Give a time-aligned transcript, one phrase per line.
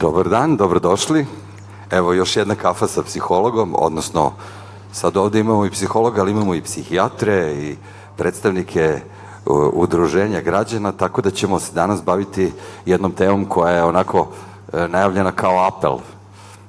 [0.00, 1.26] Dobar dan, dobrodošli.
[1.90, 4.32] Evo još jedna kafa sa psihologom, odnosno
[4.92, 7.76] sad ovde imamo i psihologa, ali imamo i psihijatre i
[8.16, 9.00] predstavnike
[9.72, 12.52] udruženja građana, tako da ćemo se danas baviti
[12.86, 14.28] jednom temom koja je onako
[14.72, 15.98] e, najavljena kao apel.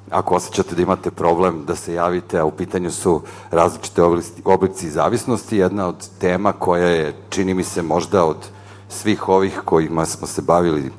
[0.09, 3.21] Ako osjećate da imate problem, da se javite, a u pitanju su
[3.51, 4.01] različite
[4.45, 8.49] oblici zavisnosti, jedna od tema koja je, čini mi se, možda od
[8.89, 10.91] svih ovih kojima smo se bavili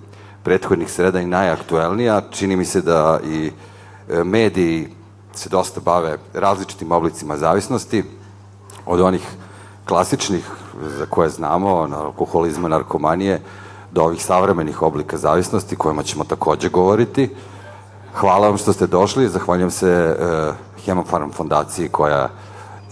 [0.43, 2.23] prethodnih sreda i najaktuelnija.
[2.31, 3.51] Čini mi se da i
[4.09, 4.89] e, mediji
[5.35, 8.05] se dosta bave različitim oblicima zavisnosti,
[8.87, 9.29] od onih
[9.89, 10.51] klasičnih
[10.99, 13.41] za koje znamo, alkoholizma, narkomanije,
[13.93, 17.31] do ovih savremenih oblika zavisnosti, kojima ćemo takođe govoriti.
[18.15, 22.29] Hvala vam što ste došli, zahvaljujem se uh, Hemofarm fondaciji koja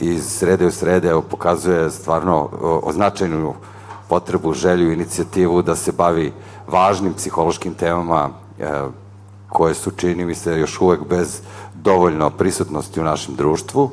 [0.00, 2.48] iz srede u srede pokazuje stvarno
[2.82, 3.54] označajnu
[4.08, 6.32] potrebu, želju, inicijativu da se bavi
[6.68, 8.28] važnim psihološkim temama
[8.60, 8.64] e,
[9.48, 11.40] koje su, čini mi se, još uvek bez
[11.74, 13.90] dovoljno prisutnosti u našem društvu.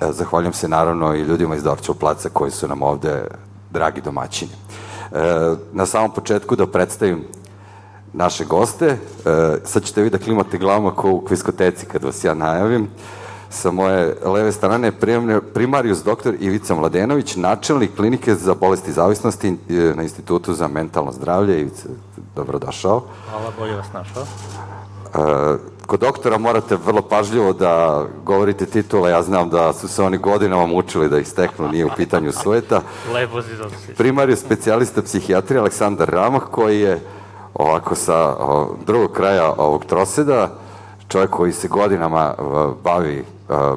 [0.00, 3.24] E, zahvaljujem se naravno i ljudima iz Dorčev placa koji su nam ovde
[3.70, 4.52] dragi domaćini.
[4.52, 5.16] E,
[5.72, 7.24] na samom početku da predstavim
[8.12, 8.98] naše goste.
[9.64, 12.88] Sad ćete vi da klimate glavama kao u kviskoteci kad vas ja najavim.
[13.56, 14.92] Sa moje leve strane
[15.54, 21.60] primarius doktor Ivica Mladenović, načelnik klinike za bolesti zavisnosti e, na Institutu za mentalno zdravlje.
[21.60, 21.88] Ivica,
[22.34, 23.02] dobrodošao.
[23.30, 24.22] Hvala, bolje vas našao.
[24.22, 30.18] E, kod doktora morate vrlo pažljivo da govorite titule, ja znam da su se oni
[30.18, 32.80] godinama mučili da ih steknu, nije u pitanju sveta.
[33.14, 33.94] Lepo si zanositi.
[33.94, 37.00] Primariju specijalista psihijatrije Aleksandar Ramah, koji je
[37.54, 40.50] ovako sa o, drugog kraja ovog troseda,
[41.08, 42.34] čovjek koji se godinama
[42.84, 43.24] bavi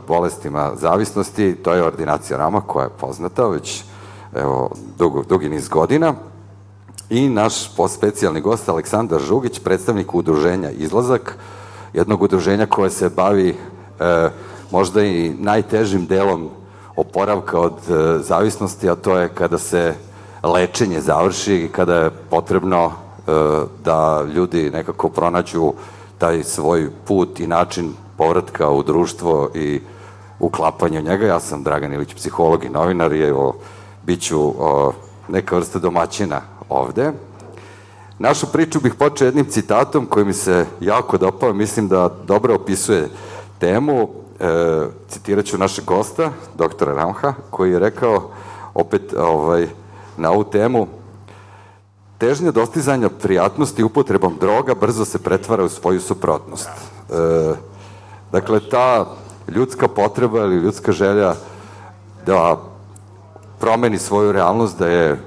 [0.07, 3.83] bolestima zavisnosti, to je ordinacija Rama koja je poznata već
[4.35, 6.13] evo, dugo, dugi niz godina.
[7.09, 11.37] I naš specijalni gost Aleksandar Žugić, predstavnik udruženja Izlazak,
[11.93, 14.29] jednog udruženja koje se bavi e,
[14.71, 16.49] možda i najtežim delom
[16.95, 19.93] oporavka od e, zavisnosti, a to je kada se
[20.43, 22.91] lečenje završi i kada je potrebno e,
[23.83, 25.73] da ljudi nekako pronađu
[26.17, 29.81] taj svoj put i način povratka u društvo i
[30.39, 31.25] uklapanje u njega.
[31.25, 33.55] Ja sam Dragan Ilić, psiholog i novinar i evo,
[34.03, 34.93] bit ću o,
[35.27, 37.11] neka vrsta domaćina ovde.
[38.19, 43.09] Našu priču bih počeo jednim citatom koji mi se jako dopao, mislim da dobro opisuje
[43.59, 44.09] temu.
[44.39, 44.47] E,
[45.07, 48.31] citirat ću našeg gosta, doktora Ramha, koji je rekao
[48.73, 49.67] opet ovaj,
[50.17, 50.87] na ovu temu
[52.19, 56.69] Težnja dostizanja prijatnosti upotrebom droga brzo se pretvara u svoju suprotnost.
[56.69, 57.13] E,
[58.31, 59.05] Dakle, ta
[59.47, 61.33] ljudska potreba ili ljudska želja
[62.25, 62.57] da
[63.59, 65.21] promeni svoju realnost, da je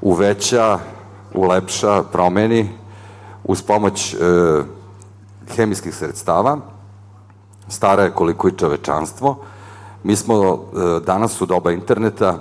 [0.00, 0.78] uveća,
[1.34, 2.70] ulepša, promeni
[3.44, 4.18] uz pomoć e,
[5.56, 6.58] hemijskih sredstava,
[7.68, 9.36] stara je koliko i čovečanstvo.
[10.02, 10.56] Mi smo e,
[11.06, 12.38] danas u doba interneta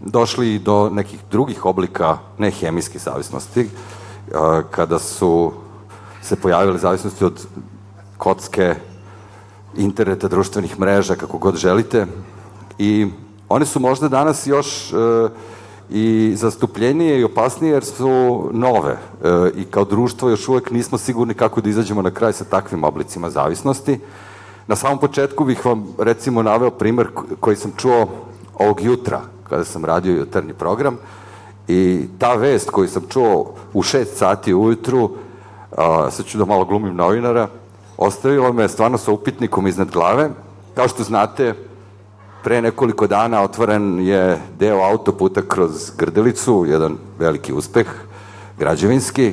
[0.00, 3.68] došli do nekih drugih oblika nehemijske zavisnosti, e,
[4.70, 5.52] kada su
[6.22, 7.46] se pojavile zavisnosti od
[8.18, 8.74] kocke,
[9.76, 12.06] interneta, društvenih mreža, kako god želite.
[12.78, 13.06] I
[13.48, 14.96] one su možda danas još e,
[15.90, 21.34] i zastupljenije i opasnije jer su nove e, i kao društvo još uvek nismo sigurni
[21.34, 24.00] kako da izađemo na kraj sa takvim oblicima zavisnosti.
[24.66, 27.08] Na samom početku bih vam recimo naveo primer
[27.40, 28.08] koji sam čuo
[28.54, 30.96] ovog jutra kada sam radio jutarnji program
[31.68, 35.10] i ta vest koju sam čuo u 6 sati ujutru,
[35.76, 37.48] a, sad ću da malo glumim novinara,
[37.96, 40.30] ostavilo me stvarno sa upitnikom iznad glave.
[40.74, 41.54] Kao što znate,
[42.44, 47.86] pre nekoliko dana otvoren je deo autoputa kroz Grdelicu, jedan veliki uspeh,
[48.58, 49.32] građevinski,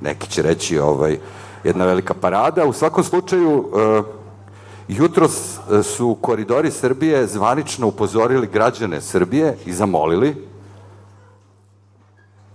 [0.00, 1.18] neki će reći ovaj,
[1.64, 2.64] jedna velika parada.
[2.64, 4.04] U svakom slučaju, uh,
[4.88, 5.28] jutro
[5.82, 10.46] su koridori Srbije zvanično upozorili građane Srbije i zamolili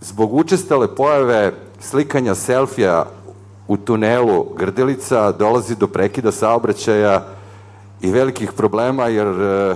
[0.01, 3.05] zbog učestale pojave slikanja selfija
[3.69, 7.25] u tunelu Grdelica dolazi do prekida saobraćaja
[8.01, 9.75] i velikih problema jer e, e,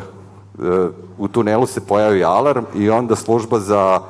[1.17, 4.01] u tunelu se pojavi alarm i onda služba za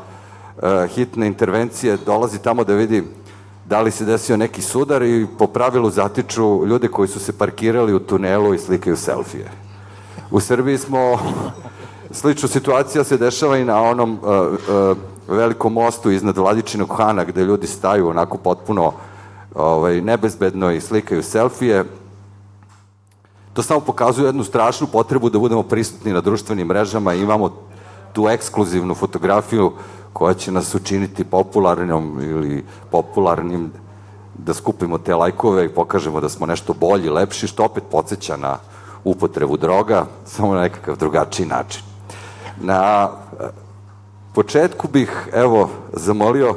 [0.62, 3.03] e, hitne intervencije dolazi tamo da vidi
[3.65, 7.94] da li se desio neki sudar i po pravilu zatiču ljude koji su se parkirali
[7.94, 9.51] u tunelu i slikaju selfije.
[10.31, 11.19] U Srbiji smo,
[12.21, 14.97] slična situacija se dešava i na onom uh, uh,
[15.27, 18.94] velikom mostu iznad Vladičinog Hana gde ljudi staju onako potpuno
[19.56, 21.86] ovaj, nebezbedno i slikaju selfije.
[23.54, 27.50] To samo pokazuje jednu strašnu potrebu da budemo prisutni na društvenim mrežama i imamo
[28.14, 29.72] tu ekskluzivnu fotografiju
[30.14, 33.72] koja će nas učiniti popularnom ili popularnim
[34.38, 38.58] da skupimo te lajkove i pokažemo da smo nešto bolji, lepši, što opet podsjeća na
[39.04, 41.84] upotrebu droga, samo na nekakav drugačiji način.
[42.62, 43.10] Na
[44.34, 46.56] početku bih, evo, zamolio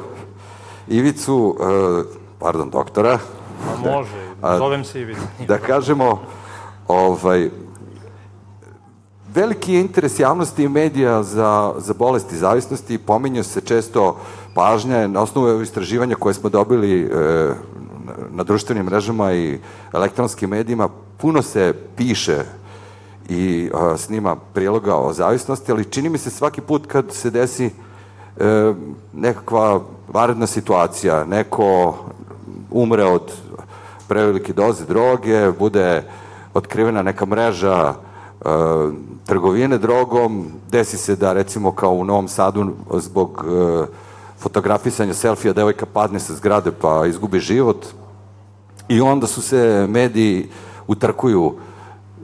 [0.87, 3.19] Ivicu, e, pardon, doktora,
[3.65, 5.21] Ma može, zovem se Ivica.
[5.47, 6.21] da kažemo,
[6.87, 7.49] ovaj,
[9.33, 14.17] veliki je interes javnosti i medija za, za bolesti zavisnosti, pominje se često
[14.53, 17.09] pažnja na osnovu istraživanja koje smo dobili e,
[18.29, 19.59] na društvenim mrežama i
[19.93, 22.37] elektronskim medijima, puno se piše
[23.29, 27.65] i a, snima priloga o zavisnosti, ali čini mi se svaki put kad se desi
[27.65, 28.73] e,
[29.13, 31.97] nekakva varedna situacija, neko
[32.71, 33.31] umre od
[34.07, 36.03] prevelike doze droge, bude
[36.53, 37.95] otkrivena neka mreža e,
[39.25, 43.85] trgovine drogom, desi se da recimo kao u Novom Sadu zbog e,
[44.39, 47.85] fotografisanja selfija devojka padne sa zgrade pa izgubi život
[48.87, 50.49] i onda su se mediji
[50.87, 51.53] utrkuju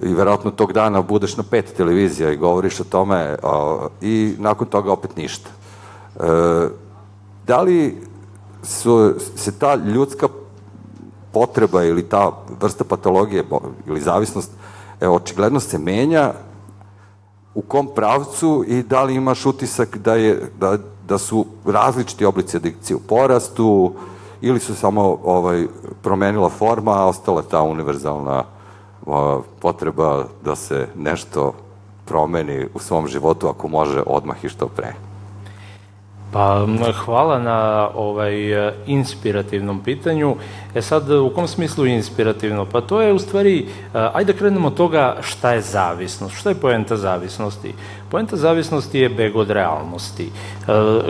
[0.02, 4.68] i verovatno tog dana budeš na pet televizija i govoriš o tome a, i nakon
[4.68, 5.50] toga opet ništa.
[5.50, 6.70] E,
[7.48, 8.13] da li
[8.64, 10.28] su, se ta ljudska
[11.34, 12.32] potreba ili ta
[12.62, 13.44] vrsta patologije
[13.88, 14.52] ili zavisnost
[15.02, 16.34] e, očigledno se menja
[17.56, 20.78] u kom pravcu i da li imaš utisak da, je, da,
[21.08, 23.94] da su različiti oblici adikcije u porastu
[24.42, 25.68] ili su samo ovaj,
[26.02, 28.44] promenila forma, a ostala ta univerzalna
[29.06, 31.54] o, potreba da se nešto
[32.06, 34.94] promeni u svom životu ako može odmah i što pre.
[36.34, 36.66] Pa
[37.06, 38.34] hvala na ovaj
[38.86, 40.36] inspirativnom pitanju.
[40.76, 42.66] E sad, u kom smislu inspirativno?
[42.66, 46.56] Pa to je u stvari, ajde da krenemo od toga šta je zavisnost, šta je
[46.56, 47.74] poenta zavisnosti.
[48.12, 50.26] Poenta zavisnosti je beg od realnosti.
[50.26, 50.32] E,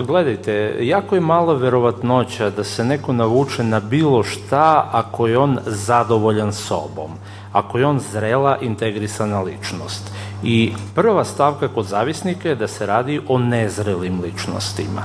[0.08, 5.58] gledajte, jako je mala verovatnoća da se neko navuče na bilo šta ako je on
[5.66, 7.12] zadovoljan sobom,
[7.52, 10.12] ako je on zrela, integrisana ličnost.
[10.44, 15.04] I prva stavka kod zavisnika je da se radi o nezrelim ličnostima.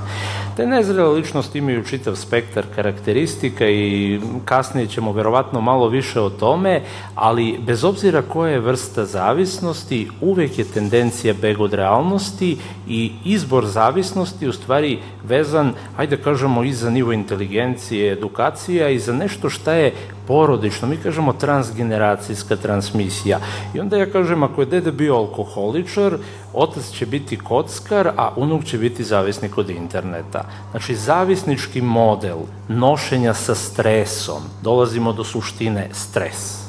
[0.59, 6.83] Te nezrele ličnosti imaju čitav spektar karakteristika i kasnije ćemo verovatno malo više o tome,
[7.15, 12.57] ali bez obzira koja je vrsta zavisnosti, uvek je tendencija beg od realnosti
[12.89, 18.99] i izbor zavisnosti u stvari vezan, ajde da kažemo, i za nivo inteligencije, edukacija i
[18.99, 19.93] za nešto šta je
[20.27, 23.39] porodično, mi kažemo transgeneracijska transmisija.
[23.75, 26.19] I onda ja kažem, ako je dede bio alkoholičar,
[26.53, 30.45] otac će biti kockar, a unuk će biti zavisnik od interneta.
[30.71, 36.69] Znači, zavisnički model nošenja sa stresom, dolazimo do suštine stres.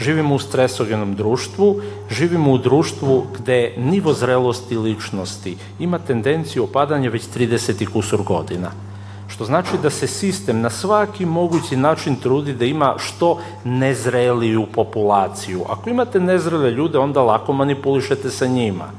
[0.00, 1.80] Živimo u stresogenom društvu,
[2.10, 8.70] živimo u društvu gde nivo zrelosti ličnosti ima tendenciju opadanja već 30 i kusur godina
[9.30, 15.60] što znači da se sistem na svaki mogući način trudi da ima što nezreliju populaciju.
[15.68, 18.90] Ako imate nezrele ljude, onda lako manipulišete sa njima.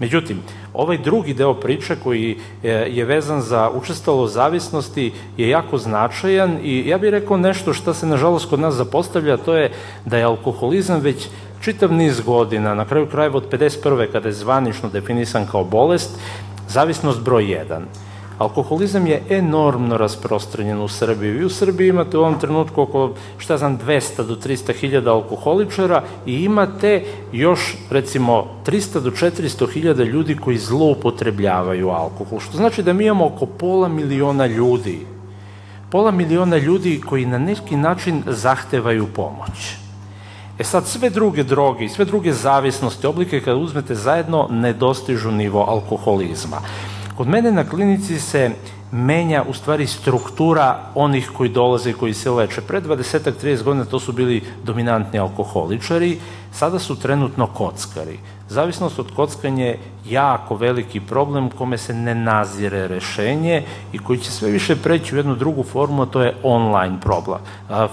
[0.00, 0.42] Međutim,
[0.74, 6.98] ovaj drugi deo priče koji je vezan za učestalo zavisnosti je jako značajan i ja
[6.98, 9.72] bih rekao nešto što se nažalost kod nas zapostavlja, to je
[10.04, 11.28] da je alkoholizam već
[11.60, 14.12] čitav niz godina, na kraju krajeva od 51.
[14.12, 16.18] kada je zvanično definisan kao bolest,
[16.68, 17.80] zavisnost broj 1.
[18.38, 21.30] Alkoholizam je enormno rasprostranjen u Srbiji.
[21.30, 26.02] Vi u Srbiji imate u ovom trenutku oko, šta znam, 200 do 300 hiljada alkoholičara
[26.26, 32.92] i imate još, recimo, 300 do 400 hiljada ljudi koji zloupotrebljavaju alkohol, što znači da
[32.92, 35.06] mi imamo oko pola miliona ljudi.
[35.90, 39.74] Pola miliona ljudi koji na neki način zahtevaju pomoć.
[40.58, 45.30] E sad, sve druge droge i sve druge zavisnosti, oblike kada uzmete zajedno, ne dostižu
[45.30, 46.60] nivo alkoholizma.
[47.16, 48.50] Kod mene na klinici se
[48.92, 52.60] menja u stvari struktura onih koji dolaze i koji se leče.
[52.60, 56.18] Pre 20-30 godina to su bili dominantni alkoholičari,
[56.54, 58.18] sada su trenutno kockari.
[58.48, 64.30] Zavisnost od kockanja je jako veliki problem kome se ne nazire rešenje i koji će
[64.30, 67.38] sve više preći u jednu drugu formu, a to je online problem.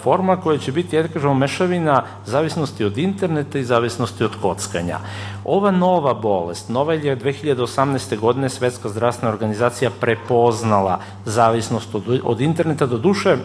[0.04, 5.00] Forma koja će biti, ja da kažemo, mešavina zavisnosti od interneta i zavisnosti od kockanja.
[5.46, 8.20] Ova nova bolest, nova je 2018.
[8.20, 13.38] godine Svetska zdravstvena organizacija prepoznala zavisnost od, od interneta, do duše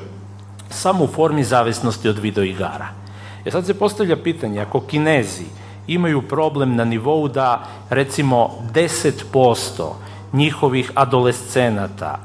[0.71, 3.06] samo u formi zavisnosti od videoigara.
[3.47, 5.45] E sad se postavlja pitanje, ako kinezi
[5.87, 9.93] imaju problem na nivou da recimo 10%
[10.33, 12.19] njihovih adolescenata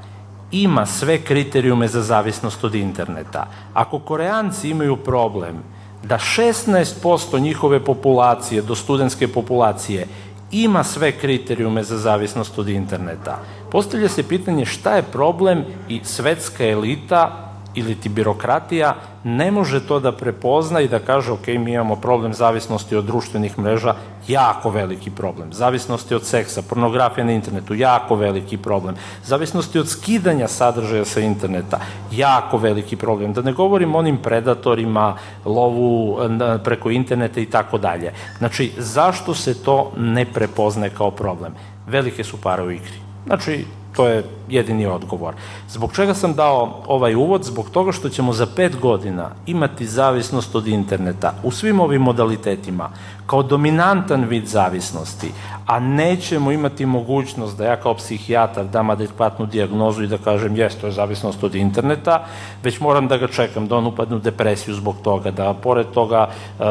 [0.51, 3.47] ima sve kriterijume za zavisnost od interneta.
[3.73, 5.63] Ako Koreanci imaju problem
[6.03, 10.07] da 16% njihove populacije, do studentske populacije,
[10.51, 13.39] ima sve kriterijume za zavisnost od interneta,
[13.71, 19.99] postavlja se pitanje šta je problem i svetska elita ili ti birokratija ne može to
[19.99, 23.95] da prepozna i da kaže ok, mi imamo problem zavisnosti od društvenih mreža,
[24.27, 25.53] jako veliki problem.
[25.53, 28.95] Zavisnosti od seksa, pornografija na internetu, jako veliki problem.
[29.23, 31.79] Zavisnosti od skidanja sadržaja sa interneta,
[32.11, 33.33] jako veliki problem.
[33.33, 36.19] Da ne govorim onim predatorima, lovu
[36.63, 38.13] preko interneta i tako dalje.
[38.37, 41.53] Znači, zašto se to ne prepozne kao problem?
[41.87, 42.99] Velike su pare u igri.
[43.25, 45.33] Znači, To je jedini odgovor.
[45.69, 47.43] Zbog čega sam dao ovaj uvod?
[47.43, 52.89] Zbog toga što ćemo za pet godina imati zavisnost od interneta u svim ovim modalitetima
[53.31, 55.31] kao dominantan vid zavisnosti,
[55.67, 60.75] a nećemo imati mogućnost da ja kao psihijatar dam adekvatnu diagnozu i da kažem jes,
[60.75, 62.25] to je zavisnost od interneta,
[62.63, 66.27] već moram da ga čekam, da on upadne u depresiju zbog toga, da pored toga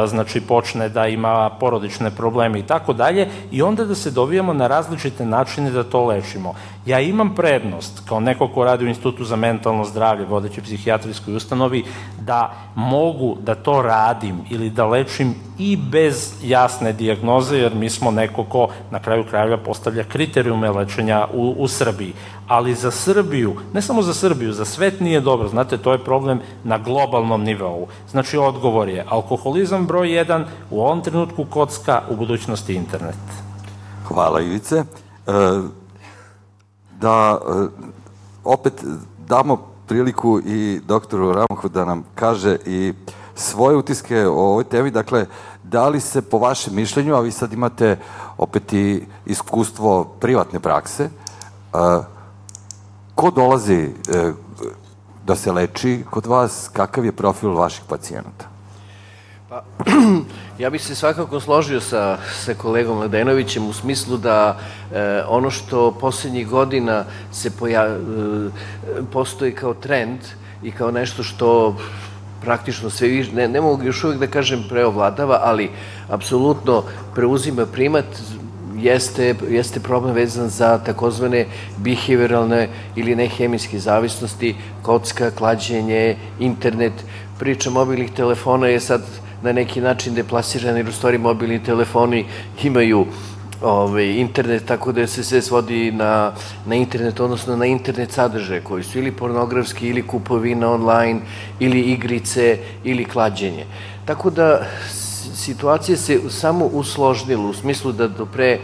[0.06, 4.66] znači počne da ima porodične probleme i tako dalje i onda da se dovijamo na
[4.66, 6.54] različite načine da to lečimo.
[6.86, 11.84] Ja imam prednost, kao neko ko radi u Institutu za mentalno zdravlje, vodeći psihijatrijskoj ustanovi,
[12.20, 18.10] da mogu da to radim ili da lečim i bez jasne dijagnoze, jer mi smo
[18.10, 22.14] neko ko na kraju krajeva postavlja kriterijume lečenja u, u Srbiji.
[22.48, 25.48] Ali za Srbiju, ne samo za Srbiju, za svet nije dobro.
[25.48, 27.86] Znate, to je problem na globalnom nivou.
[28.10, 33.20] Znači, odgovor je alkoholizam broj 1, u ovom trenutku kocka, u budućnosti internet.
[34.08, 34.76] Hvala Ivice.
[34.76, 34.84] E,
[37.00, 37.66] da e,
[38.44, 38.84] opet
[39.28, 42.92] damo priliku i doktoru Ramohu da nam kaže i
[43.34, 44.90] svoje utiske o ovoj temi.
[44.90, 45.26] Dakle,
[45.70, 47.98] da li se po vašem mišljenju, a vi sad imate
[48.38, 51.08] opet i iskustvo privatne prakse,
[53.14, 54.34] ko dolazi uh,
[55.26, 58.48] da se leči kod vas, kakav je profil vaših pacijenata?
[59.48, 59.62] Pa,
[60.62, 64.58] ja bih se svakako složio sa, sa kolegom Ledenovićem u smislu da
[64.92, 67.98] e, ono što poslednjih godina se poja, e,
[69.12, 70.20] postoji kao trend
[70.62, 71.76] i kao nešto što
[72.40, 75.70] praktično sve više, ne, ne mogu još uvek da kažem preovladava, ali
[76.08, 76.82] apsolutno
[77.14, 78.04] preuzima primat
[78.78, 86.92] jeste, jeste problem vezan za takozvane behavioralne ili nehemijske zavisnosti, kocka, klađenje, internet,
[87.38, 89.02] priča mobilnih telefona je sad
[89.42, 92.24] na neki način deplasirana jer u stvari mobilni telefoni
[92.62, 93.06] imaju
[93.62, 96.32] ovaj, internet, tako da se sve svodi na,
[96.66, 101.20] na internet, odnosno na internet sadržaje koji su ili pornografski, ili kupovina online,
[101.58, 103.66] ili igrice, ili klađenje.
[104.04, 104.66] Tako da
[105.34, 108.58] situacija se samo usložnila u smislu da do pre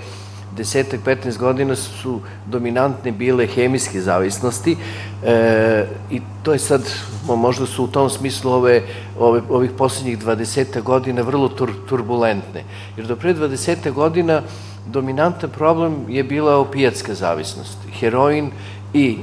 [0.56, 4.76] desetak, 15 godina su dominantne bile hemijske zavisnosti
[5.24, 6.82] e, i to je sad,
[7.26, 8.82] možda su u tom smislu ove,
[9.18, 12.64] ove ovih poslednjih 20 godina vrlo tur, turbulentne.
[12.96, 14.42] Jer do pre 20 godina
[14.86, 18.50] dominantan problem je bila opijatska zavisnost, heroin
[18.94, 19.18] i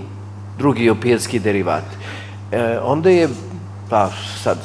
[0.57, 1.95] drugi opijatski derivati.
[2.51, 3.29] E, onda je,
[3.89, 4.09] pa
[4.43, 4.57] sad,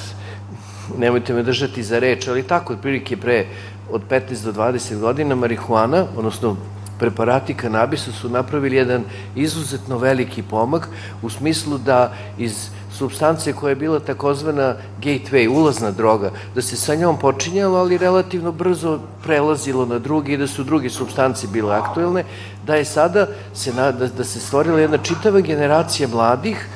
[0.99, 3.47] nemojte me držati za reč, ali tako, otprilike pre
[3.90, 6.57] od 15 do 20 godina marihuana, odnosno
[6.99, 9.05] preparati kanabisa su napravili jedan
[9.37, 10.88] izuzetno veliki pomak
[11.23, 16.95] u smislu da iz substance koja je bila takozvana gateway, ulazna droga, da se sa
[16.95, 22.25] njom počinjalo, ali relativno brzo prelazilo na drugi i da su druge substance bile aktuelne,
[22.67, 26.67] da je sada se, da, da se stvorila jedna čitava generacija mladih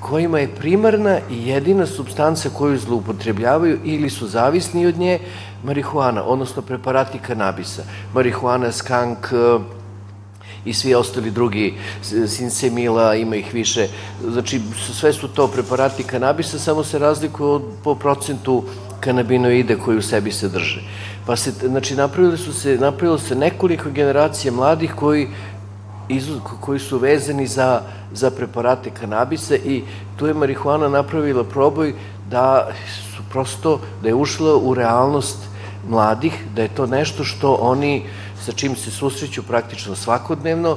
[0.00, 5.18] kojima je primarna i jedina substanca koju zloupotrebljavaju ili su zavisni od nje
[5.64, 7.82] marihuana, odnosno preparati kanabisa.
[8.14, 9.32] Marihuana, skank,
[10.64, 11.74] i svi ostali drugi,
[12.26, 13.88] sinsemila, ima ih više.
[14.30, 14.60] Znači,
[14.92, 18.64] sve su to preparati kanabisa, samo se razlikuju po procentu
[19.00, 20.80] kanabinoide koji u sebi se drže.
[21.26, 25.28] Pa se, znači, napravili su se, napravilo se nekoliko generacija mladih koji
[26.08, 29.82] izuz, koji su vezani za, za preparate kanabisa i
[30.16, 31.94] tu je marihuana napravila proboj
[32.30, 32.68] da
[33.16, 35.38] su prosto, da je ušla u realnost
[35.88, 38.02] mladih, da je to nešto što oni
[38.44, 40.76] sa čim se susreću praktično svakodnevno,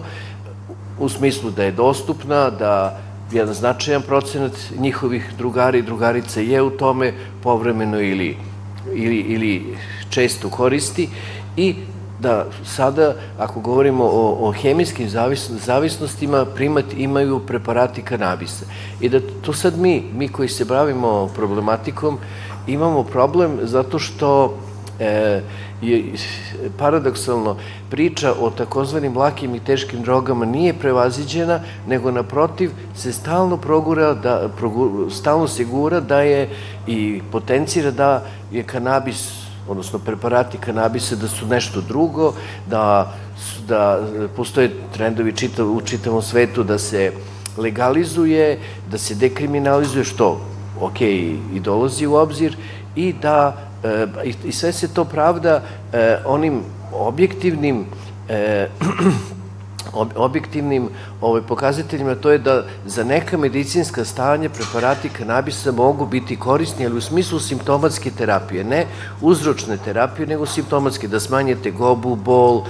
[0.99, 2.99] u smislu da je dostupna, da
[3.31, 8.37] jedan značajan procenat njihovih drugara i drugarica je u tome povremeno ili,
[8.93, 9.77] ili, ili
[10.09, 11.09] često koristi
[11.57, 11.75] i
[12.19, 15.09] da sada, ako govorimo o, o hemijskim
[15.49, 18.65] zavisnostima, primat imaju preparati kanabisa.
[19.01, 22.17] I da to sad mi, mi koji se bavimo problematikom,
[22.67, 24.57] imamo problem zato što
[24.99, 25.41] e,
[25.81, 26.13] je
[26.77, 27.55] paradoksalno
[27.89, 34.49] priča o takozvanim lakim i teškim drogama nije prevaziđena, nego naprotiv se stalno progura da,
[34.57, 36.49] progur, stalno se gura da je
[36.87, 42.33] i potencira da je kanabis odnosno preparati kanabisa da su nešto drugo,
[42.69, 43.13] da,
[43.67, 43.99] da
[44.35, 47.11] postoje trendovi čitav, u čitavom svetu da se
[47.57, 48.59] legalizuje,
[48.91, 50.41] da se dekriminalizuje, što,
[50.81, 52.57] ok, i dolazi u obzir,
[52.95, 54.07] i da, e,
[54.43, 55.61] i sve se to pravda
[55.93, 56.61] e, onim
[56.93, 57.85] objektivnim
[58.29, 58.67] e,
[60.15, 60.89] objektivnim
[61.21, 66.97] ovaj, pokazateljima, to je da za neka medicinska stanja preparati kanabisa mogu biti korisni, ali
[66.97, 68.85] u smislu simptomatske terapije, ne
[69.21, 72.63] uzročne terapije, nego simptomatske, da smanjete gobu, bol,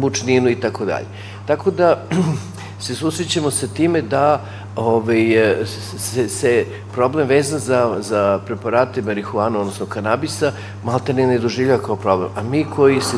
[0.00, 1.06] mučninu i tako dalje.
[1.46, 2.04] Tako da
[2.84, 4.40] se susrećemo sa time da
[4.76, 5.36] ovaj,
[5.98, 10.52] se, se problem vezan za, za preparate marihuana, odnosno kanabisa,
[10.84, 12.30] malte ne ne doživlja kao problem.
[12.36, 13.16] A mi koji se,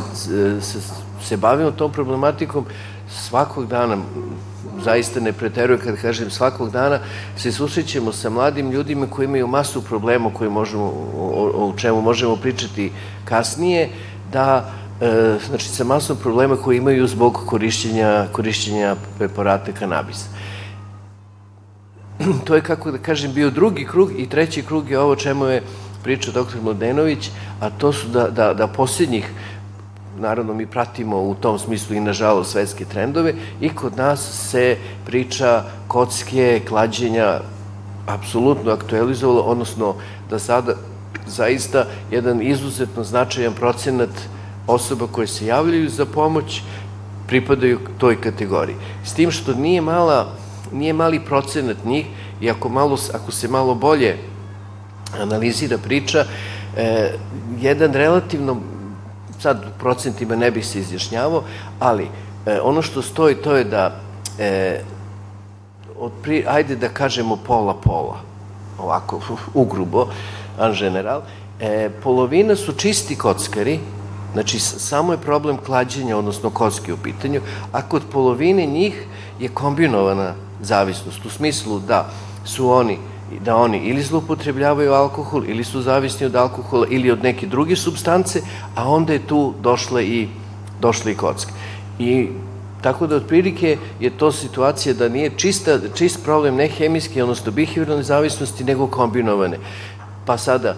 [0.60, 0.80] se,
[1.22, 2.64] se bavimo tom problematikom,
[3.08, 3.96] svakog dana,
[4.84, 6.98] zaista ne preterujem kad kažem svakog dana,
[7.36, 10.84] se susrećemo sa mladim ljudima koji imaju masu problema koji možemo,
[11.18, 12.92] o, o čemu možemo pričati
[13.24, 13.88] kasnije,
[14.32, 14.70] da
[15.00, 20.28] e, znači sa masom problema koji imaju zbog korišćenja, korišćenja preparata kanabisa.
[22.46, 25.62] to je, kako da kažem, bio drugi krug i treći krug je ovo čemu je
[26.02, 26.56] pričao dr.
[26.62, 27.30] Mladenović,
[27.60, 29.30] a to su da, da, da posljednjih
[30.18, 35.64] naravno mi pratimo u tom smislu i nažalost svetske trendove i kod nas se priča
[35.88, 37.40] kocke, klađenja
[38.06, 39.94] apsolutno aktualizovalo, odnosno
[40.30, 40.74] da sada
[41.26, 44.10] zaista jedan izuzetno značajan procenat
[44.66, 46.62] osoba koje se javljaju za pomoć
[47.26, 48.76] pripadaju toj kategoriji.
[49.04, 50.32] S tim što nije mala
[50.72, 52.06] nije mali procenat njih
[52.40, 54.18] i ako, malo, ako se malo bolje
[55.20, 56.24] analizira priča,
[56.76, 57.12] e,
[57.60, 58.56] jedan relativno
[59.40, 61.42] sad u procentima ne bih se izjašnjavao,
[61.78, 62.08] ali
[62.46, 64.00] e, ono što stoji to je da
[64.38, 64.80] e,
[65.98, 68.20] od pri, ajde da kažemo pola-pola,
[68.78, 69.20] ovako
[69.54, 70.06] ugrubo,
[70.58, 71.22] an general,
[71.60, 73.78] e, polovina su čisti kockari,
[74.32, 77.40] znači samo je problem klađenja, odnosno kocke u pitanju,
[77.72, 79.06] a kod polovine njih
[79.40, 82.10] je kombinovana zavisnost, u smislu da
[82.44, 82.98] su oni
[83.44, 88.40] da oni ili zloupotrebljavaju alkohol, ili su zavisni od alkohola, ili od neke druge substance,
[88.74, 90.28] a onda je tu došle i,
[90.80, 91.52] došle i kocke.
[91.98, 92.28] I
[92.82, 98.02] tako da otprilike je to situacija da nije čista, čist problem ne hemijske, odnosno behavioralne
[98.02, 99.58] zavisnosti, nego kombinovane.
[100.26, 100.76] Pa sada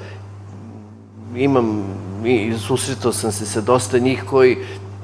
[1.36, 1.84] imam,
[2.66, 4.56] susretao sam se sa dosta njih koji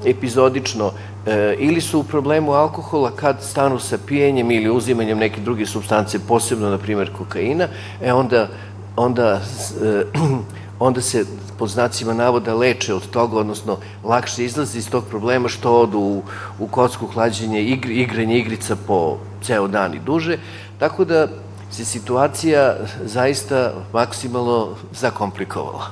[0.05, 0.91] epizodično
[1.25, 6.19] e, ili su u problemu alkohola kad stanu sa pijenjem ili uzimanjem neke druge substance,
[6.27, 7.67] posebno, na primjer, kokaina,
[8.01, 8.47] e onda,
[8.95, 9.41] onda,
[9.83, 10.03] e,
[10.87, 11.25] onda se
[11.57, 16.23] pod znacima navoda leče od toga, odnosno lakše izlazi iz tog problema što odu u,
[16.59, 20.37] u kocku hlađenje, igr, igranje igrica po ceo dan i duže,
[20.79, 21.27] tako da
[21.71, 25.87] se situacija zaista maksimalno zakomplikovala.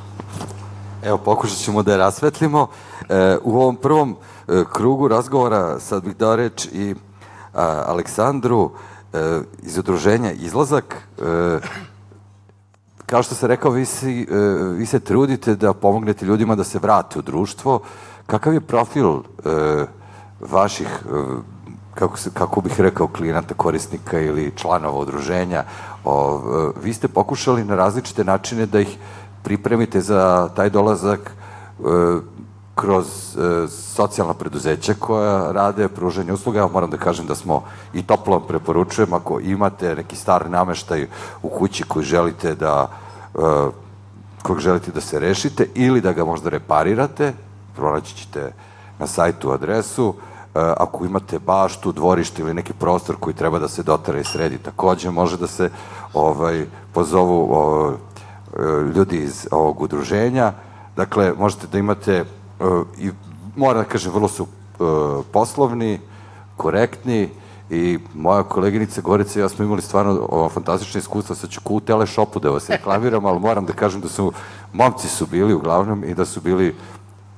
[1.04, 2.68] Evo, pokušat ćemo da je rasvetlimo.
[3.10, 4.16] E, u ovom prvom
[4.48, 6.96] e, krugu razgovora sad bih dao reč i
[7.54, 8.72] a, Aleksandru
[9.14, 10.96] e, iz udruženja Izlazak.
[11.22, 11.60] E,
[13.06, 14.36] kao što se rekao, vi, si, e,
[14.78, 17.80] vi se trudite da pomognete ljudima da se vrate u društvo.
[18.26, 19.20] Kakav je profil e,
[20.40, 21.24] vaših, e,
[21.94, 25.64] kako, se, kako bih rekao, klijenata, korisnika ili članova udruženja?
[26.06, 26.42] O,
[26.84, 28.98] vi ste pokušali na različite načine da ih
[29.44, 31.84] pripremite za taj dolazak e,
[32.76, 33.06] kroz
[33.38, 36.60] e, socijalna preduzeća koja rade pruženje usluga.
[36.60, 41.08] Ja moram da kažem da smo i toplo preporučujem ako imate neki star nameštaj
[41.42, 42.90] u kući koji želite da
[43.36, 43.40] e,
[44.44, 47.34] kog želite da se rešite ili da ga možda reparirate,
[47.76, 48.54] pronaći ćete
[49.00, 50.14] na sajtu adresu,
[50.54, 55.10] ako imate baštu, dvorište ili neki prostor koji treba da se dotara i sredi, takođe
[55.10, 55.70] može da se
[56.14, 57.96] ovaj pozovu ovaj,
[58.96, 60.54] ljudi iz ovog udruženja.
[60.96, 62.24] Dakle, možete da imate, e,
[62.98, 63.12] i
[63.56, 64.78] moram da kažem, vrlo su e,
[65.32, 66.00] poslovni,
[66.58, 67.30] korektni
[67.70, 71.76] i moja koleginica Gorica i ja smo imali stvarno o, fantastično iskustvo, sad ću ku
[71.76, 74.32] u teleshopu da vas reklamiram, ali moram da kažem da su,
[74.74, 76.76] momci su bili uglavnom i da su bili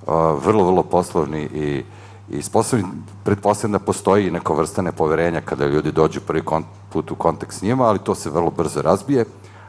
[0.07, 1.83] o, vrlo, vrlo poslovni i,
[2.29, 2.85] i sposobni,
[3.23, 6.43] pretpostavljam da postoji neka vrsta nepoverenja kada ljudi dođu prvi
[6.89, 9.25] put u kontakt s njima, ali to se vrlo brzo razbije.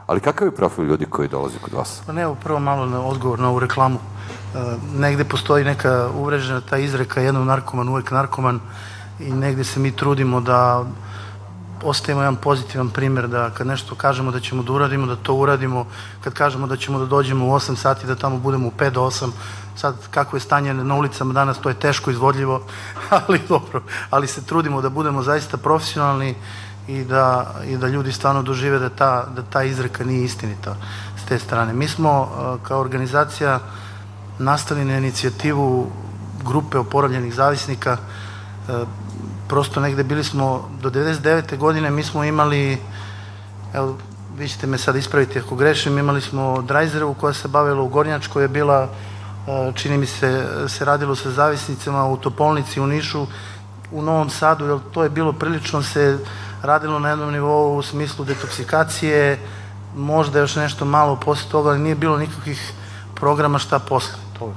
[0.07, 2.01] Ali kakav je profil ljudi koji dolaze kod vas?
[2.05, 3.99] Pa ne, evo prvo malo na odgovor na ovu reklamu.
[3.99, 4.59] E,
[4.95, 8.59] negde postoji neka uvrežena ta izreka jednom narkoman, uvek narkoman
[9.19, 10.85] i negde se mi trudimo da
[11.83, 15.85] ostajemo jedan pozitivan primer da kad nešto kažemo da ćemo da uradimo, da to uradimo,
[16.23, 19.01] kad kažemo da ćemo da dođemo u 8 sati, da tamo budemo u 5 do
[19.01, 19.29] 8,
[19.75, 22.61] sad kako je stanje na ulicama danas, to je teško izvodljivo,
[23.27, 26.35] ali dobro, ali se trudimo da budemo zaista profesionalni
[26.87, 30.75] i da, i da ljudi stvarno dožive da ta, da ta izreka nije istinita
[31.17, 31.73] s te strane.
[31.73, 33.59] Mi smo uh, kao organizacija
[34.39, 35.91] nastali na inicijativu
[36.43, 38.87] grupe oporavljenih zavisnika uh,
[39.47, 41.57] prosto negde bili smo, do 99.
[41.57, 42.77] godine mi smo imali,
[43.73, 43.97] evo,
[44.37, 48.43] vi ćete me sad ispraviti ako grešim, imali smo Drajzerovu koja se bavila u Gornjačkoj,
[48.43, 48.89] je bila,
[49.47, 53.27] e, čini mi se, se radilo sa zavisnicama u Topolnici, u Nišu,
[53.91, 56.19] u Novom Sadu, jer to je bilo prilično se
[56.63, 59.39] radilo na jednom nivou u smislu detoksikacije,
[59.95, 62.73] možda još nešto malo posle toga, ali nije bilo nikakvih
[63.15, 64.55] programa šta posle toga.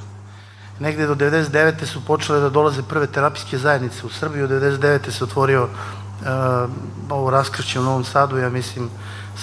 [0.79, 1.87] Negde do 99.
[1.87, 5.11] su počele da dolaze prve terapijske zajednice u Srbiji, od 99.
[5.11, 5.69] se otvorio uh,
[7.11, 8.91] ovo raskrće u Novom Sadu, ja mislim,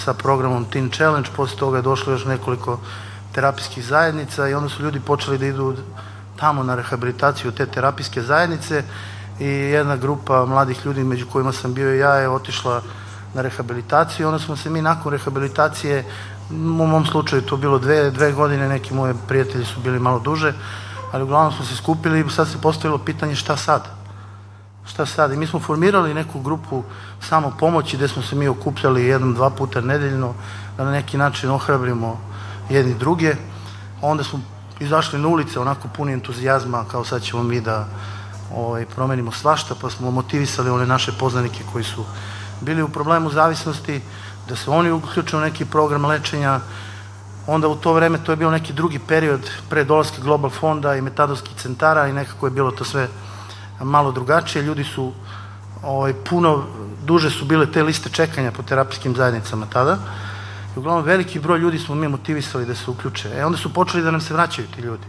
[0.04, 2.80] sa programom Teen Challenge, posle toga je došlo još nekoliko
[3.32, 5.76] terapijskih zajednica i onda su ljudi počeli da idu
[6.36, 8.82] tamo na rehabilitaciju te terapijske zajednice
[9.40, 12.82] i jedna grupa mladih ljudi među kojima sam bio i ja je otišla
[13.34, 16.04] na rehabilitaciju i onda smo se mi nakon rehabilitacije
[16.50, 20.52] u mom slučaju to bilo dve, dve godine, neki moji prijatelji su bili malo duže,
[21.12, 23.88] ali uglavnom smo se skupili i sad se postavilo pitanje šta sad?
[24.86, 25.32] Šta sad?
[25.32, 26.82] I mi smo formirali neku grupu
[27.20, 30.34] samo pomoći gde smo se mi okupljali jednom, dva puta nedeljno,
[30.76, 32.20] da na neki način ohrabrimo
[32.70, 33.34] jedni druge.
[34.02, 34.40] Onda smo
[34.80, 37.86] izašli na ulice onako puni entuzijazma kao sad ćemo mi da
[38.54, 42.04] ovaj, promenimo svašta, pa smo motivisali one naše poznanike koji su
[42.60, 44.00] bili u problemu zavisnosti,
[44.48, 46.60] da se oni uključe u neki program lečenja,
[47.46, 51.02] onda u to vreme to je bio neki drugi period pre dolaska Global fonda i
[51.02, 53.08] metadovskih centara i nekako je bilo to sve
[53.82, 54.62] malo drugačije.
[54.62, 55.12] Ljudi su
[55.82, 56.64] ovaj, puno
[57.04, 59.98] duže su bile te liste čekanja po terapijskim zajednicama tada.
[60.76, 63.30] I uglavnom veliki broj ljudi smo mi motivisali da se uključe.
[63.36, 65.06] E onda su počeli da nam se vraćaju ti ljudi.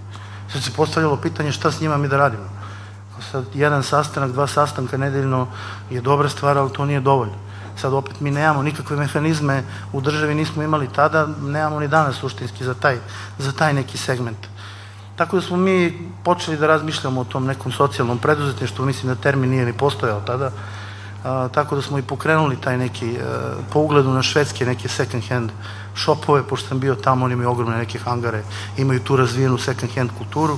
[0.51, 2.58] Sad se postavljalo pitanje šta s njima mi da radimo.
[3.31, 5.47] Sad jedan sastanak, dva sastanka nedeljno
[5.89, 7.35] je dobra stvar, ali to nije dovoljno.
[7.75, 12.63] Sad opet mi nemamo nikakve mehanizme u državi nismo imali tada, nemamo ni danas suštinski
[12.63, 12.97] za taj,
[13.37, 14.47] za taj neki segment.
[15.15, 19.49] Tako da smo mi počeli da razmišljamo o tom nekom socijalnom preduzetništvu, mislim da termin
[19.49, 20.51] nije ni postojao tada,
[21.23, 24.87] a, tako da smo i pokrenuli taj neki, a, e, po ugledu na švedske neke
[24.87, 25.51] second hand
[25.95, 28.43] shopove, pošto sam bio tamo, oni imaju ogromne neke hangare,
[28.77, 30.57] imaju tu razvijenu second hand kulturu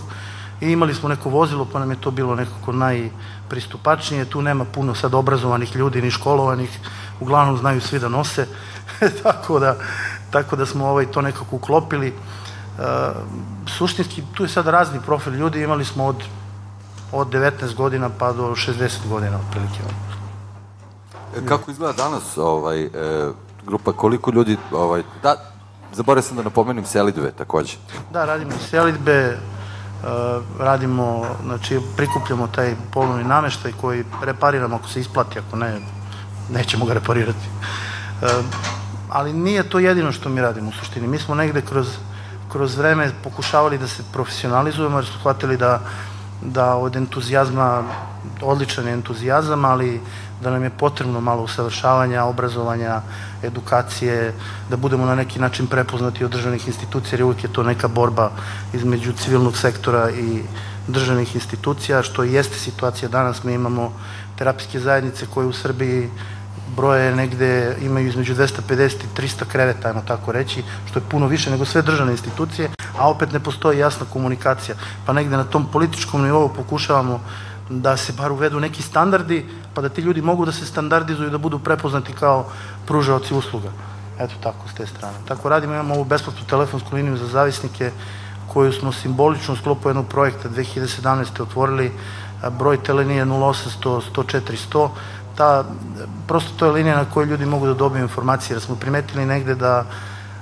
[0.62, 4.95] i imali smo neko vozilo, pa nam je to bilo nekako najpristupačnije, tu nema puno
[4.95, 6.80] sad obrazovanih ljudi, ni školovanih,
[7.19, 8.47] uglavnom znaju svi da nose,
[9.24, 9.76] tako, da,
[10.32, 12.08] tako da smo ovaj, to nekako uklopili.
[12.08, 12.13] E,
[13.78, 16.24] suštinski, tu je sad razni profil ljudi, imali smo od,
[17.12, 19.80] od 19 godina pa do 60 godina otprilike.
[21.38, 22.89] E, kako izgleda danas ovaj, e,
[23.65, 25.36] grupa, koliko ljudi, ovaj, da,
[25.93, 27.78] zaboravio sam da napomenem selidbe takođe.
[28.13, 29.38] Da, radimo selidbe,
[30.59, 35.79] radimo, znači prikupljamo taj polovni nameštaj koji repariramo ako se isplati, ako ne,
[36.49, 37.47] nećemo ga reparirati.
[38.21, 38.27] E,
[39.09, 41.07] ali nije to jedino što mi radimo u suštini.
[41.07, 41.87] Mi smo negde kroz,
[42.51, 45.79] kroz vreme pokušavali da se profesionalizujemo jer smo shvatili da,
[46.41, 47.83] da od entuzijazma,
[48.41, 50.01] odličan je entuzijazam, ali
[50.41, 53.01] da nam je potrebno malo usavršavanja, obrazovanja,
[53.43, 54.34] edukacije,
[54.69, 58.32] da budemo na neki način prepoznati od državnih institucija, jer uvijek je to neka borba
[58.73, 60.41] između civilnog sektora i
[60.88, 63.43] državnih institucija, što jeste situacija danas.
[63.43, 63.93] Mi imamo
[64.38, 66.10] terapijske zajednice koje u Srbiji
[66.75, 71.51] broje negde, imaju između 250 i 300 kreveta, ajmo tako reći, što je puno više
[71.51, 74.75] nego sve državne institucije, a opet ne postoji jasna komunikacija.
[75.06, 77.19] Pa negde na tom političkom nivou pokušavamo
[77.79, 81.31] da se bar uvedu neki standardi, pa da ti ljudi mogu da se standardizuju i
[81.31, 82.45] da budu prepoznati kao
[82.88, 83.71] pružaoci usluga.
[84.19, 85.17] Eto tako, s te strane.
[85.27, 87.91] Tako radimo, imamo ovu besplatnu telefonsku liniju za zavisnike
[88.47, 91.41] koju smo simbolično u sklopu jednog projekta 2017.
[91.41, 91.91] otvorili,
[92.60, 94.89] broj telenije 0800 104 100,
[95.36, 95.63] ta,
[96.27, 99.55] prosto to je linija na kojoj ljudi mogu da dobiju informacije, jer smo primetili negde
[99.55, 99.86] da,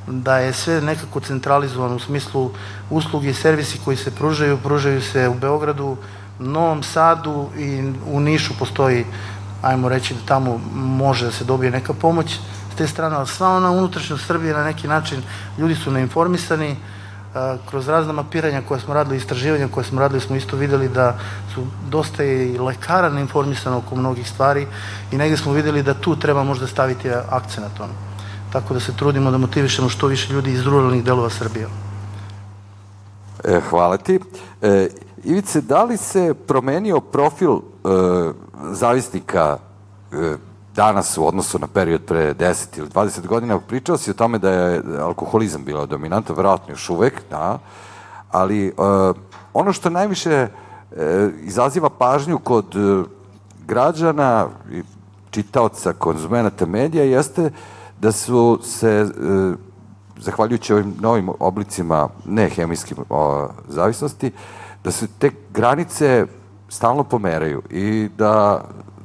[0.07, 2.51] da je sve nekako centralizovano u smislu
[2.89, 5.97] usluge i servisi koji se pružaju, pružaju se u Beogradu,
[6.39, 9.05] Novom Sadu i u Nišu postoji,
[9.61, 12.39] ajmo reći da tamo može da se dobije neka pomoć
[12.73, 15.21] s te strane, ali sva ona unutrašnjost Srbije na neki način,
[15.57, 16.75] ljudi su neinformisani,
[17.69, 21.17] kroz razna mapiranja koje smo radili, istraživanja koje smo radili, smo isto videli da
[21.53, 24.67] su dosta i lekara neinformisana oko mnogih stvari
[25.11, 27.93] i negde smo videli da tu treba možda staviti akcenat ono.
[28.51, 31.67] Tako da se trudimo da motivišemo što više ljudi iz ruralnih delova Srbije.
[33.43, 34.19] E, hvala ti.
[34.61, 34.87] E,
[35.23, 37.59] Ivice, da li se promenio profil e,
[38.71, 39.57] zavisnika
[40.11, 40.35] e,
[40.75, 44.51] danas u odnosu na period pre 10 ili 20 godina, pričao si o tome da
[44.51, 47.59] je alkoholizam bila dominanta, verovatno još uvek, da,
[48.31, 49.15] ali uh,
[49.53, 50.97] ono što najviše uh,
[51.41, 53.05] izaziva pažnju kod uh,
[53.67, 54.83] građana i
[55.31, 57.51] čitaoca, konzumenata medija jeste
[58.01, 59.55] da su se uh,
[60.17, 63.17] zahvaljujući ovim novim oblicima nehemijskim uh,
[63.67, 64.31] zavisnosti,
[64.83, 66.25] da se te granice
[66.69, 68.63] stalno pomeraju i da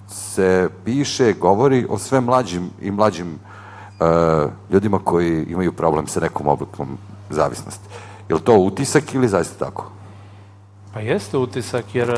[0.08, 6.48] se piše, govori o sve mlađim i mlađim uh, ljudima koji imaju problem sa nekom
[6.48, 6.98] oblikom
[7.30, 7.88] zavisnosti.
[8.28, 9.90] Je li to utisak ili zaista tako?
[10.94, 12.16] Pa jeste utisak, jer uh,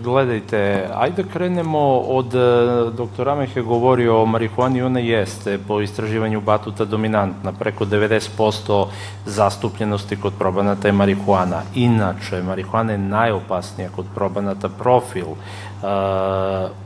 [0.00, 6.40] gledajte, ajde krenemo od, uh, doktor Ameh je govorio o marihuani, ona jeste po istraživanju
[6.40, 8.86] Batuta dominantna, preko 90%
[9.26, 11.62] zastupljenosti kod probanata je marihuana.
[11.74, 15.38] Inače, marihuana je najopasnija kod probanata profil uh,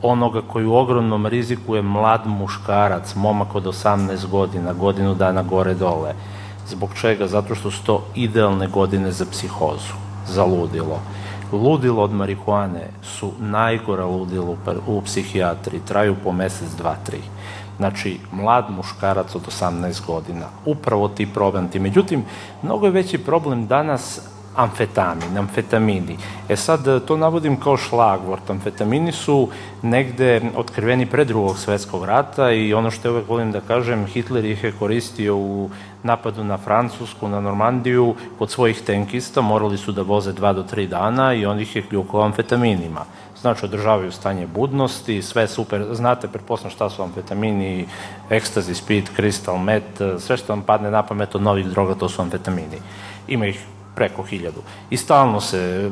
[0.01, 5.73] onoga koji u ogromnom riziku je mlad muškarac, momak od 18 godina, godinu dana gore
[5.73, 6.13] dole.
[6.67, 7.27] Zbog čega?
[7.27, 10.99] Zato što su to idealne godine za psihozu za ludilo.
[11.51, 17.21] Ludilo od marihuane su najgora ludilo u psihijatriji, traju po mesec, dva, tri.
[17.77, 21.79] Znači, mlad muškarac od 18 godina, upravo ti problem ti.
[21.79, 22.23] Međutim,
[22.63, 24.21] mnogo je veći problem danas
[24.57, 26.17] amfetamin, amfetamini.
[26.49, 28.49] E sad, to navodim kao šlagvort.
[28.49, 29.49] Amfetamini su
[29.81, 34.45] negde otkriveni pre drugog svetskog rata i ono što je uvek volim da kažem, Hitler
[34.45, 35.69] ih je koristio u
[36.03, 40.87] napadu na Francusku, na Normandiju, kod svojih tenkista, morali su da voze dva do tri
[40.87, 43.05] dana i on ih je kljukao amfetaminima.
[43.41, 47.85] Znači, održavaju stanje budnosti, sve super, znate, pretpostavljam šta su amfetamini,
[48.29, 52.21] ekstazi, speed, kristal, met, sve što vam padne na pamet od novih droga, to su
[52.21, 52.81] amfetamini.
[53.27, 53.65] Ima ih
[53.97, 54.61] preko hiljadu.
[54.89, 55.91] I stalno se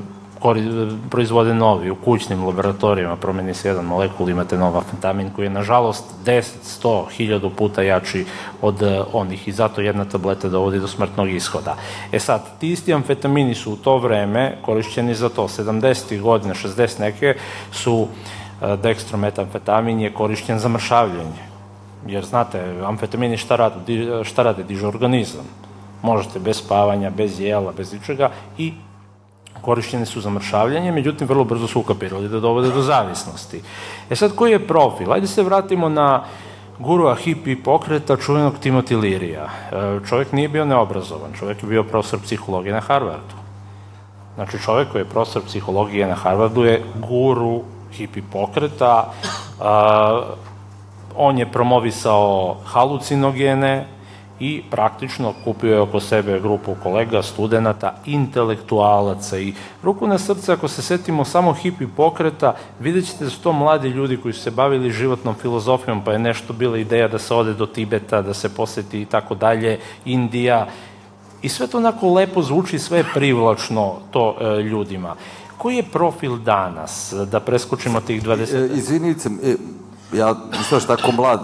[1.09, 6.05] proizvode novi, u kućnim laboratorijama promeni se jedan molekul, imate nova fentamin koji je nažalost
[6.25, 6.43] 10,
[6.83, 8.25] 100, 1000 puta jači
[8.61, 11.75] od uh, onih i zato jedna tableta dovodi do smrtnog ishoda.
[12.11, 16.21] E sad, ti isti amfetamini su u to vreme korišćeni za to, 70.
[16.21, 17.35] godine, 60 neke
[17.71, 18.07] su uh,
[18.61, 21.55] dextrometamfetamin je korišćen za mršavljenje.
[22.07, 24.23] Jer znate, amfetamini šta rade?
[24.23, 24.63] Šta rade?
[24.63, 25.64] Dižu organizam.
[26.05, 28.73] Možete bez spavanja, bez jela, bez ničega i
[29.61, 33.61] korišćene su za mršavljanje, međutim vrlo brzo su ukapirali da dovode do zavisnosti.
[34.09, 35.13] E sad, koji je profil?
[35.13, 36.23] Ajde se vratimo na
[36.79, 39.45] gurua hipi pokreta čuvenog Timothy Lirija.
[39.45, 43.35] E, čovjek nije bio neobrazovan, čovjek je bio profesor psihologije na Harvardu.
[44.35, 49.11] Znači, čovjek koji je profesor psihologije na Harvardu je guru hipi pokreta,
[49.61, 50.21] a,
[51.17, 53.87] on je promovisao halucinogene,
[54.39, 60.67] i praktično kupio je oko sebe grupu kolega, studenta, intelektualaca i ruku na srce, ako
[60.67, 64.51] se setimo samo hipi pokreta, vidjet ćete da su to mladi ljudi koji su se
[64.51, 68.55] bavili životnom filozofijom, pa je nešto bila ideja da se ode do Tibeta, da se
[68.55, 70.67] poseti i tako dalje, Indija,
[71.41, 75.15] i sve to onako lepo zvuči, sve je privlačno to e, ljudima.
[75.57, 78.55] Koji je profil danas, da preskočimo tih 20...
[78.55, 79.55] E, izvinice, e,
[80.13, 81.41] ja nisam još tako mlad,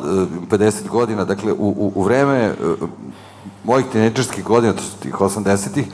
[0.49, 2.55] 50 e, godina, dakle, u, u, u vreme e,
[3.63, 5.89] mojih tineđerskih godina, to su tih 80-ih, e,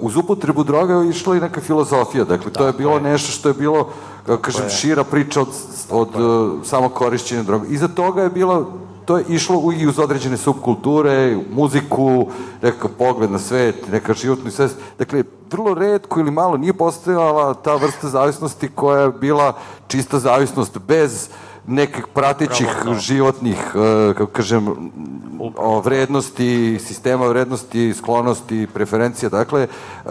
[0.00, 3.54] uz upotrebu droga je išla i neka filozofija, dakle, to je bilo nešto što je
[3.54, 3.88] bilo,
[4.40, 5.48] kažem, šira priča od,
[5.90, 6.08] od
[6.64, 7.66] samo korišćenja droga.
[7.68, 8.72] Iza toga je bilo
[9.08, 12.26] to je išlo i uz određene subkulture, muziku,
[12.62, 14.76] nekakav pogled na svet, neka životnu svest.
[14.98, 19.52] Dakle, vrlo redko ili malo nije postojala ta vrsta zavisnosti koja je bila
[19.86, 24.90] čista zavisnost bez uh, nekih pratećih životnih, uh, kako kažem,
[25.56, 29.28] o vrednosti, sistema vrednosti, sklonosti, preferencija.
[29.28, 29.68] Dakle,
[30.04, 30.10] uh,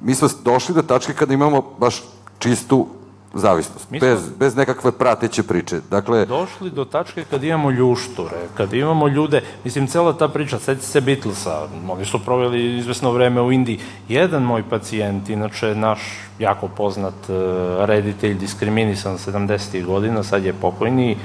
[0.00, 2.02] mi smo došli do tačke kada imamo baš
[2.38, 2.86] čistu
[3.34, 5.80] zavisnost, smo, bez, bez nekakve prateće priče.
[5.90, 10.84] Dakle, došli do tačke kad imamo ljušture, kad imamo ljude, mislim, cela ta priča, seti
[10.86, 13.80] se Beatlesa, oni su proveli izvesno vreme u Indiji.
[14.08, 16.00] Jedan moj pacijent, inače naš
[16.38, 17.36] jako poznat uh,
[17.84, 19.84] reditelj, diskriminisan 70.
[19.84, 21.16] godina, sad je pokojni,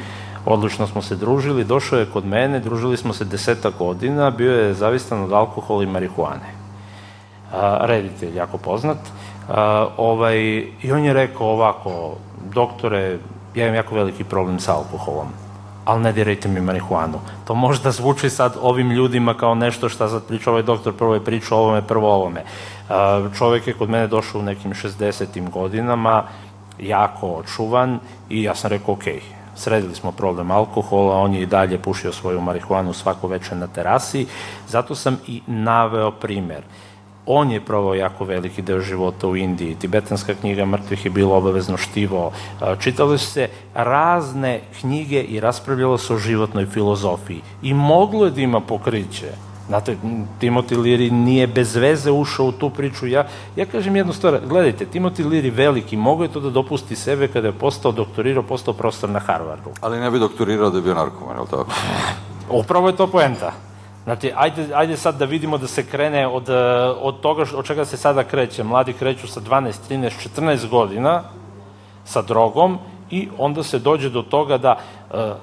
[0.46, 4.74] odlično smo se družili, došao je kod mene, družili smo se deseta godina, bio je
[4.74, 6.60] zavistan od alkohola i marihuane.
[7.82, 8.98] Reditelj, jako poznat.
[9.50, 9.56] Uh,
[9.98, 10.38] ovaj,
[10.82, 12.16] I on je rekao ovako,
[12.54, 13.18] doktore,
[13.56, 15.28] ja imam jako veliki problem sa alkoholom,
[15.86, 17.20] ali ne dirajte mi marihuanu.
[17.48, 21.26] To možda zvuči sad ovim ljudima kao nešto šta sad priča ovaj doktor, prvo je
[21.26, 22.44] pričao o ovome, prvo o ovome.
[22.44, 22.96] Uh,
[23.38, 25.50] čovek je kod mene došao u nekim 60.
[25.50, 26.24] godinama,
[26.80, 29.22] jako očuvan i ja sam rekao, okej,
[29.56, 34.28] sredili smo problem alkohola, on je i dalje pušio svoju marihuanu svako večer na terasi,
[34.68, 36.60] zato sam i naveo primer.
[36.60, 36.89] Uh,
[37.32, 39.76] on je provao jako veliki deo života u Indiji.
[39.76, 42.32] Tibetanska knjiga mrtvih je bilo obavezno štivo.
[42.80, 47.42] Čitali su se razne knjige i raspravljalo se o životnoj filozofiji.
[47.62, 49.30] I moglo je da ima pokriće.
[49.68, 49.98] Znate,
[50.42, 53.08] Timothy Leary nije bez veze ušao u tu priču.
[53.08, 57.28] Ja, ja kažem jednu stvar, gledajte, Timothy Leary veliki, mogo je to da dopusti sebe
[57.28, 59.70] kada je postao doktorirao, postao profesor na Harvardu.
[59.82, 61.72] Ali ne bi doktorirao da je bio narkoman, je li tako?
[62.50, 63.69] Upravo je to poenta.
[64.04, 66.54] Znači, ajde, ajde sad da vidimo da se krene od, eh,
[67.02, 68.64] od toga od čega se sada kreće.
[68.64, 71.24] Mladi kreću sa 12, 13, 14 godina
[72.06, 72.80] sa drogom
[73.12, 74.78] I onda se dođe do toga da,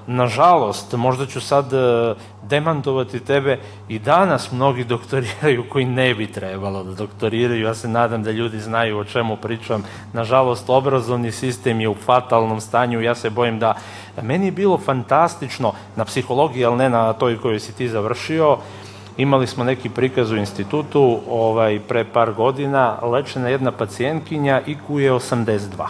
[0.07, 6.85] nažalost, možda ću sad e, demantovati tebe, i danas mnogi doktoriraju koji ne bi trebalo
[6.85, 7.63] da doktoriraju.
[7.63, 9.85] Ja se nadam da ljudi znaju o čemu pričam.
[10.13, 13.01] Nažalost, obrazovni sistem je u fatalnom stanju.
[13.01, 13.75] Ja se bojim da
[14.23, 18.59] meni je bilo fantastično na psihologiji, ali ne na toj koju si ti završio,
[19.17, 25.13] Imali smo neki prikaz u institutu ovaj, pre par godina, lečena jedna pacijentkinja IQ je
[25.13, 25.87] 82.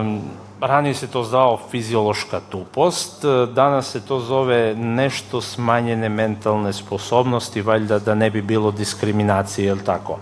[0.00, 0.20] Um,
[0.60, 7.98] ranije se to zvao fiziološka tupost, danas se to zove nešto smanjene mentalne sposobnosti, valjda
[7.98, 10.18] da ne bi bilo diskriminacije, ili tako.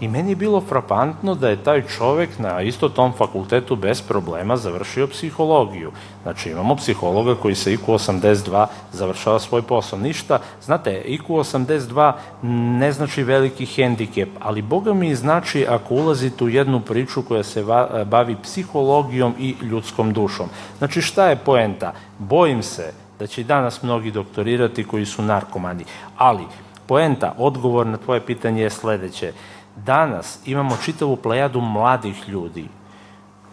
[0.00, 4.56] I meni je bilo frapantno da je taj čovek na isto tom fakultetu bez problema
[4.56, 5.92] završio psihologiju.
[6.22, 9.98] Znači imamo psihologa koji sa IQ 82 završava svoj posao.
[9.98, 12.12] Ništa, znate, IQ 82
[12.78, 17.64] ne znači veliki hendikep, ali boga mi znači ako ulazite u jednu priču koja se
[18.06, 20.48] bavi psihologijom i ljudskom dušom.
[20.78, 21.92] Znači šta je poenta?
[22.18, 25.84] Bojim se da će danas mnogi doktorirati koji su narkomani,
[26.16, 26.44] ali
[26.86, 29.32] poenta, odgovor na tvoje pitanje je sledeće
[29.84, 32.68] Danas imamo čitavu plejadu mladih ljudi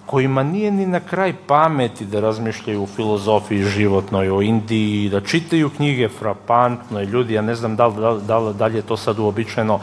[0.06, 5.70] kojima nije ni na kraj pameti da razmišljaju u filozofiji životnoj, o Indiji, da čitaju
[5.70, 8.98] knjige frapantno i ljudi, ja ne znam da li, da, da, da li je to
[8.98, 9.80] sad uobičajeno,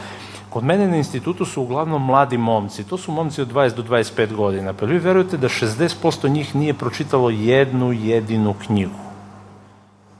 [0.53, 4.35] Kod mene na institutu su uglavnom mladi momci, to su momci od 20 do 25
[4.35, 8.99] godina, pa vi verujete da 60% njih nije pročitalo jednu jedinu knjigu.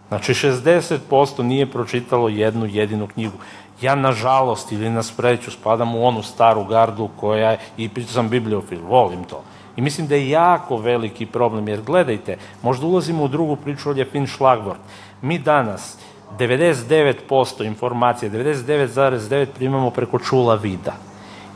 [0.07, 3.38] Znači 60% nije pročitalo jednu jedinu knjigu.
[3.81, 8.81] Ja, nažalost, ili na spreću, spadam u onu staru gardu koja je, i sam bibliofil,
[8.81, 9.43] volim to.
[9.75, 13.97] I mislim da je jako veliki problem, jer gledajte, možda ulazimo u drugu priču od
[13.97, 14.79] Jefin Šlagvort.
[15.21, 15.97] Mi danas
[16.39, 20.93] 99% informacije, 99,9 primamo preko čula vida.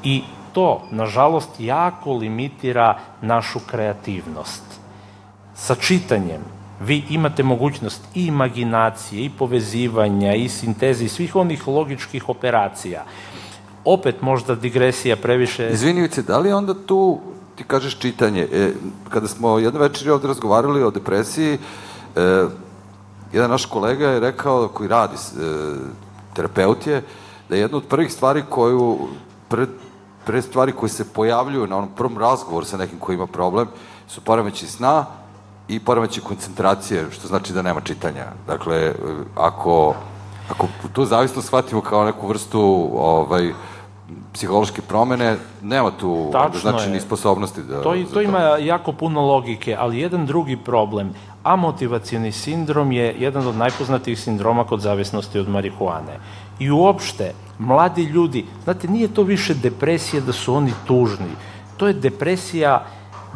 [0.04, 4.64] I to, nažalost, jako limitira našu kreativnost.
[5.56, 12.30] Sa čitanjem, vi imate mogućnost i imaginacije, i povezivanja, i sinteze, i svih onih logičkih
[12.30, 13.06] operacija.
[13.86, 15.70] Opet možda digresija previše...
[15.72, 17.20] Izvinivice, da li onda tu,
[17.56, 18.72] ti kažeš čitanje, e,
[19.10, 21.58] kada smo jedne večeri ovde razgovarali o depresiji,
[22.16, 22.46] e,
[23.34, 25.44] jedan naš kolega je rekao, koji radi, e,
[26.34, 27.04] terapeut je,
[27.50, 28.98] da je jedna od prvih stvari koju,
[29.50, 29.66] pre,
[30.26, 33.68] pre stvari koje se pojavljuju na onom prvom razgovoru sa nekim koji ima problem,
[34.08, 35.06] su poremeći sna,
[35.68, 38.26] i poremeći koncentracije, što znači da nema čitanja.
[38.48, 38.94] Dakle,
[39.36, 39.96] ako,
[40.50, 43.52] ako tu zavisno shvatimo kao neku vrstu ovaj,
[44.34, 47.82] psihološke promene, nema tu Tačno znači ni sposobnosti da...
[47.82, 53.16] To, i, to, to ima jako puno logike, ali jedan drugi problem, amotivacijani sindrom je
[53.20, 56.20] jedan od najpoznatijih sindroma kod zavisnosti od marihuane.
[56.60, 61.32] I uopšte, mladi ljudi, znate, nije to više depresija da su oni tužni,
[61.78, 62.86] to je depresija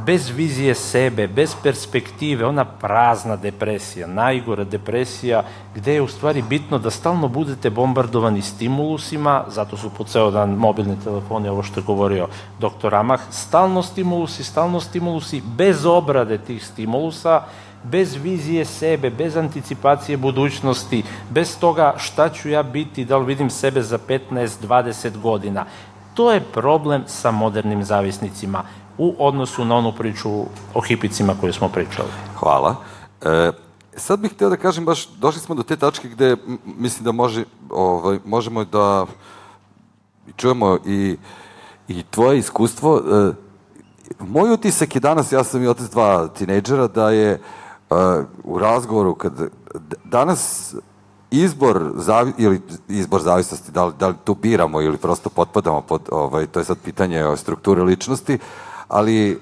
[0.06, 5.44] bez vizije sebe, bez perspektive, ona prazna depresija, najgora depresija,
[5.76, 10.50] gde je u stvari bitno da stalno budete bombardovani stimulusima, zato su po ceo dan
[10.50, 12.28] mobilni telefoni, ovo što je govorio
[12.60, 17.42] doktor Amah, stalno stimulusi, stalno stimulusi, bez obrade tih stimulusa,
[17.84, 23.50] bez vizije sebe, bez anticipacije budućnosti, bez toga šta ću ja biti, da li vidim
[23.50, 25.66] sebe za 15-20 godina.
[26.14, 28.64] To je problem sa modernim zavisnicima
[29.02, 30.30] u odnosu na onu priču
[30.74, 32.10] o hipicima koju smo pričali.
[32.36, 32.76] Hvala.
[33.22, 33.52] E,
[33.96, 37.44] sad bih hteo da kažem, baš došli smo do te tačke gde mislim da može,
[37.70, 39.06] ovaj, možemo da
[40.36, 41.18] čujemo i,
[41.88, 42.98] i tvoje iskustvo.
[42.98, 43.32] E,
[44.20, 47.40] moj utisak je danas, ja sam i otac dva tinejdžera, da je
[47.90, 47.98] uh,
[48.44, 49.34] u razgovoru, kad
[50.04, 50.74] danas
[51.32, 56.02] izbor zavi, ili izbor zavisnosti, da li, da li tu biramo ili prosto potpadamo pod,
[56.12, 58.40] ovaj, to je sad pitanje o strukture ličnosti,
[58.92, 59.38] ali e,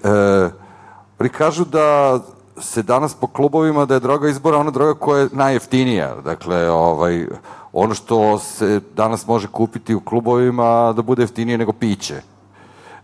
[1.20, 2.20] oni kažu da
[2.62, 6.16] se danas po klubovima da je droga izbora ona droga koja je najjeftinija.
[6.24, 7.28] Dakle, ovaj,
[7.74, 12.22] ono što se danas može kupiti u klubovima da bude jeftinije nego piće.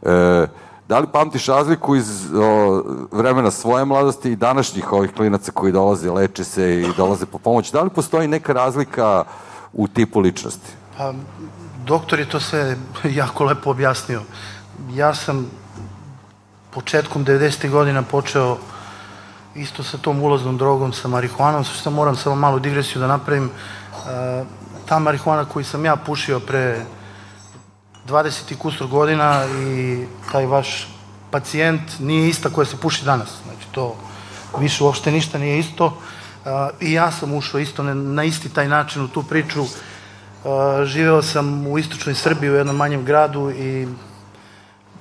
[0.02, 0.48] E,
[0.88, 6.12] da li pamtiš razliku iz o, vremena svoje mladosti i današnjih ovih klinaca koji dolaze,
[6.12, 7.72] leče se i dolaze po pomoć?
[7.72, 9.24] Da li postoji neka razlika
[9.74, 10.72] u tipu ličnosti?
[10.98, 11.14] Pa,
[11.86, 14.22] doktor je to sve jako lepo objasnio.
[14.94, 15.50] Ja sam
[16.76, 17.70] početkom 90.
[17.70, 18.58] godina počeo
[19.56, 23.46] isto sa tom ulaznom drogom, sa marihuanom, sa što moram samo malu digresiju da napravim.
[23.48, 24.44] E,
[24.86, 26.86] ta marihuana koju sam ja pušio pre
[28.08, 30.88] 20 i kusur godina i taj vaš
[31.32, 33.30] pacijent nije ista koja se puši danas.
[33.46, 33.96] Znači to
[34.60, 35.98] više uopšte ništa nije isto.
[36.46, 36.50] E,
[36.80, 39.64] I ja sam ušao isto na isti taj način u tu priču.
[39.64, 39.70] E,
[40.86, 43.88] živeo sam u istočnoj Srbiji u jednom manjem gradu i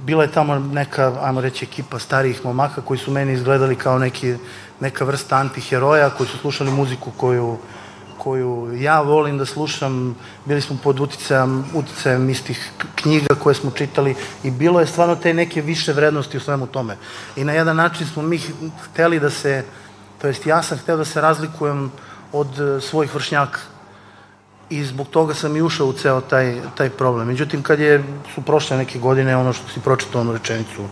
[0.04, 4.34] bila je tamo neka, ajmo reći, ekipa starijih momaka koji su meni izgledali kao neki,
[4.80, 7.58] neka vrsta antiheroja, koji su slušali muziku koju,
[8.18, 14.14] koju ja volim da slušam, bili smo pod uticajem, uticajem istih knjiga koje smo čitali
[14.42, 16.96] i bilo je stvarno te neke više vrednosti u svemu tome.
[17.36, 18.40] I na jedan način smo mi
[18.84, 19.64] hteli da se,
[20.20, 21.92] to jest ja sam hteo da se razlikujem
[22.32, 23.73] od eh, svojih vršnjaka
[24.70, 27.26] i zbog toga sam i ušao u ceo taj, taj problem.
[27.26, 28.04] Međutim, kad je,
[28.34, 30.82] su prošle neke godine, ono što si pročitao onu rečenicu,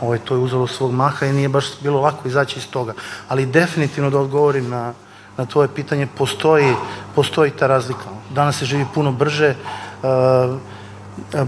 [0.00, 2.94] ovaj, to je uzelo svog maha i nije baš bilo lako izaći iz toga.
[3.28, 4.92] Ali definitivno da odgovorim na,
[5.36, 6.74] na tvoje pitanje, postoji,
[7.14, 8.10] postoji ta razlika.
[8.30, 9.54] Danas se živi puno brže,
[10.02, 10.58] uh,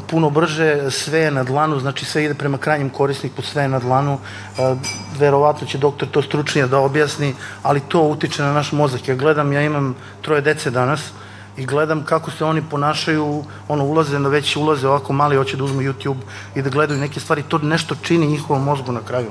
[0.07, 3.79] puno brže, sve je na dlanu, znači sve ide prema krajnjem korisniku, sve je na
[3.79, 4.15] dlanu.
[4.15, 4.79] Uh,
[5.19, 9.09] verovatno će doktor to stručnije da objasni, ali to utiče na naš mozak.
[9.09, 11.24] Ja gledam, ja imam troje dece danas, uh,
[11.57, 15.65] i gledam kako se oni ponašaju, ono ulaze, na već ulaze ovako mali, hoće da
[15.65, 16.21] uzmu YouTube
[16.55, 19.31] i da gledaju neke stvari, to nešto čini njihovom mozgu na kraju.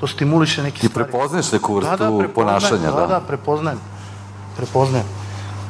[0.00, 1.06] To stimuliše neke Ti stvari.
[1.06, 3.00] Ti prepoznaješ neku vrstu da, da, ponašanja, da?
[3.00, 3.78] Da, da, prepoznajem.
[4.56, 5.06] Prepoznajem.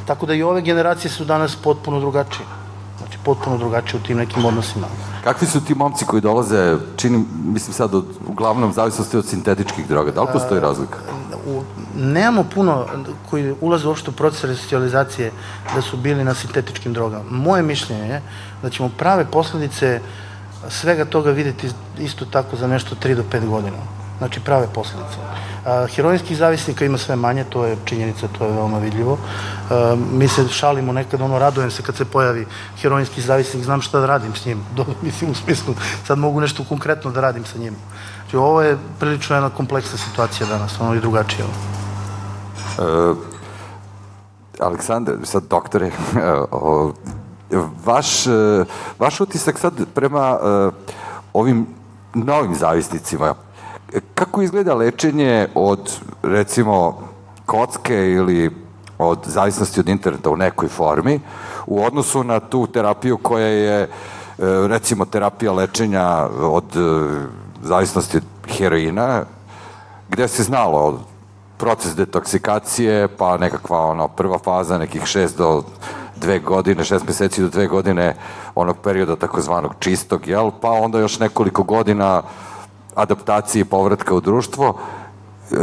[0.07, 2.47] Tako da i ove generacije su danas potpuno drugačije.
[2.99, 4.87] Znači, potpuno drugačije u tim nekim odnosima.
[5.25, 10.11] Kakvi su ti momci koji dolaze, čini, mislim sad, od, uglavnom zavisnosti od sintetičkih droga?
[10.11, 10.99] Da li postoji razlika?
[11.47, 11.63] U,
[11.97, 12.87] nemamo puno
[13.31, 15.33] koji ulaze uopšte u proces resocijalizacije
[15.75, 17.25] da su bili na sintetičkim drogama.
[17.31, 18.23] Moje mišljenje je
[18.63, 20.01] da ćemo prave posledice
[20.69, 23.77] svega toga videti isto tako za nešto 3 do 5 godina.
[24.19, 25.17] Znači prave posledice.
[25.67, 29.19] A, heroinskih zavisnika ima sve manje, to je činjenica, to je veoma vidljivo.
[29.71, 32.47] A, mi se šalimo nekad, ono, radujem se kad se pojavi
[32.83, 34.65] heroinski zavisnik, znam šta da radim s njim.
[34.77, 35.75] Do, mislim, u smislu,
[36.07, 37.77] sad mogu nešto konkretno da radim sa njim.
[38.31, 41.45] Znači, ovo je prilično jedna kompleksna situacija danas, ono i drugačije.
[42.79, 43.17] Uh,
[44.61, 45.87] Aleksandar, sad doktore,
[46.53, 46.93] uh,
[47.85, 48.67] vaš, uh,
[48.99, 50.73] vaš utisak sad prema uh,
[51.33, 51.67] ovim
[52.15, 53.35] novim zavisnicima,
[54.15, 56.99] kako izgleda lečenje od, recimo,
[57.47, 58.57] kocke ili
[58.99, 61.21] od zavisnosti od interneta u nekoj formi
[61.67, 63.89] u odnosu na tu terapiju koja je
[64.69, 66.65] recimo terapija lečenja od
[67.63, 69.25] zavisnosti od heroina
[70.09, 71.01] gde se znalo
[71.59, 75.63] proces detoksikacije, pa nekakva ono, prva faza, nekih šest do
[76.17, 78.15] dve godine, šest meseci do dve godine
[78.55, 80.51] onog perioda takozvanog čistog, jel?
[80.61, 82.23] pa onda još nekoliko godina
[82.95, 84.79] adaptacije i povratka u društvo.
[85.51, 85.57] E,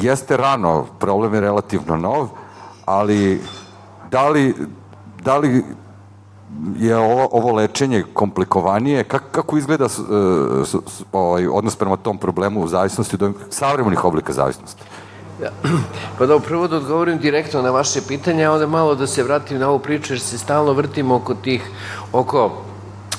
[0.00, 2.28] jeste rano, problem je relativno nov,
[2.84, 3.40] ali
[4.10, 4.54] da li,
[5.22, 5.64] da li
[6.78, 9.04] je ovo, ovo lečenje komplikovanije?
[9.04, 9.98] Kako, kako izgleda s,
[10.64, 14.82] s, s, ovaj, odnos prema tom problemu u zavisnosti od savremenih oblika zavisnosti?
[15.42, 15.50] Ja.
[16.18, 19.58] Pa da, prvo da odgovorim direktno na vaše pitanje, a onda malo da se vratim
[19.58, 21.70] na ovu priču, jer se stalno vrtimo oko tih,
[22.12, 22.50] oko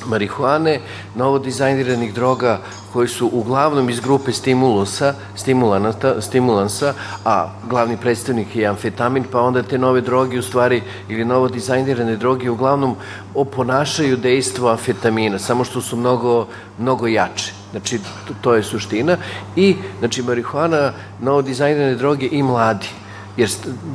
[0.08, 0.80] marihuane,
[1.16, 2.60] novo dizajniranih droga
[2.93, 5.14] koji su uglavnom iz grupe stimulusa,
[6.20, 6.93] stimulansa,
[7.26, 12.16] a glavni predstavnik je amfetamin, pa onda te nove droge u stvari, ili novo dizajnirane
[12.16, 12.95] droge uglavnom
[13.36, 16.47] oponašaju dejstvo amfetamina, samo što su mnogo,
[16.80, 17.54] mnogo jače.
[17.72, 17.99] Znači,
[18.41, 19.18] to, je suština.
[19.56, 20.91] I, znači, marihuana,
[21.22, 22.88] novo dizajnirane droge i mladi
[23.38, 23.49] jer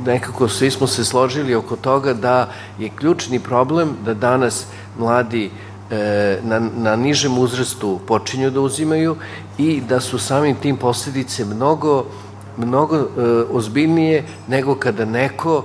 [0.05, 2.49] nekako svi smo se složili oko toga da
[2.79, 4.65] je ključni problem da danas
[4.97, 5.68] mladi uh,
[6.43, 9.15] na, na nižem uzrastu počinju da uzimaju
[9.57, 12.05] i da su samim tim posledice mnogo,
[12.57, 13.03] mnogo e,
[13.51, 15.63] ozbiljnije nego kada neko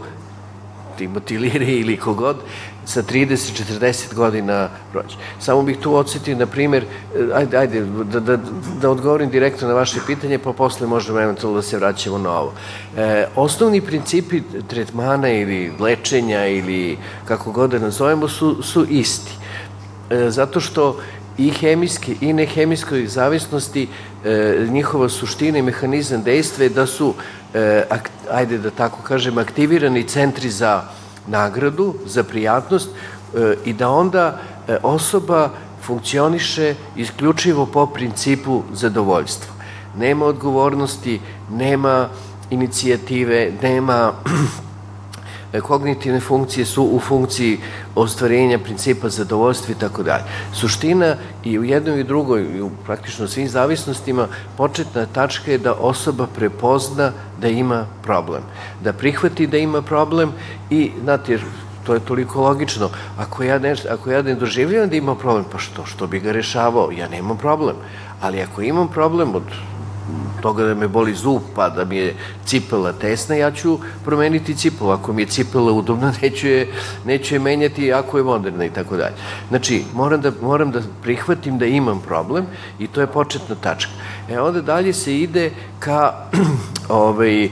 [0.98, 2.36] Timothy Leary ili kogod
[2.84, 5.16] sa 30-40 godina prođe.
[5.40, 8.38] Samo bih tu odsjetio, na primjer, e, ajde, ajde da, da,
[8.80, 12.52] da odgovorim direktno na vaše pitanje, pa posle možemo eventualno da se vraćamo na ovo.
[12.96, 19.43] E, osnovni principi tretmana ili lečenja ili kako god da nazovemo su, su isti.
[20.10, 20.96] E, zato što
[21.38, 23.88] i hemijske i nehemijske zavisnosti
[24.24, 27.14] e, njihova suština i mehanizam dejstva je da su,
[27.54, 30.82] e, ak, ajde da tako kažem, aktivirani centri za
[31.26, 34.38] nagradu, za prijatnost e, i da onda
[34.68, 35.50] e, osoba
[35.82, 39.54] funkcioniše isključivo po principu zadovoljstva.
[39.98, 42.08] Nema odgovornosti, nema
[42.50, 44.12] inicijative, nema
[45.60, 47.58] kognitivne funkcije su u funkciji
[47.94, 50.24] ostvarenja principa zadovoljstva i tako dalje.
[50.52, 55.74] Suština i u jednoj i drugoj, i u praktično svim zavisnostima, početna tačka je da
[55.74, 58.42] osoba prepozna da ima problem.
[58.84, 60.32] Da prihvati da ima problem
[60.70, 61.42] i, znate, jer
[61.86, 62.90] to je toliko logično.
[63.18, 65.86] Ako ja, ne, ako ja ne doživljam da ima problem, pa što?
[65.86, 66.90] Što bi ga rešavao?
[66.90, 67.76] Ja nemam problem.
[68.20, 69.42] Ali ako imam problem od
[70.42, 74.90] toga da me boli zub, pa da mi je cipela tesna, ja ću promeniti cipelu.
[74.90, 76.68] Ako mi je cipela udobna, neću je,
[77.04, 79.14] neću je menjati ako je moderna i tako dalje.
[79.48, 82.46] Znači, moram da, moram da prihvatim da imam problem
[82.78, 83.92] i to je početna tačka.
[84.30, 86.12] E onda dalje se ide ka
[86.88, 87.50] ovaj, e,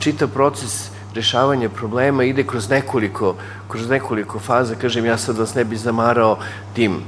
[0.00, 3.34] čitav proces rešavanja problema ide kroz nekoliko,
[3.68, 6.38] kroz nekoliko faza, kažem, ja sad vas ne bi zamarao
[6.74, 7.00] tim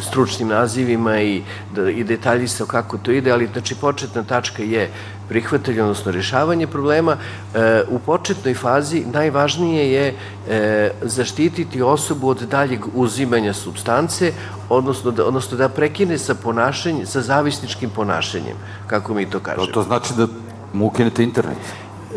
[0.00, 1.42] stručnim nazivima i,
[1.74, 4.90] da, i detaljistao kako to ide, ali znači početna tačka je
[5.28, 7.16] prihvatanje, odnosno rešavanje problema.
[7.54, 10.14] E, u početnoj fazi najvažnije je
[10.48, 14.32] e, zaštititi osobu od daljeg uzimanja substance,
[14.68, 19.66] odnosno da, odnosno da prekine sa ponašanjem, sa zavisničkim ponašanjem, kako mi to kažemo.
[19.66, 20.26] To, to znači da
[20.72, 21.58] mu ukinete internet?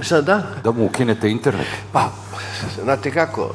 [0.01, 0.43] Šta da?
[0.63, 1.67] Da mu ukinete internet?
[1.91, 2.09] Pa,
[2.83, 3.51] znate kako,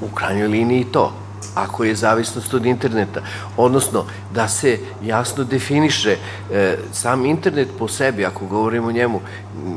[0.00, 3.20] u krajnjoj liniji to ako je zavisnost od interneta.
[3.56, 6.16] Odnosno, da se jasno definiše
[6.52, 9.20] e, sam internet po sebi, ako govorimo o njemu,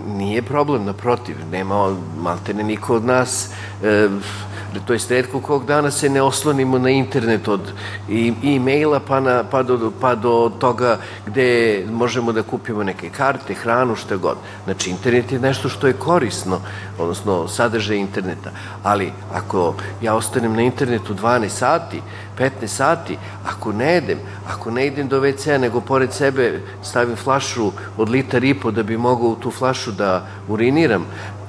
[0.07, 3.49] nije problem, naprotiv, nema maltene niko od nas
[3.83, 4.09] e,
[4.79, 7.61] to je redko kog dana se ne oslonimo na internet od
[8.43, 13.95] e-maila pa, na, pa, do, pa do toga gde možemo da kupimo neke karte, hranu,
[13.95, 14.37] šta god.
[14.63, 16.61] Znači, internet je nešto što je korisno,
[16.99, 18.51] odnosno sadržaj interneta.
[18.83, 22.01] Ali, ako ja ostanem na internetu 12 sati,
[22.37, 27.71] 15 sati, ako ne idem, ako ne idem do WC-a, nego pored sebe stavim flašu
[27.97, 31.05] od litar i po da bi mogao u tu flašu da uriniram,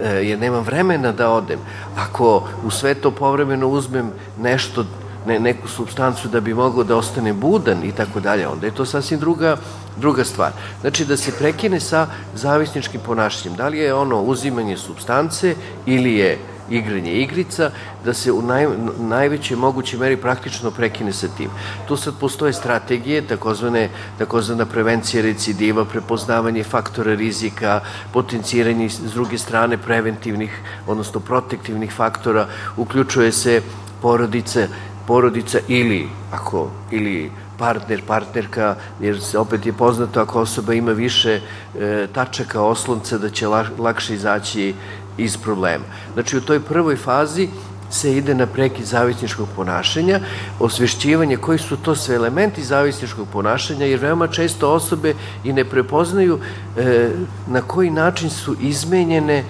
[0.09, 1.59] jer nemam vremena da odem.
[1.97, 4.85] Ako u sve to povremeno uzmem nešto
[5.27, 8.85] ne, neku substancu da bi mogao da ostane budan i tako dalje, onda je to
[8.85, 9.57] sasvim druga,
[9.97, 10.53] druga stvar.
[10.81, 13.57] Znači da se prekine sa zavisničkim ponašanjem.
[13.57, 15.55] Da li je ono uzimanje substance
[15.87, 16.39] ili je
[16.71, 17.71] igranje igrica,
[18.05, 18.67] da se u naj,
[18.99, 21.51] najvećoj mogućoj meri praktično prekine sa tim.
[21.89, 23.89] Tu sad postoje strategije, takozvane,
[24.19, 27.81] takozvana prevencija recidiva, prepoznavanje faktora rizika,
[28.13, 32.47] potenciranje s druge strane preventivnih, odnosno protektivnih faktora,
[32.77, 33.63] uključuje se
[34.03, 34.69] porodice,
[35.07, 42.07] porodica ili, ako, ili partner, partnerka, jer opet je poznato ako osoba ima više e,
[42.15, 44.75] tačaka oslonca da će la, lakše izaći
[45.19, 45.85] iz problema.
[46.15, 47.49] Znači, u toj prvoj fazi
[47.93, 50.21] se ide na preki zavisničkog ponašanja,
[50.61, 56.39] osvešćivanje koji su to sve elementi zavisničkog ponašanja, jer veoma često osobe i ne prepoznaju
[56.77, 57.11] e,
[57.47, 59.45] na koji način su izmenjene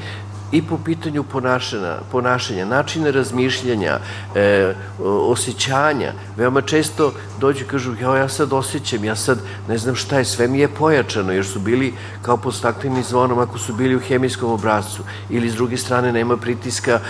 [0.52, 3.98] i po pitanju ponašanja, ponašanja načina razmišljanja,
[4.34, 4.74] e,
[5.04, 6.12] osjećanja.
[6.36, 9.38] Veoma često dođu i kažu, ja, ja sad osjećam, ja sad
[9.68, 13.38] ne znam šta je, sve mi je pojačano, jer su bili kao pod staklenim zvonom
[13.38, 15.02] ako su bili u hemijskom obrazcu.
[15.30, 17.00] Ili s druge strane nema pritiska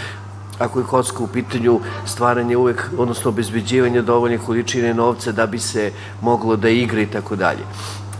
[0.59, 5.93] ako je kocka u pitanju stvaranje uvek, odnosno obezbeđivanje dovoljne količine novca da bi se
[6.21, 7.65] moglo da igra i tako dalje.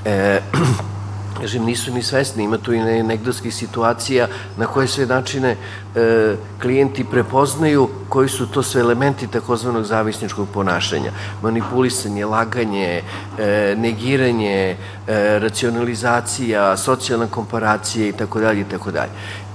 [0.05, 0.41] E,
[1.41, 5.57] kažem, nisu ni svesni, ima tu i anegdotskih situacija na koje sve načine
[5.97, 11.13] e, klijenti prepoznaju koji su to sve elementi takozvanog zavisničkog ponašanja.
[11.43, 13.03] Manipulisanje, laganje,
[13.39, 14.77] e, negiranje,
[15.07, 19.11] e, racionalizacija, socijalna komparacija i tako dalje i tako dalje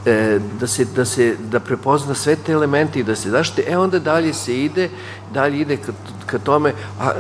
[0.06, 3.78] e, da se, da se da prepozna sve te elemente i da se zaštite, e
[3.78, 4.89] onda dalje se ide,
[5.34, 5.91] dalje ide ka,
[6.26, 7.12] ka tome, a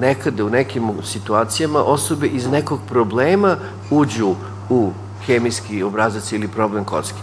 [0.00, 3.56] nekada u nekim situacijama osobe iz nekog problema
[3.90, 4.34] uđu
[4.70, 4.90] u
[5.26, 7.20] hemijski obrazac ili problem kocki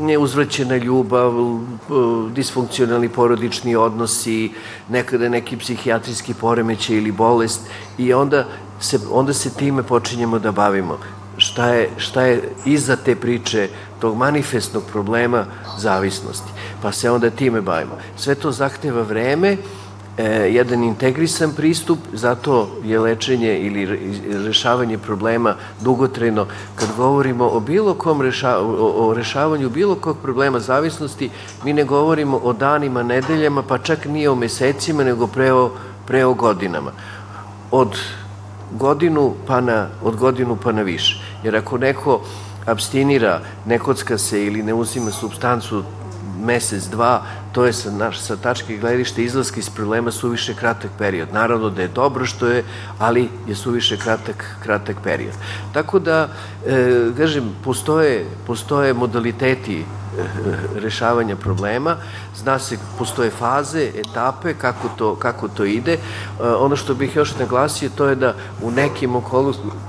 [0.00, 1.32] neuzvraćena ljubav,
[2.32, 4.52] disfunkcionalni porodični odnosi,
[4.88, 7.60] nekada neki psihijatrijski poremećaj ili bolest
[7.98, 8.44] i onda
[8.80, 10.98] se, onda se time počinjemo da bavimo
[11.36, 13.68] šta je, šta je iza te priče
[14.00, 15.44] tog manifestnog problema
[15.78, 16.52] zavisnosti.
[16.82, 17.98] Pa se onda time bavimo.
[18.16, 19.56] Sve to zahteva vreme,
[20.18, 23.86] e, jedan integrisan pristup, zato je lečenje ili
[24.44, 26.46] rešavanje problema dugotrajno.
[26.74, 31.30] Kad govorimo o bilo kom reša, o, o rešavanju bilo kog problema zavisnosti,
[31.64, 35.70] mi ne govorimo o danima, nedeljama, pa čak nije o mesecima, nego pre o,
[36.06, 36.92] pre o godinama.
[37.70, 37.98] Od
[38.72, 41.25] godinu pa na, od godinu pa na više.
[41.44, 42.20] Jer ako neko
[42.66, 45.82] abstinira, ne kocka se ili ne uzima substancu
[46.44, 47.22] mesec, dva,
[47.52, 51.32] to je sa, naš, sa tačke gledište izlaska iz problema suviše kratak period.
[51.32, 52.64] Naravno da je dobro što je,
[52.98, 55.34] ali je suviše kratak, kratak period.
[55.72, 56.28] Tako da,
[56.66, 59.84] e, kažem, postoje, postoje modaliteti
[60.84, 61.96] rešavanja problema,
[62.36, 65.92] zna se, postoje faze, etape, kako to, kako to ide.
[65.92, 65.98] E,
[66.58, 69.16] ono što bih još naglasio, to je da u nekim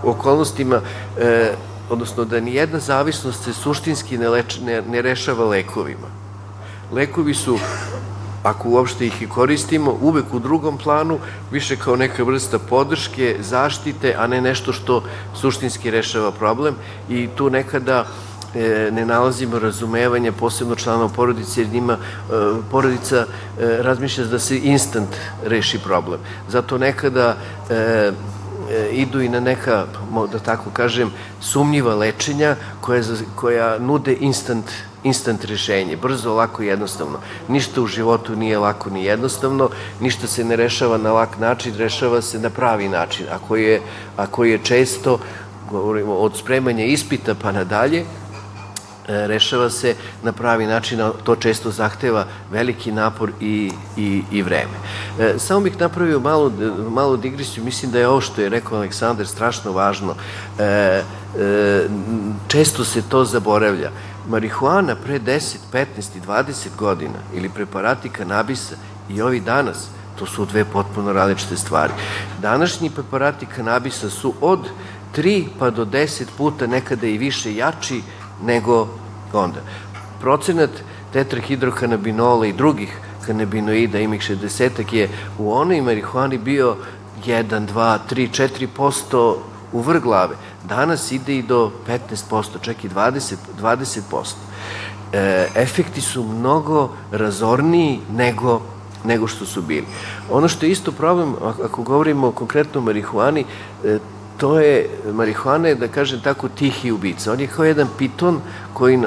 [0.03, 0.81] okolnostima
[1.19, 1.53] e,
[1.89, 6.07] odnosno da ni jedna zavisnost se suštinski ne, leč, ne, ne rešava lekovima.
[6.91, 7.57] Lekovi su
[8.43, 11.19] ako uopšte ih i koristimo, uvek u drugom planu,
[11.51, 15.03] više kao neka vrsta podrške, zaštite, a ne nešto što
[15.35, 16.75] suštinski rešava problem
[17.09, 18.05] i tu nekada
[18.91, 21.97] ne nalazimo razumevanje posebno članova porodice jer njima e,
[22.71, 23.25] porodica e,
[23.81, 25.09] razmišlja da se instant
[25.43, 26.19] reši problem.
[26.49, 27.35] Zato nekada
[27.69, 28.11] e,
[28.91, 29.85] idu i na neka,
[30.31, 33.03] da tako kažem, sumnjiva lečenja koja,
[33.35, 34.65] koja nude instant,
[35.03, 37.19] instant rešenje, brzo, lako i jednostavno.
[37.47, 39.69] Ništa u životu nije lako ni jednostavno,
[40.01, 43.81] ništa se ne rešava na lak način, rešava se na pravi način, a koji je,
[44.17, 45.19] a koji je često,
[45.69, 48.05] govorimo, od spremanja ispita pa nadalje,
[49.07, 54.77] rešava se na pravi način, a to često zahteva veliki napor i, i, i vreme.
[55.19, 56.51] E, samo bih napravio malo,
[56.89, 60.15] malo digresiju, mislim da je ovo što je rekao Aleksandar strašno važno.
[60.59, 61.03] E, e,
[62.47, 63.91] često se to zaboravlja.
[64.29, 65.85] Marihuana pre 10, 15
[66.17, 68.75] i 20 godina ili preparati kanabisa
[69.09, 69.87] i ovi danas,
[70.19, 71.93] to su dve potpuno različite stvari.
[72.41, 74.59] Današnji preparati kanabisa su od
[75.15, 78.01] 3 pa do 10 puta nekada i više jači
[78.43, 78.87] nego
[79.33, 79.59] onda.
[80.21, 80.69] Procenat
[81.13, 86.75] tetrahidrokanabinola i drugih kanabinoida, imih 60 je u onoj marihuani bio
[87.25, 89.35] 1, 2, 3, 4%
[89.71, 90.35] u vrh glave.
[90.69, 93.35] Danas ide i do 15%, čak i 20%.
[93.61, 94.33] 20%.
[95.13, 98.61] E, efekti su mnogo razorniji nego
[99.03, 99.85] nego što su bili.
[100.31, 103.45] Ono što je isto problem, ako govorimo konkretno o marihuani,
[103.83, 103.99] e,
[104.37, 107.31] to je, marihuana je, da kažem tako, tihi ubica.
[107.31, 108.41] On je kao jedan piton
[108.73, 108.99] koji,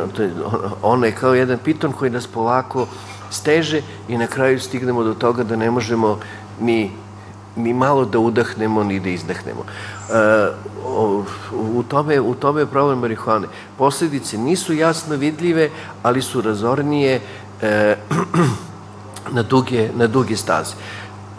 [0.82, 2.86] on je kao jedan piton koji nas polako
[3.30, 6.18] steže i na kraju stignemo do toga da ne možemo
[6.60, 6.90] ni,
[7.56, 9.64] ni malo da udahnemo ni da izdahnemo.
[9.64, 10.48] E,
[11.54, 13.48] u, tome, u tome je problem marihuane.
[13.78, 15.70] Posledice nisu jasno vidljive,
[16.02, 17.20] ali su razornije
[17.62, 17.96] e,
[19.36, 20.74] na, duge, na duge staze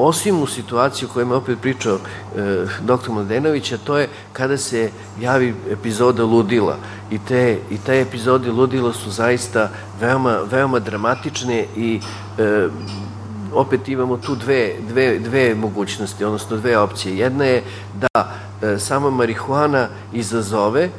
[0.08, 3.12] osim u situaciji o kojoj je opet pričao e, dr.
[3.12, 4.90] Mladenović, a to je kada se
[5.22, 6.78] javi epizoda ludila
[7.12, 12.00] i te, i te epizode ludila su zaista veoma, veoma dramatične i
[12.38, 12.68] e,
[13.54, 17.18] opet imamo tu dve, dve, dve mogućnosti, odnosno dve opcije.
[17.18, 18.32] Jedna je da
[18.62, 20.90] e, sama marihuana izazove,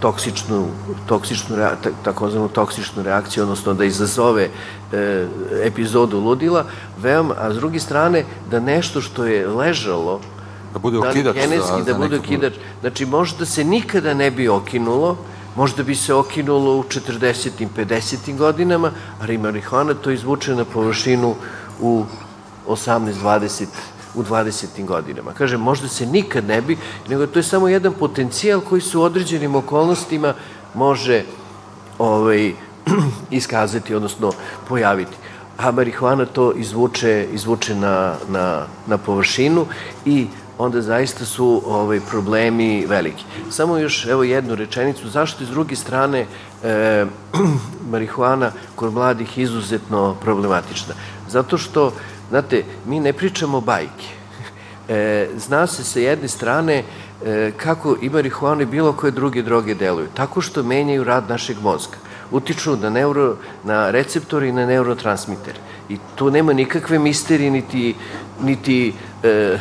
[0.00, 0.66] toksičnu,
[1.06, 1.56] toksičnu
[2.04, 4.48] takozvanu toksičnu reakciju, odnosno da izazove
[4.92, 5.26] e,
[5.62, 6.64] epizodu ludila,
[6.98, 10.20] veoma, a s druge strane da nešto što je ležalo
[10.72, 14.48] da bude da okidač da, za, da bude okidač, znači možda se nikada ne bi
[14.48, 15.16] okinulo,
[15.56, 17.66] možda bi se okinulo u 40.
[17.76, 18.36] 50.
[18.36, 21.34] godinama, ali marihuana to izvuče na površinu
[21.80, 22.04] u
[22.68, 23.66] 18, 20
[24.14, 24.84] u 20.
[24.84, 25.32] godinama.
[25.32, 26.78] Kažem, možda se nikad ne bi,
[27.08, 30.34] nego to je samo jedan potencijal koji se u određenim okolnostima
[30.74, 31.22] može
[31.98, 32.52] ovaj,
[33.30, 34.32] iskazati, odnosno
[34.68, 35.16] pojaviti.
[35.58, 39.66] A marihuana to izvuče, izvuče na, na, na površinu
[40.04, 40.26] i
[40.58, 43.24] onda zaista su ovaj, problemi veliki.
[43.50, 46.26] Samo još evo jednu rečenicu, zašto iz druge strane
[46.64, 47.06] e,
[47.92, 50.94] marihuana kod mladih izuzetno problematična?
[51.28, 51.92] Zato što
[52.30, 54.08] Znate, mi ne pričamo bajke.
[54.88, 56.82] E, zna se sa jedne strane
[57.24, 60.06] e, kako i marihuana i bilo koje druge droge deluju.
[60.14, 61.96] Tako što menjaju rad našeg mozga.
[62.30, 65.58] Utiču na, neuro, na receptori i na neurotransmitere.
[65.88, 67.94] I tu nema nikakve misterije niti,
[68.42, 69.58] niti e,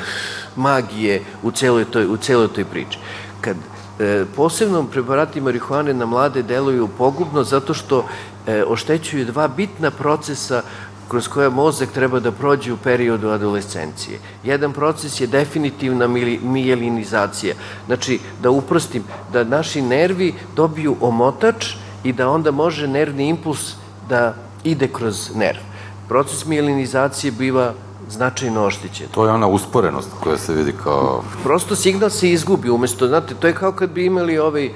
[0.55, 2.99] magije u celoj toj, u celoj toj priči.
[3.41, 3.55] Kad
[3.99, 8.05] e, posebno preparati marihuane na mlade deluju pogubno zato što
[8.47, 10.61] e, oštećuju dva bitna procesa
[11.07, 14.19] kroz koja mozak treba da prođe u periodu adolescencije.
[14.43, 16.07] Jedan proces je definitivna
[16.41, 17.55] mijelinizacija.
[17.85, 19.03] Znači, da uprostim,
[19.33, 23.73] da naši nervi dobiju omotač i da onda može nervni impuls
[24.09, 25.59] da ide kroz nerv.
[26.07, 27.73] Proces mielinizacije biva
[28.09, 29.07] značajno oštećen.
[29.11, 31.23] To je ona usporenost koja se vidi kao...
[31.43, 34.65] Prosto signal se izgubi, umesto, znate, to je kao kad bi imali ovaj...
[34.67, 34.71] Uh,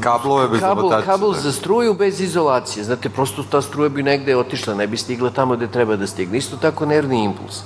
[0.00, 4.74] Kablove bez kabel, Kabel za struju bez izolacije, znate, prosto ta struja bi negde otišla,
[4.74, 6.38] ne bi stigla tamo gde treba da stigne.
[6.38, 7.62] Isto tako nervni impuls.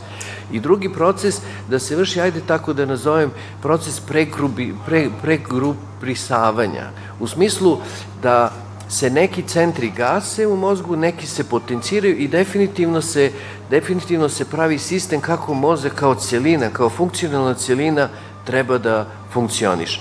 [0.53, 3.31] I drugi proces, da se vrši, ajde tako da nazovem,
[3.63, 6.91] proces pregrubi, pre, pregruprisavanja.
[7.21, 7.79] U smislu
[8.23, 8.53] da
[8.93, 13.33] se neki centri gase u mozgu, neki se potenciraju i definitivno se,
[13.71, 18.09] definitivno se pravi sistem kako mozak kao celina, kao funkcionalna celina
[18.45, 20.01] treba da funkcioniš.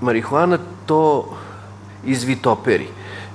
[0.00, 1.36] Marihuana to
[2.04, 2.86] izvitoperi,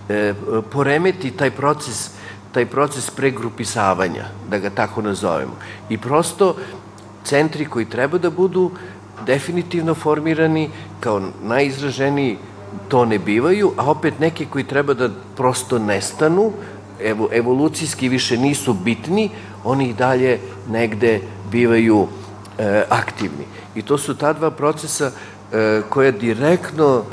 [0.09, 0.33] e,
[0.71, 2.09] poremeti taj proces
[2.53, 5.55] taj proces pregrupisavanja, da ga tako nazovemo.
[5.89, 6.55] I prosto
[7.23, 8.71] centri koji treba da budu
[9.25, 12.37] definitivno formirani kao najizraženiji
[12.87, 16.51] to ne bivaju, a opet neki koji treba da prosto nestanu,
[17.03, 19.29] evo, evolucijski više nisu bitni,
[19.63, 21.21] oni i dalje negde
[21.51, 22.07] bivaju
[22.57, 23.45] e, aktivni.
[23.75, 27.03] I to su ta dva procesa e, koje direktno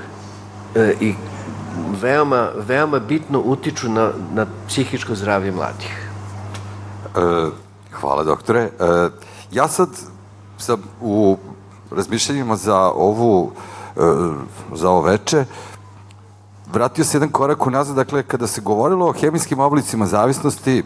[0.74, 1.14] e, i
[2.02, 6.10] veoma, veoma bitno utiču na, na psihičko zdravlje mladih.
[7.16, 7.50] E,
[7.92, 8.60] hvala, doktore.
[8.60, 8.70] E,
[9.52, 9.88] ja sad
[10.58, 11.36] sam u
[11.90, 13.52] razmišljanjima za ovu
[14.74, 15.44] za ovo veče
[16.72, 20.82] vratio se jedan korak unazad, dakle, kada se govorilo o hemijskim oblicima zavisnosti,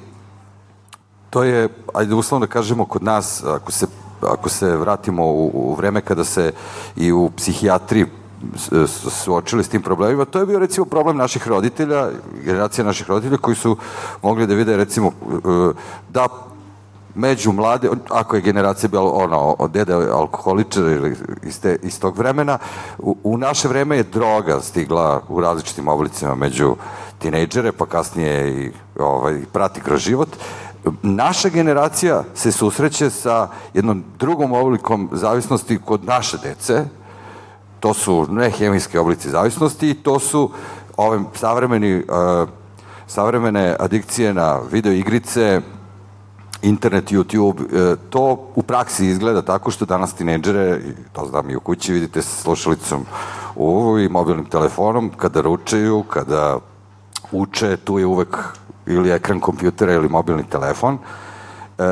[1.31, 3.87] to je, ajde uslovno da kažemo, kod nas, ako se,
[4.21, 6.53] ako se vratimo u, u vreme kada se
[6.97, 8.07] i u psihijatriji
[9.11, 10.25] suočili s tim problemima.
[10.25, 12.09] To je bio recimo problem naših roditelja,
[12.45, 13.77] generacija naših roditelja koji su
[14.23, 15.13] mogli da vide recimo
[16.09, 16.29] da
[17.15, 22.19] među mlade, ako je generacija bila ono, od dede alkoholičar ili iz, te, iz tog
[22.19, 22.59] vremena,
[22.99, 26.77] u, u naše vreme je droga stigla u različitim oblicima među
[27.19, 30.29] tinejdžere, pa kasnije i ovaj, prati kroz život.
[31.03, 36.85] Naša generacija se susreće sa jednom drugom oblikom zavisnosti kod naše dece,
[37.81, 40.51] to su ne hemijske oblici zavisnosti, to su
[40.97, 42.49] ove savremeni, uh,
[43.07, 45.61] savremene adikcije na video igrice,
[46.65, 50.81] internet, YouTube, uh, to u praksi izgleda tako što danas tineđere,
[51.13, 53.07] to znam i u kući, vidite sa slušalicom
[53.57, 56.59] u i mobilnim telefonom, kada ručaju, kada
[57.33, 58.37] uče, tu je uvek
[58.87, 60.99] ili ekran kompjutera ili mobilni telefon.
[61.79, 61.83] E,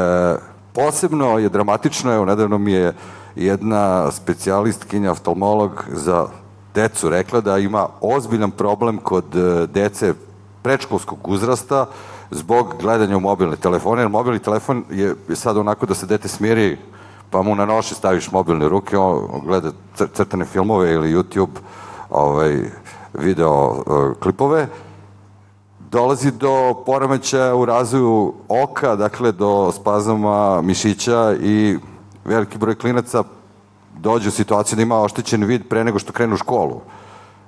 [0.72, 2.94] posebno je dramatično, evo, nedavno mi je uh,
[3.36, 6.26] jedna specijalistkinja, oftalmolog za
[6.74, 10.14] decu rekla da ima ozbiljan problem kod e, dece
[10.62, 11.86] predškolskog uzrasta
[12.32, 16.78] zbog gledanja u mobilne telefone, jer mobilni telefon je sad onako da se dete smiri,
[17.30, 19.72] pa mu na noše staviš mobilne ruke, on gleda
[20.14, 21.60] crtane filmove ili YouTube
[22.10, 22.60] ovaj,
[23.14, 24.66] video uh, klipove,
[25.90, 31.78] dolazi do poremećaja u razvoju oka, dakle do spazama mišića i
[32.24, 33.24] veliki broj klinaca
[33.98, 36.80] dođe u situaciju da ima oštećen vid pre nego što krenu u školu,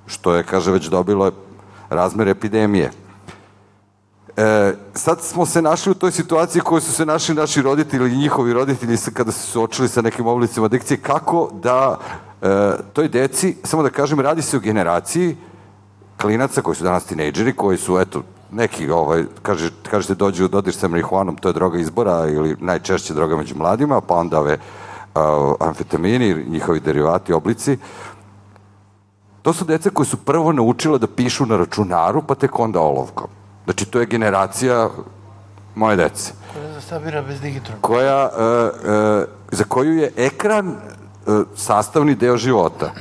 [0.06, 1.30] što je, kaže, već dobilo
[1.90, 2.90] razmer epidemije.
[4.36, 8.18] E, sad smo se našli u toj situaciji koju su se našli naši roditelji i
[8.18, 11.98] njihovi roditelji kada su se suočili sa nekim oblicima adikcije, kako da
[12.42, 15.36] e, toj deci, samo da kažem, radi se o generaciji
[16.20, 20.74] klinaca koji su danas tinejdžeri, koji su, eto, neki, ovaj, kaže, kažete, dođu u dodir
[20.74, 24.58] sa marihuanom, to je droga izbora ili najčešće droga među mladima, pa onda ove
[25.14, 25.20] uh,
[25.60, 27.78] amfetamini, njihovi derivati, oblici.
[29.42, 33.28] To su deca koji su prvo naučila da pišu na računaru, pa tek onda olovkom.
[33.64, 34.88] Znači, to je generacija
[35.74, 36.32] moje dece.
[36.52, 37.80] Koja sabira bez digitrona.
[37.80, 42.92] Koja, uh, uh, za koju je ekran uh, sastavni deo života.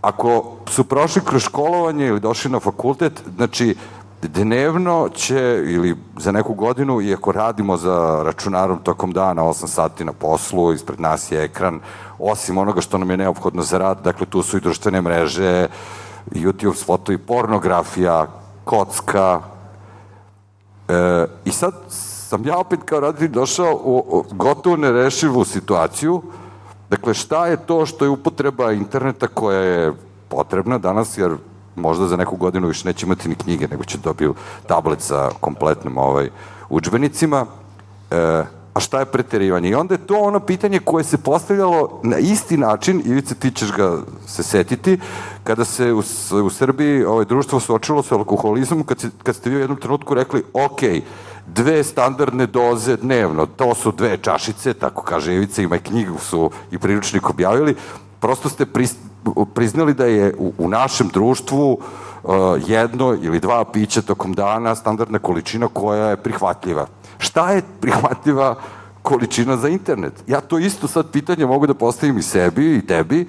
[0.00, 3.76] Ako su prošli kroz školovanje ili došli na fakultet, znači,
[4.22, 10.12] dnevno će, ili za neku godinu, iako radimo za računarom tokom dana, 8 sati na
[10.12, 11.80] poslu, ispred nas je ekran,
[12.18, 15.66] osim onoga što nam je neophodno za rad, dakle tu su i društvene mreže,
[16.30, 18.26] YouTube, foto i pornografija,
[18.64, 19.53] kocka.
[20.88, 26.22] E, I sad sam ja opet kao raditelj došao u gotovo nerešivu situaciju,
[26.90, 29.92] dakle šta je to što je upotreba interneta koja je
[30.28, 31.36] potrebna danas, jer
[31.76, 34.34] možda za neku godinu više neće imati ni knjige, nego će dobiju
[34.66, 36.30] tablet sa kompletnim ovaj,
[36.68, 37.46] učbenicima.
[38.10, 38.44] E,
[38.74, 39.68] a šta je preterivanje?
[39.68, 43.72] I onda je to ono pitanje koje se postavljalo na isti način, Ivice, ti ćeš
[43.72, 44.98] ga se setiti,
[45.44, 46.02] kada se u,
[46.44, 50.14] u Srbiji ovaj, društvo suočilo sa alkoholizmom, kad, se, kad ste vi u jednom trenutku
[50.14, 50.80] rekli, ok,
[51.46, 56.50] dve standardne doze dnevno, to su dve čašice, tako kaže Ivica, ima i knjigu su
[56.70, 57.76] i priručnik objavili,
[58.20, 58.96] prosto ste prist,
[59.54, 61.72] priznali da je u, u našem društvu
[62.22, 62.32] uh,
[62.66, 66.86] jedno ili dva pića tokom dana standardna količina koja je prihvatljiva.
[67.18, 68.54] Šta je prihvatljiva
[69.02, 70.12] količina za internet?
[70.26, 73.26] Ja to isto sad pitanje mogu da postavim i sebi i tebi.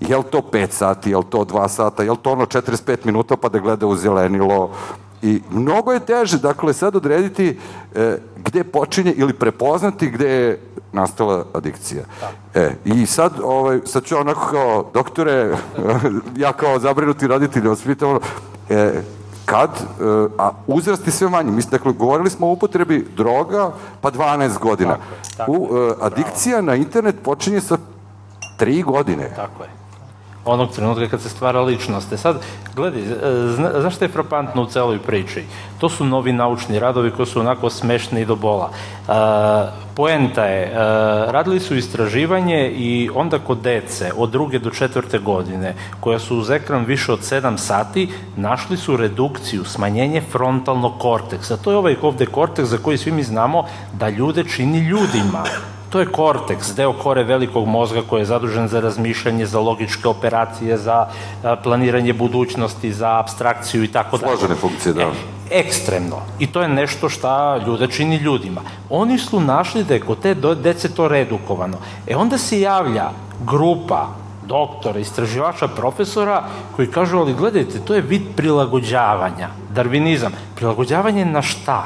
[0.00, 2.96] Je li to 5 sati, je li to 2 sata, je li to ono 45
[3.04, 4.70] minuta pa da gleda u zelenilo,
[5.22, 7.58] I mnogo je teže, dakle, sad odrediti
[7.94, 10.60] e, gde počinje ili prepoznati gde je
[10.92, 12.04] nastala adikcija.
[12.20, 12.60] Da.
[12.60, 15.56] E, I sad, ovaj, sad ću onako kao doktore,
[16.36, 18.18] ja kao zabrinuti roditelj, vas pitam,
[18.68, 19.02] e,
[19.48, 20.04] kad, e,
[20.38, 21.50] a uzrast je sve manji.
[21.50, 24.96] Mislim, dakle, govorili smo o upotrebi droga, pa 12 godina.
[24.96, 26.66] Tako je, tako U, e, adikcija Bravo.
[26.66, 27.78] na internet počinje sa
[28.58, 29.32] 3 godine.
[29.36, 29.68] Tako je.
[30.48, 32.12] Onog trenutka kad se stvara ličnost.
[32.12, 32.36] E sad,
[32.74, 33.02] gledaj,
[33.54, 35.44] zna, znaš što je frapantno u celoj priči?
[35.78, 38.70] To su novi naučni radovi koji su onako smešni do bola.
[39.08, 39.14] Uh,
[39.94, 45.74] poenta je, uh, radili su istraživanje i onda kod dece od druge do četvrte godine,
[46.00, 51.56] koja su uz ekran više od 7 sati, našli su redukciju, smanjenje frontalnog korteksa.
[51.56, 55.44] To je ovaj ovde korteks za koji svi mi znamo da ljude čini ljudima.
[55.90, 60.76] To je korteks, deo kore velikog mozga koji je zadužen za razmišljanje, za logičke operacije,
[60.78, 61.06] za
[61.62, 64.36] planiranje budućnosti, za abstrakciju i tako dalje.
[64.36, 65.02] Složene funkcije, da.
[65.02, 65.12] E,
[65.50, 66.16] ekstremno.
[66.38, 68.60] I to je nešto šta ljude čini ljudima.
[68.90, 71.78] Oni su našli da je kod te dece to redukovano.
[72.06, 73.10] E onda se javlja
[73.46, 74.06] grupa
[74.46, 76.44] doktora, istraživača, profesora
[76.76, 80.32] koji kažu, ali gledajte, to je vid prilagođavanja, darvinizam.
[80.54, 81.84] Prilagođavanje na šta?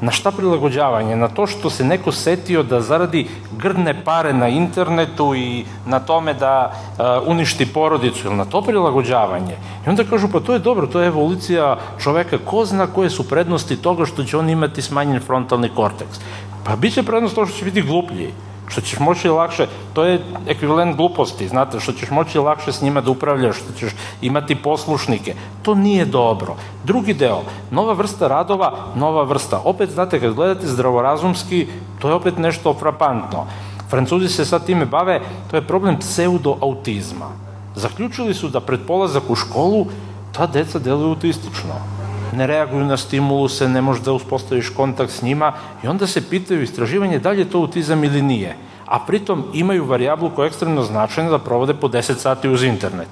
[0.00, 1.16] Na šta prilagođavanje?
[1.16, 6.34] Na to što se neko setio da zaradi grdne pare na internetu i na tome
[6.34, 9.56] da uh, uništi porodicu, ili na to prilagođavanje?
[9.86, 13.28] I onda kažu, pa to je dobro, to je evolucija čoveka, ko zna koje su
[13.28, 16.20] prednosti toga što će on imati smanjen frontalni korteks?
[16.64, 18.32] Pa bit će prednost to što će biti gluplji
[18.68, 23.00] što ćeš moći lakše, to je ekvivalent gluposti, znate, što ćeš moći lakše s njima
[23.00, 23.92] da upravljaš, što ćeš
[24.22, 25.34] imati poslušnike.
[25.62, 26.56] To nije dobro.
[26.84, 29.60] Drugi deo, nova vrsta radova, nova vrsta.
[29.64, 31.66] Opet, znate, kad gledate zdravorazumski,
[31.98, 33.46] to je opet nešto frapantno.
[33.90, 37.28] Francuzi se sad time bave, to je problem pseudoautizma.
[37.74, 39.86] Zaključili su da pred polazak u školu
[40.32, 42.03] ta deca deluju autistično
[42.34, 46.62] ne reaguju na stimuluse, ne možeš da uspostaviš kontakt s njima i onda se pitaju
[46.62, 48.56] istraživanje da li je to autizam ili nije.
[48.86, 53.08] A pritom imaju varijablu koja je ekstremno značajna da provode po 10 sati uz internet.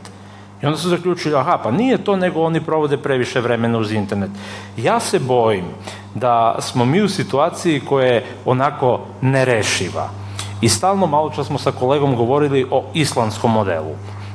[0.62, 4.30] I onda su zaključili, aha, pa nije to nego oni provode previše vremena uz internet.
[4.76, 5.64] Ja se bojim
[6.14, 10.10] da smo mi u situaciji koja je onako nerešiva.
[10.60, 13.94] I stalno malo čas smo sa kolegom govorili o islamskom modelu.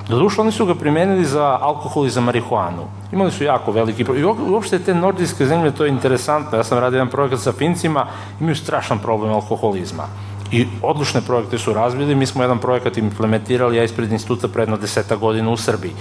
[0.09, 2.87] Doduše, oni su ga primenili za alkohol i za marihuanu.
[3.11, 4.23] Imali su jako veliki problem.
[4.23, 6.57] I uopšte te nordijske zemlje, to je interesantno.
[6.57, 8.05] Ja sam radio jedan projekat sa Fincima,
[8.39, 10.07] imaju strašan problem alkoholizma.
[10.51, 14.77] I odlične projekte su razvili, mi smo jedan projekat implementirali, ja ispred instituta pre jedno
[14.77, 15.91] deseta godina u Srbiji.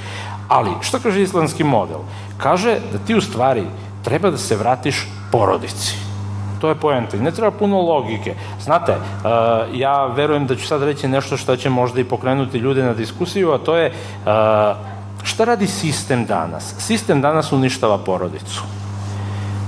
[0.48, 1.98] Ali, šta kaže islamski model?
[2.36, 3.66] Kaže da ti u stvari
[4.04, 6.05] treba da se vratiš porodici.
[6.66, 7.16] To je poenta.
[7.16, 8.34] Ne treba puno logike.
[8.60, 9.30] Znate, uh,
[9.78, 13.52] ja verujem da ću sad reći nešto što će možda i pokrenuti ljude na diskusiju,
[13.52, 14.26] a to je uh,
[15.22, 16.74] šta radi sistem danas?
[16.78, 18.62] Sistem danas uništava porodicu.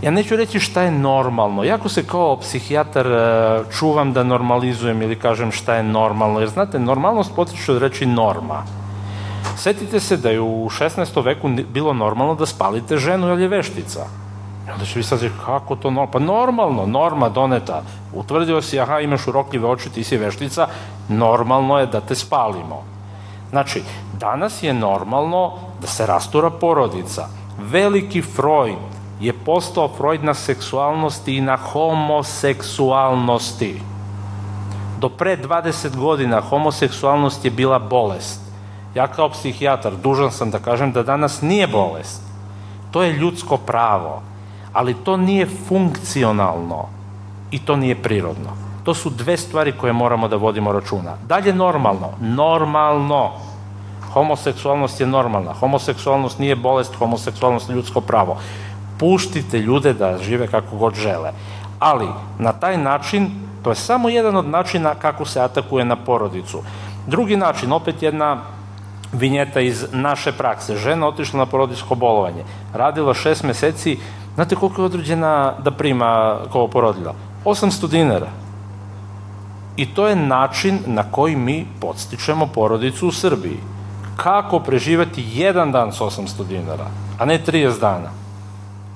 [0.02, 1.64] Ja neću reći šta je normalno.
[1.64, 6.40] Jako se kao psihijatar uh, čuvam da normalizujem ili kažem šta je normalno.
[6.40, 8.64] Jer znate, normalnost potiče od reći norma.
[9.56, 11.24] Setite se da je u 16.
[11.24, 14.06] veku bilo normalno da spalite ženu, jer je veštica.
[14.68, 16.12] I onda će vi sad kako to normalno?
[16.12, 17.82] Pa normalno, norma doneta.
[18.14, 20.66] Utvrdio si, aha, imaš urokljive oči, ti si veštica,
[21.08, 22.82] normalno je da te spalimo.
[23.50, 23.82] Znači,
[24.20, 27.28] danas je normalno da se rastura porodica.
[27.58, 28.76] Veliki Freud
[29.20, 33.80] je postao Freud na seksualnosti i na homoseksualnosti.
[34.98, 38.40] Do pre 20 godina homoseksualnost je bila bolest.
[38.94, 42.22] Ja kao psihijatar dužan sam da kažem da danas nije bolest.
[42.90, 44.22] To je ljudsko pravo
[44.72, 46.84] ali to nije funkcionalno
[47.50, 48.50] i to nije prirodno.
[48.84, 51.16] To su dve stvari koje moramo da vodimo računa.
[51.26, 53.30] Dalje normalno, normalno.
[54.12, 55.52] Homoseksualnost je normalna.
[55.52, 58.36] Homoseksualnost nije bolest, homoseksualnost je ljudsko pravo.
[58.98, 61.32] Puštite ljude da žive kako god žele.
[61.78, 62.08] Ali
[62.38, 63.30] na taj način,
[63.62, 66.62] to je samo jedan od načina kako se atakuje na porodicu.
[67.06, 68.40] Drugi način, opet jedna
[69.12, 70.76] vinjeta iz naše prakse.
[70.76, 72.44] Žena otišla na porodičko bolovanje.
[72.74, 73.98] Radila šest meseci,
[74.38, 77.14] Znate koliko je određena da prima kao porodila?
[77.44, 78.28] 800 dinara.
[79.76, 83.58] I to je način na koji mi podstičemo porodicu u Srbiji.
[84.16, 86.86] Kako preživati jedan dan s 800 dinara,
[87.18, 88.10] a ne 30 dana.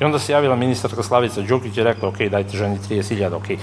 [0.00, 3.58] I onda se javila ministarka Slavica Đukić i rekla, ok, dajte ženi 30.000, ok.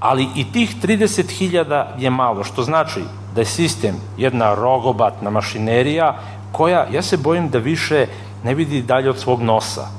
[0.00, 3.04] Ali i tih 30.000 je malo, što znači
[3.34, 6.16] da je sistem jedna rogobatna mašinerija
[6.52, 8.06] koja, ja se bojim da više
[8.44, 9.97] ne vidi dalje od svog nosa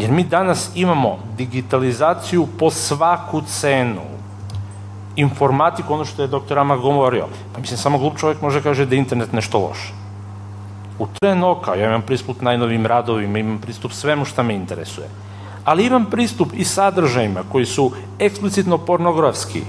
[0.00, 4.00] Jer mi danas imamo digitalizaciju po svaku cenu.
[5.16, 7.26] Informatiku, ono što je doktor Ama govorio.
[7.54, 9.92] Pa mislim, samo glup čovjek može kaže da je internet nešto loše.
[10.98, 15.08] U tren oka, ja imam pristup najnovim radovima, imam pristup svemu što me interesuje.
[15.64, 19.62] Ali imam pristup i sadržajima koji su eksplicitno pornografski.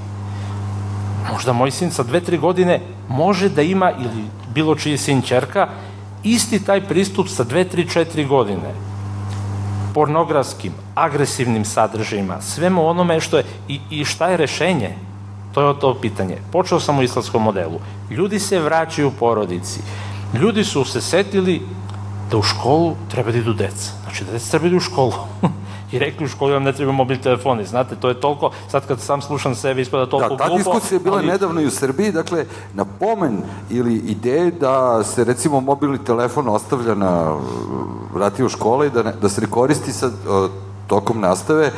[1.31, 2.79] Možda moj sin sa dve, tri godine
[3.09, 5.67] može da ima, ili bilo čiji sin čerka,
[6.23, 8.90] isti taj pristup sa dve, tri, četiri godine
[9.93, 14.95] pornografskim, agresivnim sadržajima, svemu onome što je, i, i šta je rešenje?
[15.53, 16.37] To je to pitanje.
[16.51, 17.79] Počeo sam u islamskom modelu.
[18.09, 19.79] Ljudi se vraćaju u porodici.
[20.33, 21.61] Ljudi su se setili
[22.31, 23.91] da u školu treba da idu deca.
[24.03, 25.13] Znači da deca treba da idu u školu.
[25.91, 27.65] I rekli u školi vam ne treba mobilni telefoni.
[27.65, 31.03] Znate, to je toliko, sad kad sam slušam sebe, ispada toliko da, ta diskusija je
[31.03, 31.27] bila ali...
[31.27, 36.95] nedavno i u Srbiji, dakle, na pomen ili ideje da se recimo mobilni telefon ostavlja
[36.95, 37.35] na
[38.13, 40.09] vrati u škole i da, ne, da se ne koristi sa
[40.87, 41.71] tokom nastave,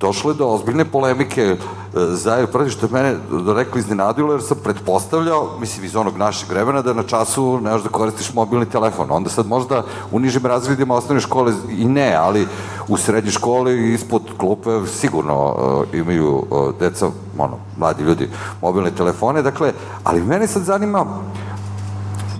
[0.00, 1.56] došlo je do ozbiljne polemike e,
[1.94, 3.16] za protiv što je mene
[3.54, 7.84] rekao iznenadilo jer sam pretpostavljao, mislim iz onog našeg vremena da na času ne možeš
[7.84, 9.10] da koristiš mobilni telefon.
[9.10, 9.82] Onda sad možda
[10.12, 12.46] u nižim razredima osnovne škole i ne, ali
[12.88, 18.28] u srednjoj školi ispod klupe sigurno uh, imaju uh, deca, ono, mladi ljudi
[18.62, 19.72] mobilne telefone, dakle,
[20.04, 21.06] ali mene sad zanima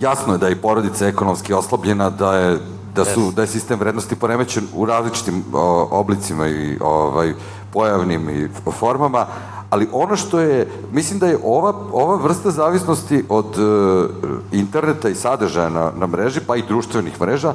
[0.00, 2.58] jasno je da je i porodica ekonomski oslabljena, da je
[3.04, 7.34] da su da je sistem vrednosti poremećen u različitim o, oblicima i ovaj
[7.72, 8.48] pojavnim i
[8.78, 9.26] formama,
[9.70, 14.10] ali ono što je, mislim da je ova, ova vrsta zavisnosti od uh,
[14.52, 17.54] interneta i sadržaja na, na mreži, pa i društvenih mreža,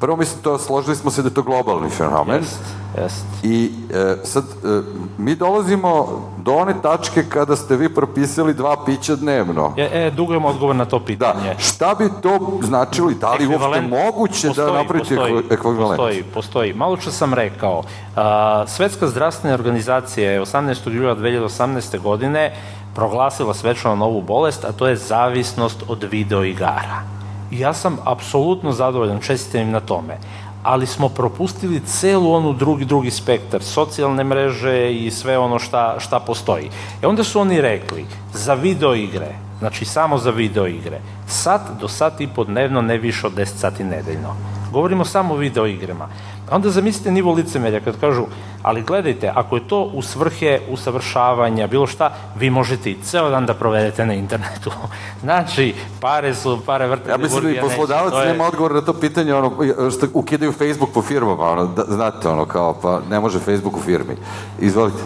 [0.00, 2.36] Prvo, mislim, to, složili smo se da je to globalni fenomen.
[2.36, 2.60] Jest,
[3.02, 3.24] jest.
[3.42, 4.82] I e, sad, e,
[5.18, 9.74] mi dolazimo do one tačke kada ste vi propisali dva pića dnevno.
[9.76, 11.54] E, e dugujem odgovor na to pitanje.
[11.54, 15.44] Da, šta bi to značilo i da li uopšte moguće da postoji, da napravite postoji,
[15.50, 16.00] ekvivalent?
[16.00, 16.72] Postoji, postoji.
[16.72, 17.82] Malo što sam rekao,
[18.16, 20.92] a, Svetska zdravstvena organizacija je 18.
[20.92, 22.00] jula 2018.
[22.00, 22.56] godine
[22.94, 27.17] proglasila svečano novu bolest, a to je zavisnost od videoigara
[27.50, 30.18] ja sam apsolutno zadovoljan, čestitam im na tome,
[30.62, 36.20] ali smo propustili celu onu drugi, drugi spektar, socijalne mreže i sve ono šta, šta
[36.20, 36.70] postoji.
[37.02, 41.88] E onda su oni rekli, za video igre, znači samo za video igre, sat do
[41.88, 44.36] sat i po dnevno, ne više od 10 sati nedeljno.
[44.72, 46.08] Govorimo samo o video igrama.
[46.50, 48.24] Onda zamislite nivo licemerja kad kažu,
[48.62, 53.46] ali gledajte, ako je to u svrhe usavršavanja, bilo šta, vi možete i ceo dan
[53.46, 54.70] da provedete na internetu.
[55.24, 57.10] znači, pare su, pare vrte.
[57.10, 58.32] Ja mislim da i poslodavac je...
[58.32, 59.52] nema odgovor na to pitanje, ono,
[59.90, 63.80] što ukidaju Facebook po firmama, ono, da, znate, ono, kao, pa ne može Facebook u
[63.80, 64.16] firmi.
[64.58, 65.02] Izvolite.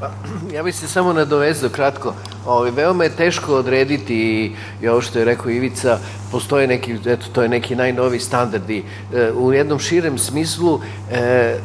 [0.00, 0.10] Pa,
[0.56, 2.14] ja bih se samo nadovezao kratko.
[2.46, 5.98] Ovi, veoma je teško odrediti i, i ovo što je rekao Ivica,
[6.32, 8.84] postoje neki, eto, to je neki najnovi standardi.
[9.14, 10.80] E, u jednom širem smislu,
[11.10, 11.58] e,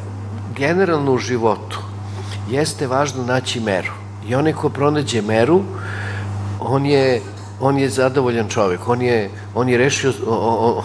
[0.56, 1.80] generalno u životu,
[2.50, 3.92] jeste važno naći meru.
[4.28, 5.62] I onaj ko pronađe meru,
[6.60, 7.22] on je,
[7.60, 10.14] on je zadovoljan čovek, on je, on je rešio,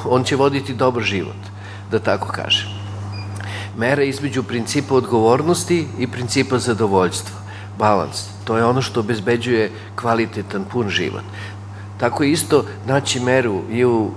[0.05, 1.51] on će voditi dobar život,
[1.91, 2.69] da tako kažem.
[3.77, 7.41] Mera između principa odgovornosti i principa zadovoljstva
[7.79, 8.40] balans.
[8.51, 11.23] To je ono što obezbeđuje kvalitetan, pun život.
[11.99, 14.11] Tako isto naći meru i u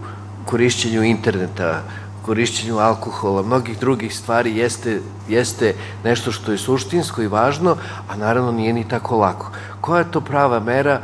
[0.45, 1.83] korišćenju interneta,
[2.25, 7.77] korišćenju alkohola, mnogih drugih stvari jeste, jeste nešto što je suštinsko i važno,
[8.09, 9.51] a naravno nije ni tako lako.
[9.81, 11.01] Koja je to prava mera?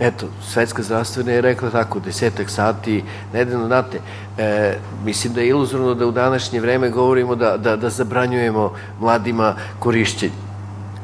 [0.00, 4.00] Eto, Svetska zdravstvena je rekla tako, desetak sati, nedeljno, znate,
[4.38, 9.54] e, mislim da je iluzorno da u današnje vreme govorimo da, da, da zabranjujemo mladima
[9.78, 10.44] korišćenje.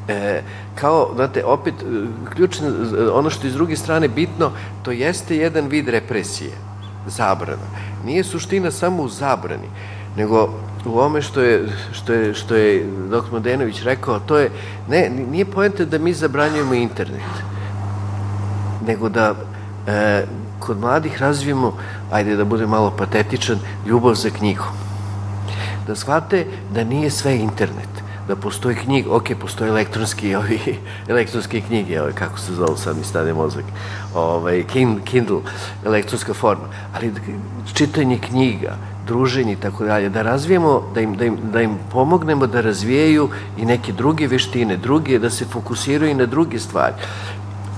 [0.09, 0.43] E,
[0.75, 4.51] kao, znate, opet, e, ključno, e, ono što je iz druge strane bitno,
[4.83, 6.51] to jeste jedan vid represije,
[7.07, 7.69] zabrana.
[8.05, 9.69] Nije suština samo u zabrani,
[10.17, 10.49] nego
[10.85, 13.33] u ome što je, što je, što je dr.
[13.33, 14.51] Modenović rekao, to je,
[14.89, 17.43] ne, nije pojenta da mi zabranjujemo internet,
[18.87, 19.35] nego da
[19.87, 20.27] e,
[20.59, 21.77] kod mladih razvijemo,
[22.11, 24.75] ajde da bude malo patetičan, ljubav za knjigom.
[25.87, 30.61] Da shvate da nije sve internet da postoji knjig, ok, postoje elektronski, ovi,
[31.13, 33.65] elektronske knjige, ovi, kako se zovu sad mi stane mozak,
[34.15, 34.65] ovaj,
[35.05, 35.41] Kindle,
[35.85, 36.65] elektronska forma,
[36.95, 37.13] ali
[37.75, 42.47] čitanje knjiga, druženje i tako dalje, da razvijemo, da im, da, im, da im pomognemo
[42.47, 46.95] da razvijaju i neke druge veštine, druge, da se fokusiraju na druge stvari.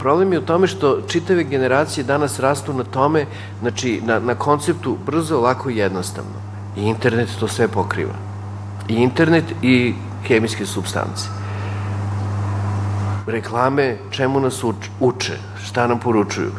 [0.01, 3.27] Problem je u tome što čitave generacije danas rastu na tome,
[3.61, 6.45] znači na, na konceptu brzo, lako i jednostavno.
[6.77, 8.15] I internet to sve pokriva.
[8.89, 9.95] I internet i
[10.29, 11.29] hemijske substance.
[13.27, 14.65] Reklame čemu nas
[15.01, 15.33] uče,
[15.65, 16.51] šta nam poručuju?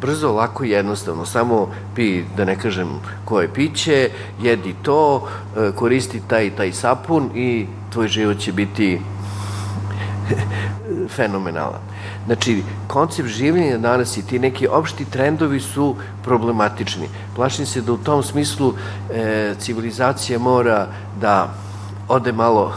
[0.00, 2.88] Brzo, lako i jednostavno, samo pi, da ne kažem
[3.24, 4.10] koje piće,
[4.42, 9.00] jedi to, e, koristi taj taj sapun i tvoj život će biti
[11.16, 11.80] fenomenalan.
[12.26, 17.08] Znači, koncept življenja danas i ti neki opšti trendovi su problematični.
[17.36, 18.74] Plašim se da u tom smislu
[19.10, 20.86] e, civilizacija mora
[21.20, 21.54] da
[22.08, 22.72] ode malo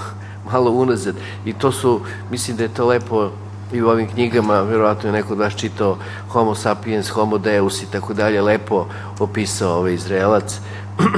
[0.51, 1.15] malo unazad
[1.45, 3.29] i to su, mislim da je to lepo
[3.73, 5.97] i u ovim knjigama, verovatno je neko od vas čitao
[6.29, 8.85] Homo sapiens, Homo deus i tako dalje, lepo
[9.19, 10.59] opisao ovaj Izraelac,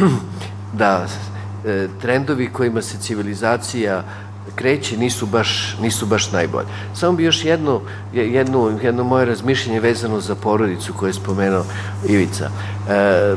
[0.80, 1.08] da
[1.66, 4.04] e, trendovi kojima se civilizacija
[4.56, 6.68] kreće nisu baš, nisu baš najbolje.
[6.94, 7.82] Samo bi još jedno,
[8.14, 11.66] jedno, jedno moje razmišljenje vezano za porodicu koje je spomenuo
[12.08, 12.50] Ivica.
[12.90, 13.36] E,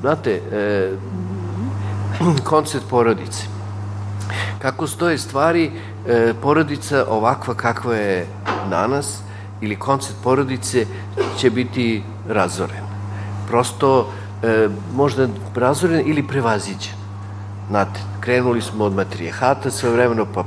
[0.00, 0.92] znate, e,
[2.50, 3.59] koncept porodice.
[4.58, 5.70] Kako stoje stvari,
[6.06, 8.26] e, porodica ovakva kakva je
[8.70, 9.22] danas,
[9.60, 10.86] ili koncept porodice
[11.38, 12.84] će biti razoren.
[13.48, 14.12] Prosto,
[14.42, 17.00] e, možda razoren ili prevaziđen.
[17.68, 20.44] Znate, krenuli smo od matrijehata sve vremeno, pa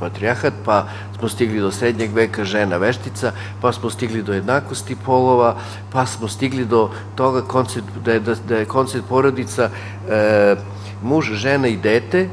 [0.00, 0.84] patrijahat, pa
[1.18, 5.56] smo stigli do srednjeg veka žena veštica, pa smo stigli do jednakosti polova,
[5.92, 9.70] pa smo stigli do toga koncept, da, je, da, da je koncept porodica
[10.08, 10.56] e,
[11.02, 12.28] muž, žena i dete,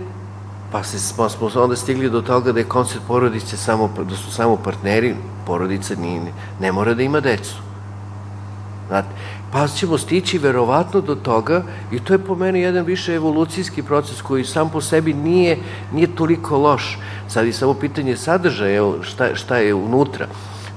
[0.75, 4.31] pa se, pa smo onda stigli do toga da je koncept porodice samo, da su
[4.31, 5.15] samo partneri,
[5.45, 6.19] porodica ni,
[6.59, 7.55] ne mora da ima decu.
[8.87, 9.07] Znate,
[9.51, 14.21] pa ćemo stići verovatno do toga i to je po meni jedan više evolucijski proces
[14.21, 15.57] koji sam po sebi nije,
[15.93, 16.97] nije toliko loš.
[17.27, 20.27] Sad je samo pitanje sadržaja, šta, šta je unutra.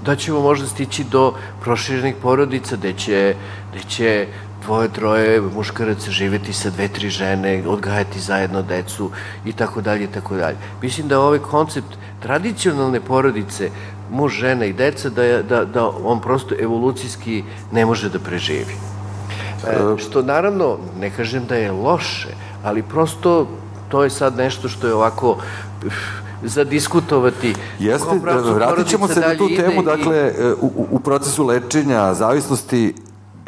[0.04, 3.34] Da ćemo možda stići do proširenih porodica gde će,
[3.70, 4.26] gde će
[4.68, 9.10] dvoje, troje muškaraca živeti sa dve, tri žene, odgajati zajedno decu
[9.44, 10.56] i tako dalje i tako dalje.
[10.82, 13.70] Mislim da ovaj koncept tradicionalne porodice
[14.10, 17.42] muž, žena i deca, da, da, da on prosto evolucijski
[17.72, 18.76] ne može da preživi.
[18.76, 23.48] E, što naravno, ne kažem da je loše, ali prosto
[23.88, 25.36] to je sad nešto što je ovako
[26.42, 27.54] za diskutovati.
[27.78, 28.20] Jeste,
[28.54, 32.94] vratit ćemo se na tu temu, dakle, e, u, u procesu lečenja zavisnosti,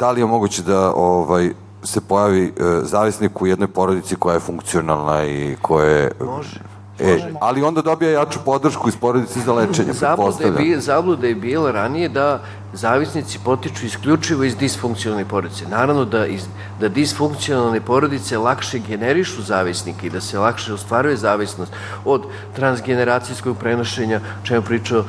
[0.01, 1.49] da li je moguće da ovaj,
[1.83, 2.51] se pojavi e,
[2.83, 6.11] zavisnik u jednoj porodici koja je funkcionalna i koja je...
[6.25, 6.61] Može
[7.01, 11.35] E, ali onda dobija jaču podršku iz porodice za lečenje, zabluda je, bi, zabluda je
[11.35, 12.41] bila ranije da
[12.73, 15.65] zavisnici potiču isključivo iz disfunkcionalne porodice.
[15.67, 16.45] Naravno da, iz,
[16.79, 21.71] da disfunkcionalne porodice lakše generišu zavisnike i da se lakše ostvaruje zavisnost
[22.05, 22.23] od
[22.55, 25.03] transgeneracijskog prenošenja, čemu pričao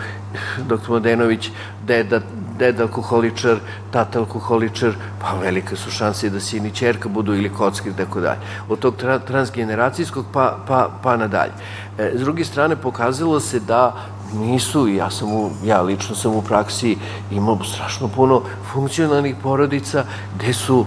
[0.68, 0.88] dr.
[0.88, 1.50] Modenović,
[1.86, 2.20] deda,
[2.58, 3.58] deda alkoholičar,
[3.90, 8.20] tata alkoholičar, pa velike su šanse da sin i čerka budu ili kocki i tako
[8.20, 8.40] dalje.
[8.68, 11.52] Od tog tra, transgeneracijskog pa, pa, pa nadalje.
[11.98, 13.94] E, s druge strane, pokazalo se da
[14.34, 16.96] nisu, ja sam u, ja lično sam u praksi
[17.30, 18.42] imao strašno puno
[18.72, 20.04] funkcionalnih porodica
[20.38, 20.86] gde su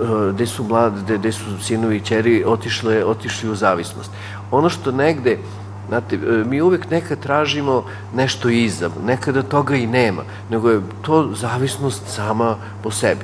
[0.00, 4.10] e, gde su mlade, gde, gde su sinovi i čeri otišle, otišli u zavisnost.
[4.50, 5.38] Ono što negde
[5.92, 7.84] Znate, e, mi uvek nekad tražimo
[8.14, 13.20] nešto iza, nekada toga i nema, nego je to zavisnost sama po sebi.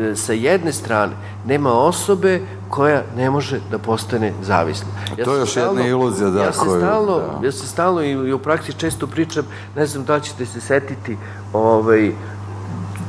[0.00, 1.12] E, sa jedne strane,
[1.46, 4.88] nema osobe koja ne može da postane zavisna.
[5.16, 6.42] Ja to je još stalno, jedna iluzija, da.
[6.42, 7.46] Ja se koju, stalno, da.
[7.46, 9.44] ja se stalno i, i u praksi često pričam,
[9.76, 11.16] ne znam da ćete se setiti,
[11.52, 12.12] ovaj,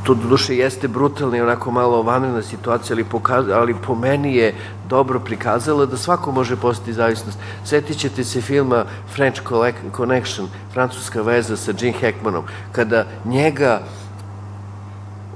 [0.10, 4.36] to do duše jeste brutalna i onako malo vanredna situacija, ali, pokaz, ali po meni
[4.36, 4.56] je
[4.90, 7.38] dobro prikazala da svako može postati zavisnost.
[7.66, 9.42] Setit ćete se filma French
[9.96, 13.82] Connection, francuska veza sa Jim Hackmanom, kada njega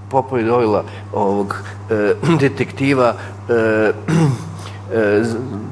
[0.09, 0.82] Popovi Doyla,
[1.13, 1.55] ovog
[1.89, 3.13] e, detektiva,
[3.49, 3.53] e,
[4.93, 5.24] e,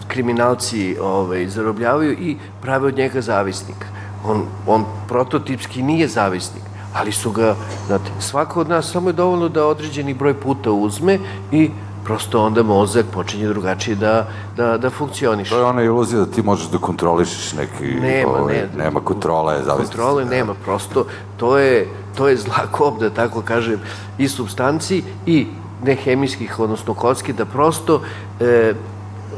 [0.07, 3.87] kriminalci ovaj, zarobljavaju i prave od njega zavisnika.
[4.25, 6.63] On, on prototipski nije zavisnik,
[6.93, 7.55] ali su ga,
[7.87, 11.19] znate, svako od nas samo je dovoljno da određeni broj puta uzme
[11.51, 11.69] i
[12.03, 14.27] prosto onda mozak počinje drugačije da,
[14.57, 15.49] da, da funkcioniše.
[15.49, 17.85] To je ona iluzija da ti možeš da kontrolišeš neki...
[17.85, 19.85] Nema, ovaj, ne, nema kontrole, zavisno.
[19.85, 21.05] Kontrole nema, prosto
[21.37, 21.87] to je,
[22.17, 23.79] to je zla kop, da tako kažem,
[24.17, 25.47] i substanci i
[25.83, 28.01] nehemijskih, odnosno kocki, da prosto
[28.39, 28.73] e,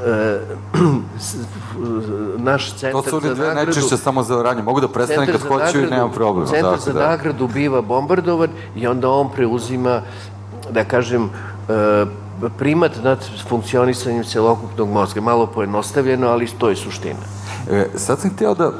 [0.06, 0.39] e,
[2.49, 3.04] naš centar za nagradu...
[3.04, 4.64] To su oni dve najčešće samo za oranje.
[4.64, 6.47] Mogu da prestane kad hoću i nemam problema.
[6.47, 7.10] Centar dakle, za da.
[7.10, 10.01] nagradu biva bombardovan i onda on preuzima,
[10.72, 11.30] da kažem,
[11.70, 12.06] e,
[12.58, 15.22] primat nad funkcionisanjem celokupnog mozga.
[15.22, 17.20] Malo pojednostavljeno, ali to je suština.
[17.72, 18.72] E, sad sam hteo da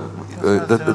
[0.46, 0.94] e, da, da, da,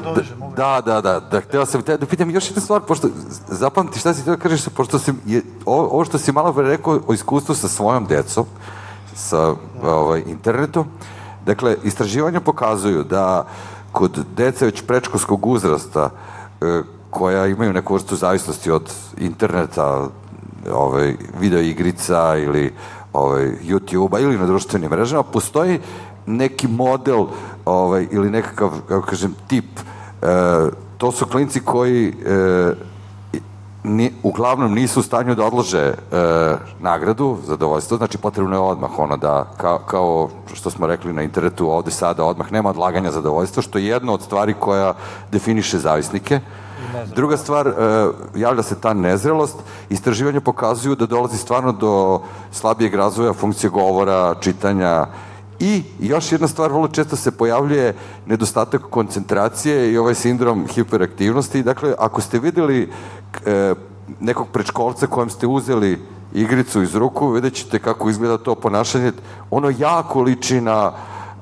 [0.55, 3.07] da, da, da, da, hteo sam te da pitam još jedna stvar, pošto
[3.47, 6.99] zapamti šta si hteo da kažeš, pošto si, je, ovo što si malo pre rekao
[7.07, 8.45] o iskustvu sa svojom decom,
[9.19, 9.53] sa
[9.83, 10.85] ovaj, internetom,
[11.45, 13.45] dakle, istraživanja pokazuju da
[13.91, 16.09] kod dece već prečkolskog uzrasta,
[16.61, 20.07] e, koja imaju neku vrstu zavisnosti od interneta,
[20.71, 22.73] ovaj, video igrica ili
[23.13, 25.79] ovaj, YouTube-a ili na društvenim mrežama, postoji
[26.25, 27.25] neki model
[27.65, 29.65] ovaj, ili nekakav, kako kažem, tip.
[30.21, 30.25] E,
[30.97, 32.73] to su klinci koji e,
[33.83, 35.93] ni, uglavnom nisu u stanju da odlože e,
[36.79, 41.71] nagradu, zadovoljstvo, znači potrebno je odmah ono da, kao, kao što smo rekli na internetu
[41.71, 44.93] ovde sada, odmah nema odlaganja zadovoljstva, što je jedna od stvari koja
[45.31, 46.39] definiše zavisnike.
[47.15, 47.71] Druga stvar, e,
[48.35, 49.57] javlja se ta nezrelost.
[49.89, 55.07] Istraživanja pokazuju da dolazi stvarno do slabijeg razvoja funkcije govora, čitanja,
[55.59, 57.95] I još jedna stvar, vrlo često se pojavljuje
[58.25, 61.63] nedostatak koncentracije i ovaj sindrom hiperaktivnosti.
[61.63, 62.89] Dakle, ako ste videli
[63.45, 63.73] e,
[64.19, 65.99] nekog predškolca kojem ste uzeli
[66.33, 69.11] igricu iz ruku, vidjet ćete kako izgleda to ponašanje.
[69.51, 70.91] Ono jako liči na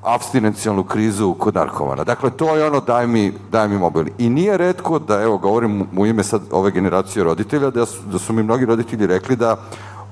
[0.04, 2.04] abstinencijalnu krizu kod narkomana.
[2.04, 4.06] Dakle, to je ono daj mi, daj mi mobil.
[4.18, 8.20] I nije redko da, evo, govorim u ime sad ove generacije roditelja, da su, da
[8.20, 9.58] su mi mnogi roditelji rekli da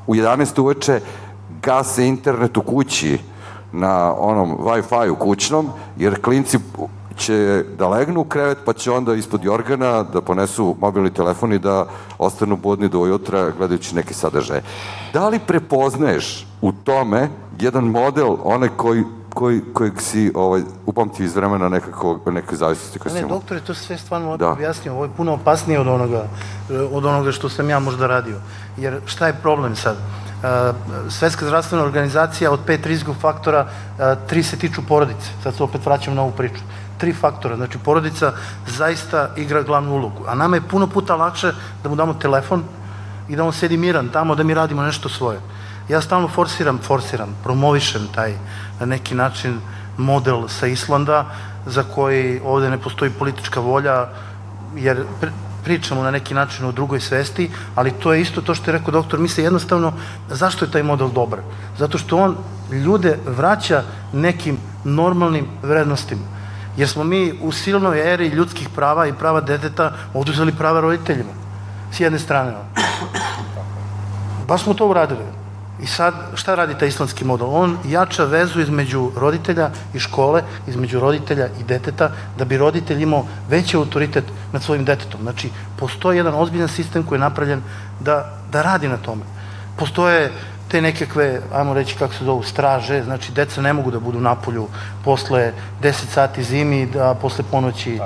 [0.07, 0.61] u 11.
[0.61, 0.99] uveče
[1.61, 3.19] gase internet u kući
[3.75, 6.59] na onom Wi-Fi u kućnom, jer klinci
[7.17, 11.59] će da legnu u krevet, pa će onda ispod jorgana da ponesu mobilni telefon i
[11.59, 11.85] da
[12.19, 14.61] ostanu budni do ujutra gledajući neke sadržaje.
[15.13, 17.29] Da li prepoznaješ u tome
[17.59, 19.03] jedan model, onaj koji
[19.35, 23.37] koji, kojeg si ovaj, upamtio iz vremena nekako, neke zavisnosti koje Ne, si ne, imao?
[23.39, 24.49] doktore, to sve stvarno Da.
[24.51, 24.93] objasnio.
[24.93, 26.27] Ovo je puno opasnije od onoga,
[26.91, 28.37] od onoga što sam ja možda radio.
[28.77, 29.95] Jer šta je problem sad?
[29.95, 30.24] E,
[31.09, 33.67] Svetska zdravstvena organizacija od pet rizikov faktora,
[34.27, 35.29] tri se tiču porodice.
[35.43, 36.61] Sad se opet vraćam na ovu priču.
[36.97, 37.55] Tri faktora.
[37.55, 38.33] Znači, porodica
[38.67, 40.23] zaista igra glavnu ulogu.
[40.27, 41.51] A nama je puno puta lakše
[41.83, 42.63] da mu damo telefon
[43.29, 45.39] i da on sedi miran tamo, da mi radimo nešto svoje.
[45.89, 48.33] Ja stalno forsiram, forsiram, promovišem taj
[48.79, 49.59] na neki način
[49.97, 51.25] model sa Islanda
[51.65, 54.07] za koji ovde ne postoji politička volja
[54.75, 55.03] jer
[55.65, 58.91] pričamo na neki način o drugoj svesti, ali to je isto to što je rekao
[58.91, 59.93] doktor, mi se jednostavno,
[60.29, 61.39] zašto je taj model dobar?
[61.77, 62.37] Zato što on
[62.71, 63.83] ljude vraća
[64.13, 66.21] nekim normalnim vrednostima.
[66.77, 71.33] Jer smo mi u silnoj eri ljudskih prava i prava deteta oduzeli prava roditeljima.
[71.91, 72.53] S jedne strane.
[74.47, 75.44] Baš smo to uradili.
[75.85, 77.47] I sad, šta radi taj islamski model?
[77.51, 83.25] On jača vezu između roditelja i škole, između roditelja i deteta, da bi roditelj imao
[83.49, 85.21] veći autoritet nad svojim detetom.
[85.21, 87.61] Znači, postoji jedan ozbiljan sistem koji je napravljen
[87.99, 89.21] da, da radi na tome.
[89.77, 90.31] Postoje
[90.67, 94.35] te nekakve, ajmo reći kako se zovu, straže, znači deca ne mogu da budu na
[94.35, 94.67] polju
[95.03, 95.51] posle
[95.81, 97.99] 10 sati zimi, da posle ponoći e,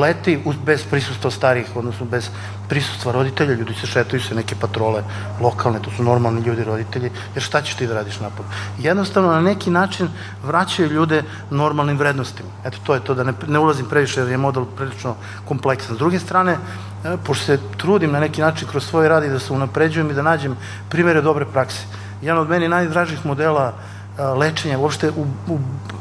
[0.00, 2.30] leti bez prisustva starih, odnosno bez
[2.68, 5.02] prisustva roditelja, ljudi se šetaju se neke patrole
[5.40, 8.48] lokalne, to su normalni ljudi roditelji, jer šta ćeš ti da radiš napolju?
[8.78, 10.08] Jednostavno na neki način
[10.44, 12.48] vraćaju ljude normalnim vrednostima.
[12.64, 15.14] Eto, to je to, da ne, ne ulazim previše jer je model prilično
[15.48, 15.96] kompleksan.
[15.96, 19.38] S druge strane, e, pošto se trudim na neki način kroz svoj rad i da
[19.38, 20.56] se unapređujem i da nađem
[20.88, 21.84] primere dobre prakse.
[22.22, 23.72] Jedan od meni najdražih modela
[24.18, 25.58] e, lečenja, uopšte u, u,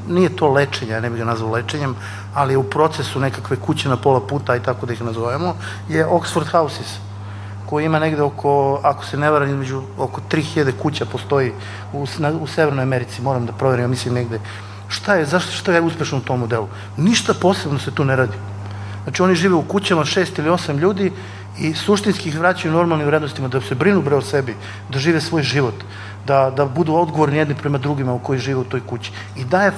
[0.08, 1.96] nije to lečenje, ja ne bih ga nazvao lečenjem,
[2.34, 5.56] ali je u procesu nekakve kuće na pola puta i tako da ih nazovemo,
[5.90, 6.98] je Oxford Houses
[7.70, 11.52] koji ima negde oko, ako se ne varam, između oko 3000 kuća postoji
[11.94, 14.40] u, na, u Severnoj Americi, moram da proverim, ja mislim negde.
[14.88, 16.68] Šta je, zašto, što je uspešno u tom modelu?
[16.98, 18.38] Ništa posebno se tu ne radi.
[19.04, 21.12] Znači oni žive u kućama šest ili osam ljudi
[21.60, 24.56] i suštinski ih vraćaju normalnim vrednostima, da se brinu bre o sebi,
[24.90, 25.84] da žive svoj život,
[26.28, 29.12] da, da budu odgovorni jedni prema drugima u koji žive u toj kući.
[29.36, 29.72] I daje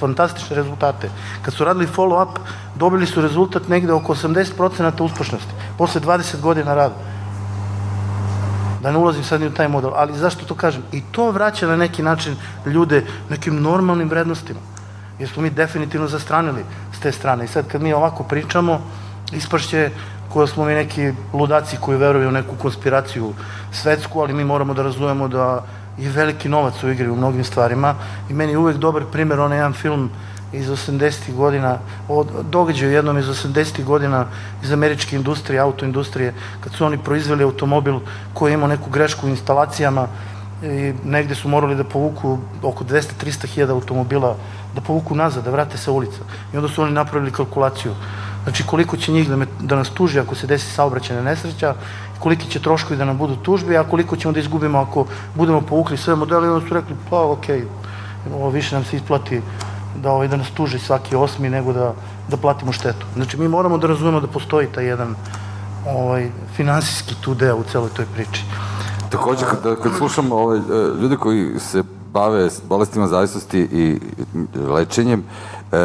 [0.00, 1.10] fantastične, rezultate.
[1.42, 2.38] Kad su radili follow-up,
[2.74, 7.16] dobili su rezultat negde oko 80% uspešnosti, posle 20 godina rada
[8.86, 10.82] da ne ulazim sad ni u taj model, ali zašto to kažem?
[10.92, 12.36] I to vraća na neki način
[12.66, 14.60] ljude nekim normalnim vrednostima.
[15.18, 17.44] Jer smo mi definitivno zastranili s te strane.
[17.44, 18.80] I sad kad mi ovako pričamo,
[19.32, 19.90] ispašće
[20.36, 23.32] koja smo mi neki ludaci koji veruju u neku konspiraciju
[23.72, 25.64] svetsku, ali mi moramo da razumemo da
[25.98, 27.94] je veliki novac u igri u mnogim stvarima.
[28.30, 30.10] I meni je uvek dobar primer onaj jedan film
[30.52, 31.34] iz 80.
[31.34, 33.84] godina, od događaju jednom iz 80.
[33.84, 34.26] godina
[34.62, 38.00] iz američke industrije, autoindustrije, kad su oni proizveli automobil
[38.34, 40.06] koji je imao neku grešku u instalacijama
[40.62, 44.36] i negde su morali da povuku oko 200-300 hiljada automobila,
[44.74, 46.28] da povuku nazad, da vrate sa ulica.
[46.52, 47.94] I onda su oni napravili kalkulaciju.
[48.46, 51.74] Znači koliko će njih da, me, da nas tuži ako se desi saobraćajna nesreća,
[52.18, 55.96] koliki će troškovi da nam budu tužbi, a koliko ćemo da izgubimo ako budemo povukli
[55.96, 56.46] sve modele.
[56.46, 57.64] I onda su rekli, pa okej,
[58.34, 59.42] ovo više nam se isplati
[60.02, 61.94] da, ovaj, da nas tuži svaki osmi nego da,
[62.28, 63.06] da platimo štetu.
[63.14, 65.14] Znači mi moramo da razumemo da postoji taj jedan
[65.86, 68.44] ovaj, finansijski tu deo u celoj toj priči.
[69.10, 70.62] Takođe, kad, kad slušam ove, e,
[71.02, 71.82] ljude koji se
[72.12, 74.00] bave bolestima zavisnosti i
[74.54, 75.24] lečenjem,
[75.72, 75.78] e,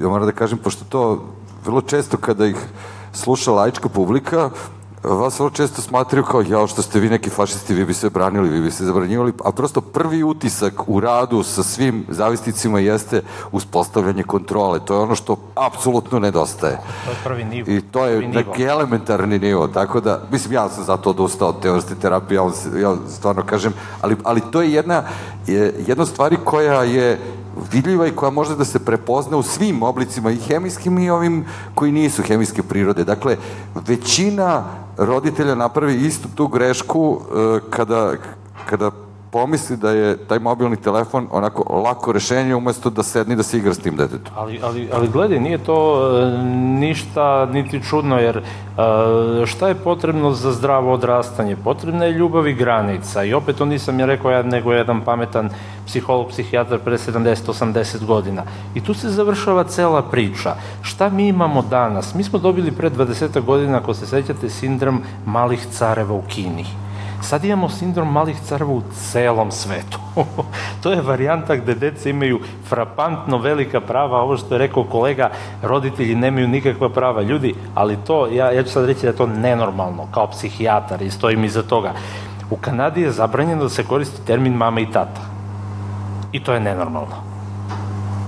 [0.00, 1.37] ja moram da kažem, pošto to
[1.68, 2.56] vrlo često kada ih
[3.12, 4.50] sluša laička publika,
[5.02, 8.48] vas vrlo često smatraju kao, jao što ste vi neki fašisti, vi bi se branili,
[8.48, 13.22] vi bi se zabranjivali, a prosto prvi utisak u radu sa svim zavisnicima jeste
[13.52, 14.80] uspostavljanje kontrole.
[14.84, 16.80] To je ono što apsolutno nedostaje.
[17.04, 17.70] To je prvi nivo.
[17.70, 18.40] I to je Prvi nivo.
[18.40, 22.44] neki elementarni nivo, tako da, mislim, ja sam zato odustao od te vrste terapije, ja,
[22.80, 25.02] ja stvarno kažem, ali, ali to je jedna,
[25.46, 27.18] je, jedna stvari koja je
[27.72, 31.44] vidljiva i koja može da se prepozna u svim oblicima i hemijskim i ovim
[31.74, 33.04] koji nisu hemijske prirode.
[33.04, 33.36] Dakle,
[33.86, 34.64] većina
[34.96, 38.12] roditelja napravi istu tu grešku e, kada,
[38.66, 38.90] kada
[39.30, 43.74] pomisli da je taj mobilni telefon onako lako rešenje umesto da sedni da se igra
[43.74, 44.32] s tim detetom.
[44.36, 46.42] Ali, ali, ali gledaj, nije to e,
[46.80, 48.42] ništa niti čudno, jer e,
[49.46, 51.56] šta je potrebno za zdravo odrastanje?
[51.56, 53.24] Potrebna je ljubav i granica.
[53.24, 55.50] I opet to nisam ja rekao ja, nego jedan pametan
[55.86, 58.42] psiholog, psihijatar pre 70-80 godina.
[58.74, 60.54] I tu se završava cela priča.
[60.82, 62.14] Šta mi imamo danas?
[62.14, 66.87] Mi smo dobili pre 20 godina, ako se sećate, sindrom malih careva u Kini.
[67.22, 69.98] Sad imamo sindrom malih careva u celom svetu.
[70.82, 75.30] to je varijanta gde deca imaju frapantno velika prava, ovo što je rekao kolega,
[75.62, 77.22] roditelji nemaju nikakva prava.
[77.22, 81.10] Ljudi, ali to, ja, ja ću sad reći da je to nenormalno, kao psihijatar i
[81.10, 81.92] stojim iza toga.
[82.50, 85.20] U Kanadi je zabranjeno da se koristi termin mama i tata.
[86.32, 87.16] I to je nenormalno.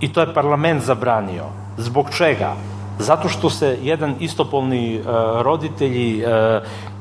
[0.01, 1.45] I to je parlament zabranio.
[1.77, 2.55] Zbog čega?
[2.99, 5.07] Zato što se jedan istopolni uh,
[5.43, 6.31] roditelji uh,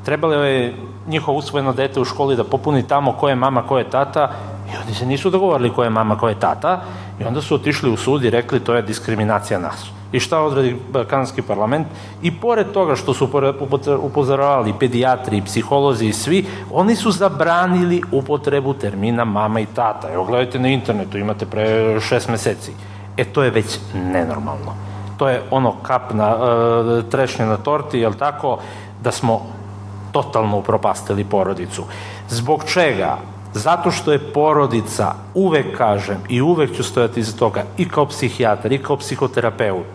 [0.04, 0.74] trebalo je
[1.06, 4.30] njihovo usvojeno dete u školi da popuni tamo ko je mama, ko je tata
[4.72, 6.80] i oni se nisu dogovorili ko je mama, ko je tata
[7.20, 9.90] i onda su otišli u sud i rekli to je diskriminacija nas.
[10.12, 10.76] I šta odredi
[11.10, 11.86] kanadski parlament?
[12.22, 13.28] I pored toga što su
[14.02, 20.12] upozoravali pedijatri, psiholozi i svi, oni su zabranili upotrebu termina mama i tata.
[20.12, 22.72] Evo gledajte na internetu, imate pre šest meseci.
[23.16, 24.74] E to je već nenormalno.
[25.16, 28.58] To je ono kap na uh, trešnje na torti, jel tako,
[29.02, 29.46] da smo
[30.12, 31.84] totalno upropastili porodicu.
[32.28, 33.18] Zbog čega?
[33.54, 38.72] Zato što je porodica, uvek kažem i uvek ću stojati iza toga, i kao psihijatar,
[38.72, 39.86] i kao psihoterapeut,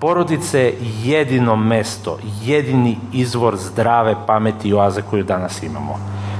[0.00, 0.74] porodice je
[1.04, 5.98] jedino mesto, jedini izvor zdrave pameti i oaze koju danas imamo.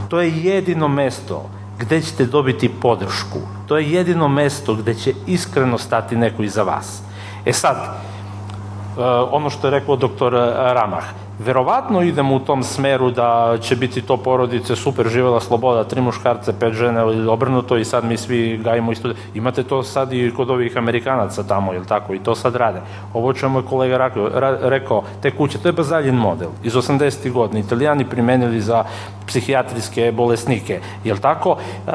[0.09, 1.45] To je jedino mesto
[1.79, 3.39] gde ćete dobiti podršku.
[3.67, 7.03] To je jedino mesto gde će iskreno stati neko iza vas.
[7.45, 11.05] E sad, e, ono što je rekao doktor Ramah,
[11.39, 16.53] Verovatno idemo u tom smeru da će biti to porodice, super živela sloboda, tri muškarce,
[16.61, 19.13] pet žene ili obrnuto i sad mi svi gajimo isto.
[19.35, 22.81] Imate to sad i kod ovih Amerikanaca tamo, ili tako, i to sad rade.
[23.15, 24.29] Ovo čemu je kolega rekao,
[24.63, 27.33] rekao te kuće, to je bazaljen model iz 80.
[27.33, 27.61] godina.
[27.61, 28.85] Italijani primenili za
[29.27, 31.57] psihijatrijske bolesnike, jel tako?
[31.87, 31.93] E,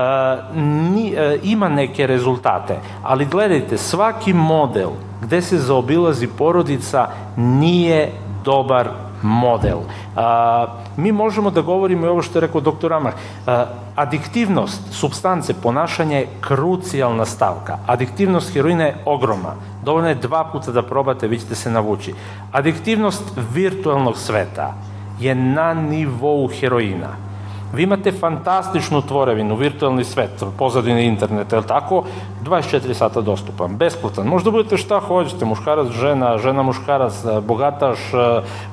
[0.60, 4.90] ni, e, ima neke rezultate, ali gledajte, svaki model
[5.22, 7.08] gde se zaobilazi porodica
[7.38, 8.12] nije
[8.46, 8.90] dobar
[9.24, 9.80] model.
[10.16, 10.68] A,
[10.98, 13.14] mi možemo da govorimo i ovo što je rekao doktor Amar,
[13.48, 17.78] a, adiktivnost substance ponašanja je krucijalna stavka.
[17.88, 19.56] Adiktivnost heroina je ogromna.
[19.84, 22.14] Dovoljno je dva puta da probate, vi ćete se navući.
[22.52, 23.24] Adiktivnost
[23.54, 24.74] virtualnog sveta
[25.20, 27.33] je na nivou heroina.
[27.74, 32.04] Vi imate fantastičnu tvorevinu, virtualni svet, pozadine interneta, je li tako?
[32.46, 34.28] 24 sata dostupan, besplatan.
[34.28, 37.14] Možda budete šta hoćete, muškarac, žena, žena, muškarac,
[37.48, 38.00] bogataš,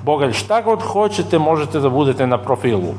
[0.04, 2.92] bogalj, šta god hoćete možete da budete na profilu.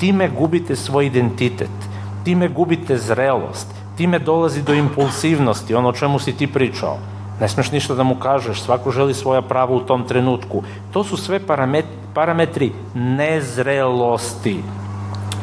[0.00, 1.88] Time gubite svoj identitet,
[2.24, 6.98] time gubite zrelost, time dolazi do impulsivnosti, ono o čemu si ti pričao.
[7.40, 10.62] Ne smeš ništa da mu kažeš, svako želi svoja prava u tom trenutku.
[10.92, 14.60] To su sve parametri, parametri nezrelosti.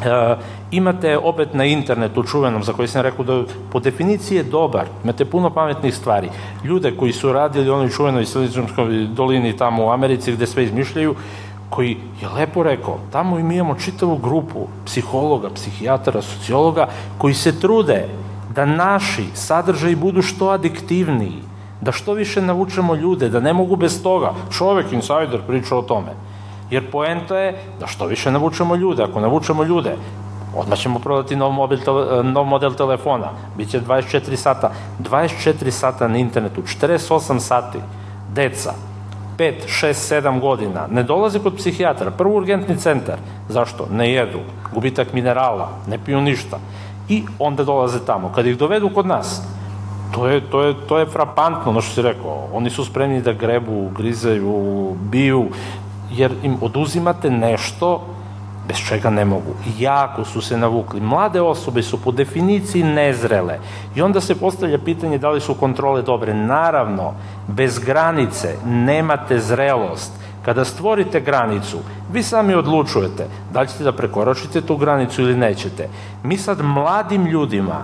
[0.06, 0.36] E,
[0.72, 5.26] imate opet na internetu čuvenom, za koji sam rekao da po definiciji je dobar, imate
[5.26, 6.30] puno pametnih stvari.
[6.64, 11.16] Ljude koji su radili onoj čuvenoj Siliconskoj dolini tamo u Americi gde sve izmišljaju,
[11.70, 18.08] koji je lepo rekao, tamo mi imamo čitavu grupu psihologa, psihijatara, sociologa, koji se trude
[18.56, 21.44] da naši sadržaji budu što adiktivniji,
[21.82, 24.34] da što više navučemo ljude, da ne mogu bez toga.
[24.58, 26.12] Čovek, insider, priča o tome.
[26.70, 29.04] Jer poenta je da što više navučemo ljude.
[29.04, 29.96] Ako navučemo ljude,
[30.56, 31.80] odmah ćemo prodati nov, mobil,
[32.24, 33.32] nov model telefona.
[33.58, 34.72] Biće 24 sata.
[35.00, 37.78] 24 sata na internetu, 48 sati.
[38.34, 38.74] Deca,
[39.38, 43.18] 5, 6, 7 godina, ne dolaze kod psihijatra, prvo urgentni centar.
[43.50, 43.88] Zašto?
[43.92, 44.40] Ne jedu,
[44.74, 46.60] gubitak minerala, ne piju ništa.
[47.10, 48.32] I onda dolaze tamo.
[48.36, 49.42] Kad ih dovedu kod nas,
[50.12, 52.48] to je, to je, to je frapantno, ono što si rekao.
[52.54, 55.46] Oni su spremni da grebu, grizaju, biju,
[56.12, 58.02] jer im oduzimate nešto
[58.68, 59.54] bez čega ne mogu.
[59.80, 61.02] Jako su se navukli.
[61.02, 63.60] Mlade osobe su po definiciji nezrele.
[63.96, 66.34] I onda se postavlja pitanje da li su kontrole dobre.
[66.34, 67.14] Naravno,
[67.48, 70.12] bez granice nemate zrelost.
[70.46, 71.78] Kada stvorite granicu,
[72.14, 75.90] vi sami odlučujete da li ćete da prekoračite tu granicu ili nećete.
[76.24, 77.84] Mi sad mladim ljudima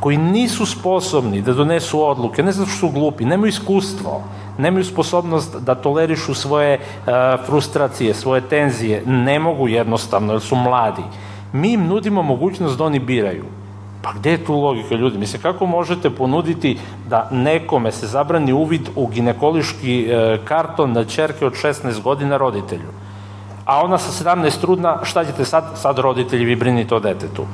[0.00, 4.22] koji nisu sposobni da donesu odluke, ne zato što su glupi, nemaju iskustvo,
[4.58, 6.80] nemaju sposobnost da tolerišu svoje e,
[7.46, 11.02] frustracije, svoje tenzije, ne mogu jednostavno, jer su mladi.
[11.52, 13.44] Mi im nudimo mogućnost da oni biraju.
[14.02, 15.18] Pa gde je tu logika ljudi?
[15.18, 16.78] Mislim, kako možete ponuditi
[17.08, 22.90] da nekome se zabrani uvid u ginekoliški e, karton na čerke od 16 godina roditelju?
[23.64, 25.64] A ona sa 17 trudna, šta ćete sad?
[25.74, 27.46] Sad roditelji vi brinite o detetu.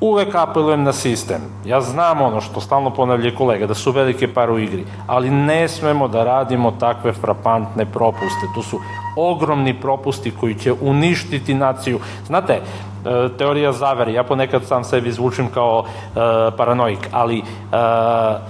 [0.00, 1.40] Uvek apelujem na sistem.
[1.64, 5.68] Ja znam ono što stalno ponavlja kolega, da su velike pare u igri, ali ne
[5.68, 8.46] smemo da radimo takve frapantne propuste.
[8.54, 8.80] To su
[9.16, 12.00] ogromni propusti koji će uništiti naciju.
[12.26, 16.22] Znate, e, teorija zavere, ja ponekad sam sebi zvučim kao uh,
[16.56, 18.40] paranoik, ali uh,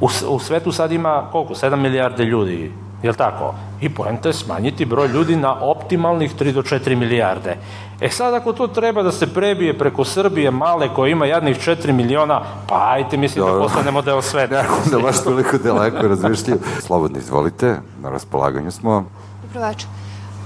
[0.00, 1.54] u, u svetu sad ima koliko?
[1.54, 2.72] 7 milijarde ljudi,
[3.02, 3.54] je li tako?
[3.80, 7.56] I poenta je smanjiti broj ljudi na optimalnih 3 do 4 milijarde.
[8.00, 11.92] E sad ako to treba da se prebije preko Srbije male koja ima jadnih 4
[11.92, 13.62] miliona, pa ajte mislim da Dobro.
[13.62, 14.62] da postanemo deo sveta.
[14.62, 16.60] Ne, da baš toliko daleko razmišljaju.
[16.80, 19.04] Slobodno izvolite, na raspolaganju smo.
[19.42, 19.88] Dobro večer.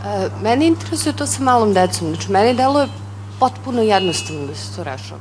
[0.05, 2.09] E, meni interesuje to sa malom decom.
[2.09, 2.89] Znači, meni deluje
[3.41, 5.21] potpuno jednostavno da se to rešava.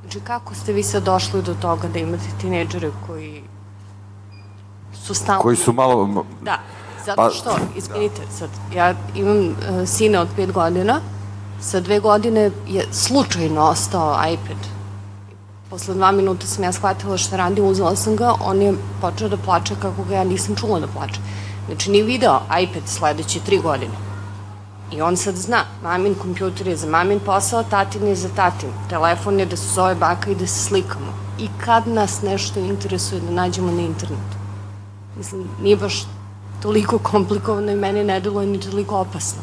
[0.00, 3.42] Znači, kako ste vi sad došli do toga da imate tineđere koji
[5.06, 5.42] su stalno...
[5.42, 6.24] Koji su malo...
[6.42, 6.58] Da,
[7.06, 9.54] zato pa- što, izvinite, sad, ja imam uh,
[9.88, 11.00] sina od pet godina,
[11.60, 14.56] sa dve godine je slučajno ostao iPad.
[15.70, 19.36] Posle dva minuta sam ja shvatila šta radi, uzela sam ga, on je počeo da
[19.36, 21.20] plače kako ga ja nisam čula da plače.
[21.66, 23.94] Znači, nije video iPad sledeće tri godine.
[24.92, 28.70] I on sad zna, mamin kompjuter je za mamin posao, tatin je za tatin.
[28.88, 31.12] Telefon je da se zove baka i da se slikamo.
[31.38, 34.36] I kad nas nešto interesuje da nađemo na internetu.
[35.16, 36.06] Mislim, nije baš
[36.62, 39.42] toliko komplikovano i meni ne deluje ni toliko opasno.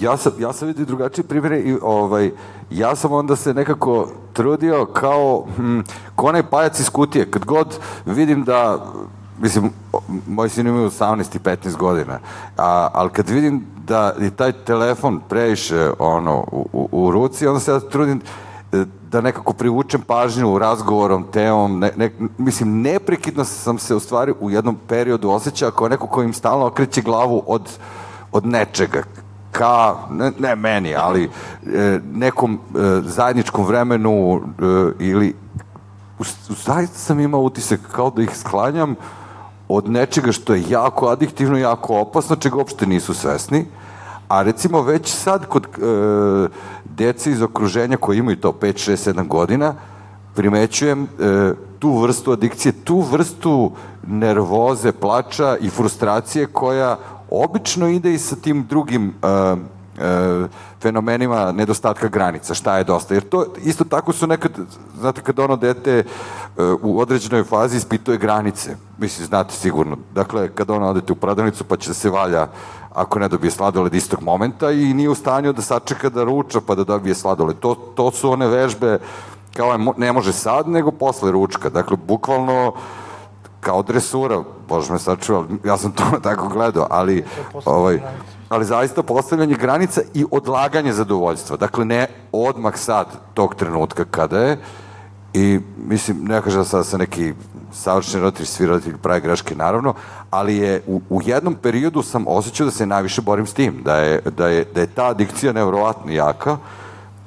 [0.00, 2.30] Ja sam, ja sam vidio drugačije primjere i ovaj,
[2.70, 5.80] ja sam onda se nekako trudio kao, hm,
[6.16, 7.30] ko onaj pajac iz kutije.
[7.30, 8.86] Kad god vidim da
[9.42, 9.70] mislim,
[10.26, 12.18] moj sin ima 18 i 15 godina,
[12.56, 17.60] a, ali kad vidim da je taj telefon previše ono, u, u, u ruci, onda
[17.60, 18.20] se ja trudim
[18.72, 24.34] e, da nekako privučem pažnju razgovorom, temom, ne, ne, mislim, neprekidno sam se u stvari
[24.40, 27.68] u jednom periodu osjećao kao neko ko im stalno okreće glavu od,
[28.32, 29.02] od nečega,
[29.52, 34.40] ka, ne, ne meni, ali e, nekom e, zajedničkom vremenu e,
[34.98, 35.34] ili
[36.48, 38.94] zaista sam imao utisak kao da ih sklanjam
[39.68, 43.66] od nečega što je jako adiktivno, jako opasno, čega uopšte nisu svesni,
[44.28, 45.68] a recimo već sad kod e,
[46.84, 49.74] dece iz okruženja koji imaju to 5, 6, 7 godina,
[50.34, 53.72] primećujem e, tu vrstu adikcije, tu vrstu
[54.06, 56.96] nervoze, plača i frustracije koja
[57.32, 60.48] obično ide i sa tim drugim e, e,
[60.80, 63.14] fenomenima nedostatka granica, šta je dosta.
[63.14, 64.52] Jer to isto tako su nekad,
[65.00, 66.04] znate, kad ono dete e,
[66.82, 69.96] u određenoj fazi ispituje granice, mislim, znate sigurno.
[70.14, 72.48] Dakle, kad ono odete u prodavnicu pa će da se valja
[72.94, 76.74] ako ne dobije sladoled istog momenta i nije u stanju da sačeka da ruča pa
[76.74, 77.56] da dobije sladoled.
[77.58, 78.98] To, to su one vežbe
[79.56, 81.70] kao ne može sad, nego posle ručka.
[81.70, 82.72] Dakle, bukvalno
[83.62, 87.24] kao dresura, bože me sačuva, ja sam to tako gledao, ali
[87.64, 88.00] ovaj,
[88.48, 91.56] ali zaista postavljanje granica i odlaganje zadovoljstva.
[91.56, 94.58] Dakle, ne odmah sad tog trenutka kada je
[95.34, 97.32] i mislim, ne kažem da sad sa neki
[97.72, 99.94] savršeni roditelj, svi roditelji prave greške, naravno,
[100.30, 103.96] ali je u, u jednom periodu sam osjećao da se najviše borim s tim, da
[103.96, 106.56] je, da je, da je ta adikcija nevrovatno jaka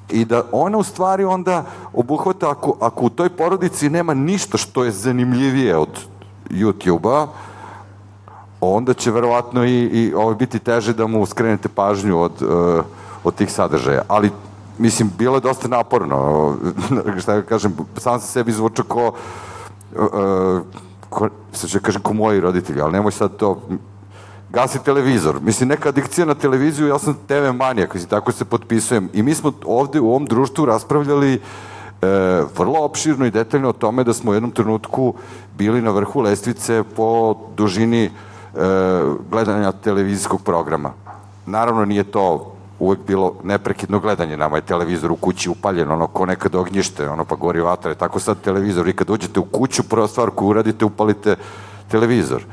[0.09, 4.83] i da ona u stvari onda obuhvata ako, ako u toj porodici nema ništa što
[4.83, 5.89] je zanimljivije od
[6.49, 7.27] YouTube-a,
[8.61, 12.85] onda će verovatno i, i ovo biti teže da mu skrenete pažnju od, uh,
[13.23, 14.01] od tih sadržaja.
[14.07, 14.31] Ali,
[14.77, 16.53] mislim, bilo je dosta naporno.
[17.21, 19.13] šta ga kažem, sam se sebi zvuča ko,
[19.95, 20.61] uh,
[21.09, 23.61] ko sad ću kažem ko moji roditelji, ali nemoj sad to
[24.49, 25.41] gasi televizor.
[25.41, 29.09] Mislim, neka adikcija na televiziju, ja sam TV manijak, i tako se potpisujem.
[29.13, 31.41] I mi smo ovde u ovom društvu raspravljali
[32.01, 32.07] e,
[32.57, 35.13] vrlo opširno i detaljno o tome da smo u jednom trenutku
[35.57, 38.09] bili na vrhu lestvice po dužini
[38.55, 39.01] E,
[39.31, 40.93] gledanja televizijskog programa.
[41.45, 46.25] Naravno nije to uvek bilo neprekidno gledanje, nama je televizor u kući upaljen, ono ko
[46.25, 50.07] nekad ognjište, ono pa gori vatra, tako sad televizor, i kad uđete u kuću, prva
[50.07, 51.35] stvar koju uradite, upalite
[51.91, 52.43] televizor.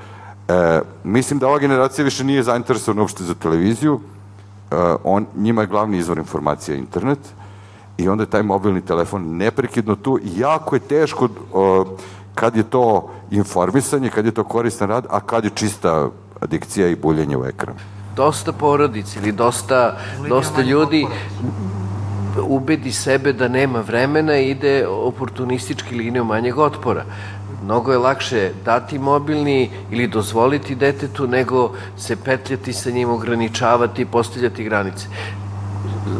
[0.48, 4.00] E, mislim da ova generacija više nije zainteresovana uopšte za televiziju,
[4.70, 4.74] e,
[5.04, 7.18] on, njima je glavni izvor informacija internet,
[7.98, 11.28] i onda je taj mobilni telefon neprekidno tu i jako je teško
[12.34, 16.08] kad je to informisanje, kad je to koristan rad, a kad je čista
[16.40, 17.76] adikcija i buljenje u ekran.
[18.16, 19.96] Dosta porodic ili dosta,
[20.28, 21.06] dosta ljudi
[22.40, 27.04] ubedi sebe da nema vremena i ide oportunistički linijom manjeg otpora.
[27.64, 34.64] Mnogo je lakše dati mobilni ili dozvoliti detetu nego se petljati sa njim, ograničavati, postavljati
[34.64, 35.06] granice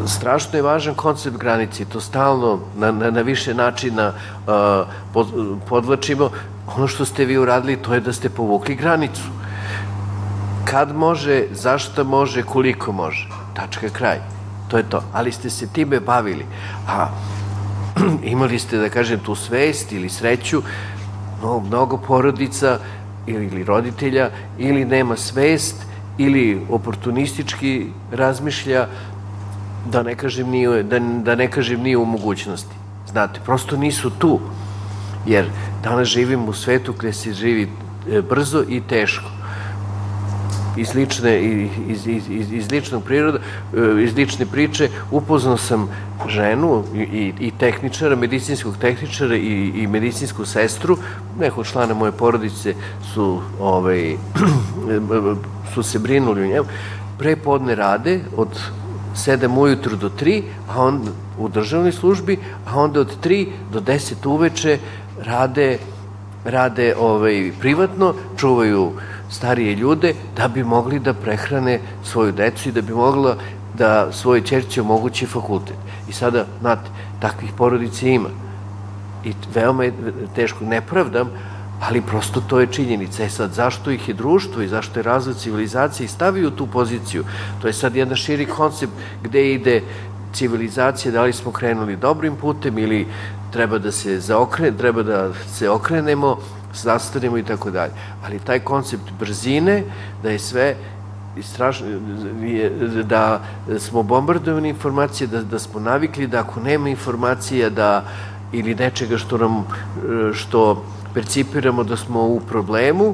[0.07, 5.27] strašno je važan koncept granice to stalno na, na, na više načina uh, pod,
[5.69, 6.29] podvlačimo.
[6.75, 9.21] Ono što ste vi uradili, to je da ste povukli granicu.
[10.65, 13.27] Kad može, zašto može, koliko može.
[13.53, 14.19] Tačka kraj.
[14.67, 15.03] to je to.
[15.13, 16.45] Ali ste se time bavili.
[16.87, 17.07] A
[18.33, 20.61] imali ste, da kažem, tu svest ili sreću,
[21.43, 22.79] no, mnogo porodica
[23.27, 25.75] ili roditelja ili nema svest
[26.17, 28.87] ili oportunistički razmišlja
[29.91, 32.75] da ne kažem nije, da, da ne kažem nije u mogućnosti.
[33.11, 34.39] Znate, prosto nisu tu.
[35.25, 35.45] Jer
[35.83, 37.69] danas živimo u svetu gde se živi
[38.11, 39.29] e, brzo i teško
[40.77, 41.41] iz lične,
[41.87, 45.89] iz, iz, iz, iz ličnog priroda, e, iz lične priče, upoznao sam
[46.27, 50.97] ženu i, i, i tehničara, medicinskog tehničara i, i medicinsku sestru,
[51.39, 52.73] nekog člana moje porodice
[53.13, 54.15] su, ovaj,
[55.73, 56.67] su se brinuli u njemu,
[57.17, 58.49] pre podne rade od
[59.15, 61.07] 7 ujutru do 3, a on
[61.39, 64.77] u državnoj službi, a onda od 3 do 10 uveče
[65.25, 65.77] rade
[66.45, 68.91] rade ovaj, privatno, čuvaju
[69.29, 73.35] starije ljude da bi mogli da prehrane svoju decu i da bi mogla
[73.77, 75.75] da svoje čerće omogući fakultet.
[76.09, 78.29] I sada, znate, takvih porodica ima.
[79.25, 79.93] I veoma je
[80.35, 81.29] teško, ne pravdam,
[81.87, 83.23] ali prosto to je činjenica.
[83.23, 87.23] E sad, zašto ih je društvo i zašto je razvoj civilizacije stavio u tu poziciju?
[87.61, 88.93] To je sad jedan širi koncept
[89.23, 89.81] gde ide
[90.33, 93.07] civilizacija, da li smo krenuli dobrim putem ili
[93.51, 96.37] treba da se zaokre, treba da se okrenemo,
[96.73, 97.91] zastanemo i tako dalje.
[98.25, 99.83] Ali taj koncept brzine,
[100.23, 100.75] da je sve
[101.41, 101.87] strašno,
[103.03, 103.41] da
[103.79, 108.05] smo bombardovani informacije, da, da smo navikli da ako nema informacija da
[108.51, 109.65] ili nečega što nam,
[110.33, 110.83] što
[111.13, 113.13] percipiramo da smo u problemu,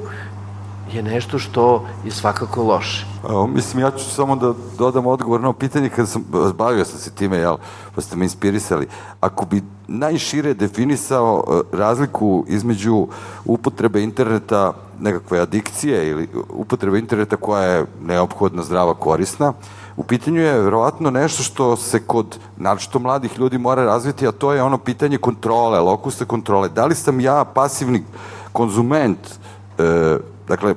[0.93, 3.05] je nešto što je svakako loše.
[3.23, 6.25] A, mislim, ja ću samo da dodam odgovor na pitanje kada sam,
[6.57, 7.57] bavio sam se time, jel,
[7.95, 8.87] pa ste me inspirisali.
[9.21, 13.07] Ako bi najšire definisao e, razliku između
[13.45, 19.53] upotrebe interneta, nekakve adikcije ili upotrebe interneta koja je neophodna, zdrava, korisna,
[19.99, 24.53] u pitanju je verovatno nešto što se kod naročito mladih ljudi mora razviti, a to
[24.53, 26.69] je ono pitanje kontrole, lokusa kontrole.
[26.69, 28.03] Da li sam ja pasivni
[28.53, 29.19] konzument
[29.77, 30.17] e,
[30.49, 30.75] Dakle,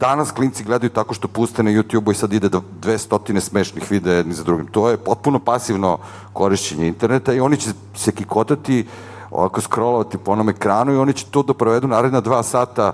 [0.00, 4.14] danas klinci gledaju tako što puste na YouTube-u i sad ide do 200 smešnih videa
[4.14, 4.66] jedni za drugim.
[4.66, 5.98] To je potpuno pasivno
[6.32, 8.86] korišćenje interneta i oni će se kikotati,
[9.30, 12.92] ovako scrollovati po onom ekranu i oni će to da provedu naredna dva sata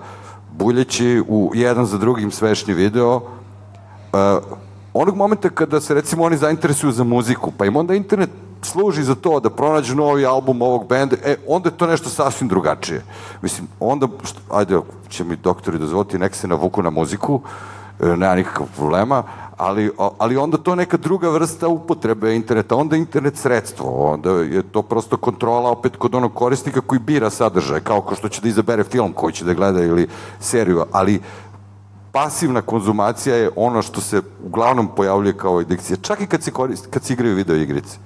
[0.53, 3.17] buljeći u jedan za drugim smešni video.
[3.17, 4.59] Uh,
[4.95, 8.31] onog momenta kada se recimo oni zainteresuju za muziku, pa im onda internet
[8.63, 12.49] služi za to da pronađu novi album ovog benda, e, onda je to nešto sasvim
[12.49, 13.05] drugačije.
[13.43, 17.41] Mislim, onda, što, ajde, će mi doktori dozvoliti, nek se navuku na muziku,
[18.01, 19.23] e, nema nikakav problema,
[19.57, 24.83] ali, ali onda to neka druga vrsta upotrebe interneta, onda internet sredstvo, onda je to
[24.83, 28.85] prosto kontrola opet kod onog korisnika koji bira sadržaj, kao ko što će da izabere
[28.85, 30.09] film koji će da gleda ili
[30.41, 31.21] seriju, ali
[32.13, 36.87] pasivna konzumacija je ono što se uglavnom pojavljuje kao adikcija, čak i kad se, korist,
[36.91, 37.99] kad se igraju video igrice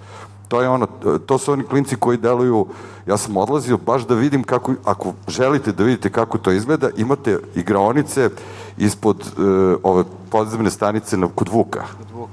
[0.53, 0.87] to je ono,
[1.27, 2.67] to su oni klinci koji deluju,
[3.07, 7.39] ja sam odlazio baš da vidim kako, ako želite da vidite kako to izgleda, imate
[7.55, 8.31] igraonice
[8.77, 11.85] ispod uh, ove podzemne stanice na, kod Vuka.
[11.99, 12.32] Kod Vuka.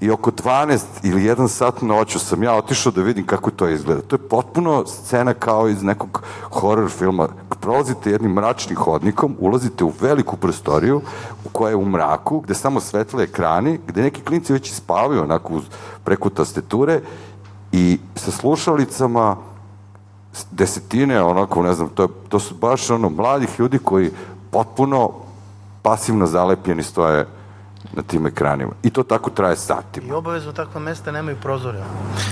[0.00, 4.02] I oko 12 ili 1 sat noću sam ja otišao da vidim kako to izgleda.
[4.02, 7.28] To je potpuno scena kao iz nekog horror filma.
[7.60, 11.00] Prolazite jednim mračnim hodnikom, ulazite u veliku prostoriju
[11.52, 15.60] koja je u mraku, gde samo svetle ekrani, gde neki klinci već ispavaju onako
[16.04, 17.00] preko tasteture
[17.72, 19.36] i sa slušalicama
[20.50, 24.10] desetine, onako, ne znam, to, to su baš ono, mladih ljudi koji
[24.50, 25.10] potpuno
[25.82, 27.26] pasivno zalepljeni stoje
[27.92, 28.72] na tim ekranima.
[28.82, 30.06] I to tako traje satima.
[30.08, 31.78] I obavezno takva mesta nemaju prozore.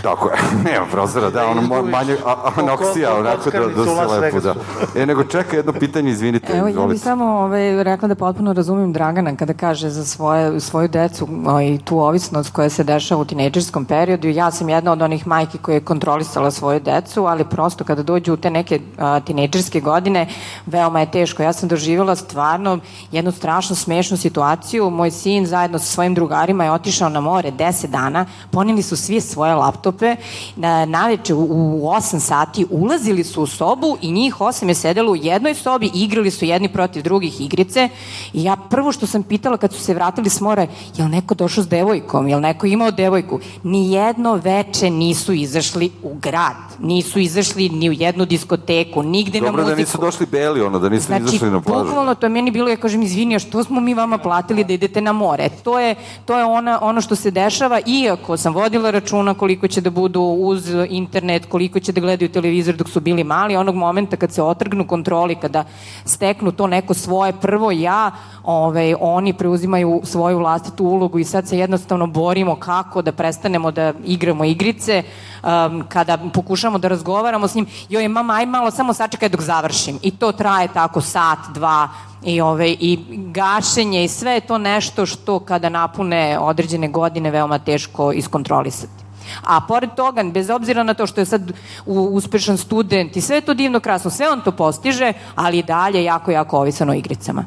[0.03, 0.37] Tako je,
[0.73, 2.17] nema prozora, da, ono manje
[2.57, 4.55] anoksija, onako da, da se lepo, da.
[4.97, 6.53] E, nego čeka jedno pitanje, izvinite.
[6.53, 10.89] Evo, ja bih samo ovaj, rekla da potpuno razumim Dragana kada kaže za svoje, svoju
[10.89, 11.29] decu
[11.63, 14.29] i tu ovisnost koja se dešava u tinejdžerskom periodu.
[14.29, 18.33] Ja sam jedna od onih majki koja je kontrolisala svoju decu, ali prosto kada dođu
[18.33, 20.27] u te neke a, tinejdžerske godine,
[20.67, 21.43] veoma je teško.
[21.43, 22.79] Ja sam doživjela stvarno
[23.13, 24.91] jednu strašno smešnu situaciju.
[24.91, 29.21] Moj sin zajedno sa svojim drugarima je otišao na more 10 dana, poneli su svi
[29.21, 30.17] svoje laptope,
[30.57, 35.13] na, naveče u, u 8 sati ulazili su u sobu i njih 8 je sedelo
[35.13, 37.89] u jednoj sobi, igrali su jedni protiv drugih igrice
[38.33, 40.67] i ja prvo što sam pitala kad su se vratili s mora,
[40.97, 43.41] je li neko došao s devojkom, je li neko imao devojku?
[43.63, 49.57] Nijedno veče nisu izašli u grad, nisu izašli ni u jednu diskoteku, nigde Dobro, na
[49.57, 49.71] muziku.
[49.71, 51.85] Dobro da nisu došli beli, ono, da nisu znači, izašli na plažu.
[51.85, 55.01] Bukvalno, to je meni bilo, ja kažem, izvini, što smo mi vama platili da idete
[55.01, 55.34] na more?
[55.35, 55.49] Gore.
[55.65, 55.95] To je,
[56.25, 60.21] to je ona, ono što se dešava, iako sam vodila računa koliko će da budu
[60.21, 64.43] uz internet, koliko će da gledaju televizor dok su bili mali, onog momenta kad se
[64.43, 65.65] otrgnu kontroli, kada
[66.05, 68.11] steknu to neko svoje prvo ja,
[68.45, 73.93] ovaj, oni preuzimaju svoju vlastitu ulogu i sad se jednostavno borimo kako da prestanemo da
[74.05, 75.03] igramo igrice,
[75.43, 79.99] um, kada pokušamo da razgovaramo s njim, joj mama, aj malo samo sačekaj dok završim.
[80.03, 81.89] I to traje tako sat, dva,
[82.25, 82.99] i, ove, i
[83.33, 89.05] gašenje i sve je to nešto što kada napune određene godine veoma teško iskontrolisati.
[89.43, 91.53] A pored toga, bez obzira na to što je sad
[91.87, 96.31] uspešan student i sve to divno krasno, sve on to postiže, ali i dalje jako,
[96.31, 97.45] jako ovisan o igricama.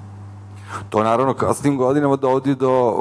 [0.90, 2.94] To naravno kasnim godinama dovodi do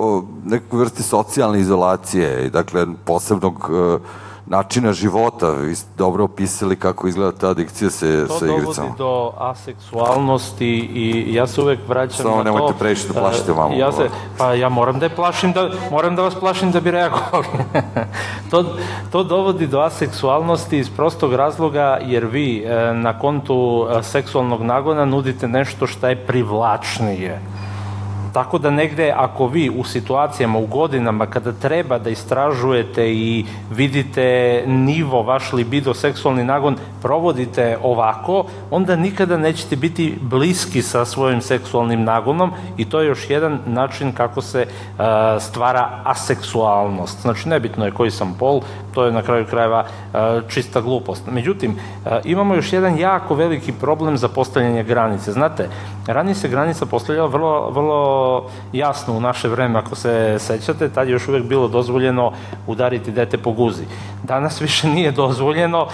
[0.45, 4.01] neke vrste socijalne izolacije i dakle posebnog uh,
[4.47, 5.51] načina života.
[5.51, 8.73] Vi ste dobro opisali kako izgleda ta adikcija se, to sa igricama.
[8.73, 12.45] To dovodi do aseksualnosti i ja se uvek vraćam Samo na to...
[12.45, 13.77] Samo nemojte previše da plašite mamu.
[13.77, 14.09] Ja se,
[14.39, 17.47] pa ja moram da je plašim, da, moram da vas plašim da bi reagovali.
[18.51, 18.65] to,
[19.13, 25.05] to dovodi do aseksualnosti iz prostog razloga jer vi e, na kontu e, seksualnog nagona
[25.05, 27.56] nudite nešto šta je privlačnije
[28.37, 34.63] Tako da negde ako vi u situacijama, u godinama kada treba da istražujete i vidite
[34.67, 42.05] nivo, vaš libido, seksualni nagon, provodite ovako, onda nikada nećete biti bliski sa svojim seksualnim
[42.05, 45.05] nagonom i to je još jedan način kako se uh,
[45.41, 47.21] stvara aseksualnost.
[47.23, 48.61] Znači, nebitno je koji sam pol,
[48.97, 51.29] to je na kraju krajeva uh, čista glupost.
[51.29, 55.33] Međutim, uh, imamo još jedan jako veliki problem za postavljanje granice.
[55.33, 55.69] Znate,
[56.07, 58.01] ranije se granica postavljala vrlo, vrlo
[58.73, 62.33] jasno u naše vreme, ako se sećate, tad je još uvek bilo dozvoljeno
[62.67, 63.85] udariti dete po guzi.
[64.23, 65.87] Danas više nije dozvoljeno,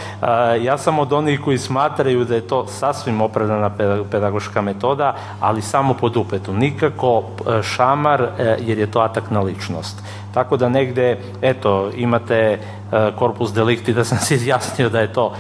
[0.61, 3.71] ja sam od onih koji smatraju da je to sasvim opravdana
[4.11, 9.41] pedagoška metoda, ali samo pod upetu, nikako e, šamar, e, jer je to atak na
[9.41, 10.03] ličnost.
[10.35, 12.59] Tako da negde, eto, imate
[13.19, 15.33] korpus e, delikti da sam se izjasnio da je to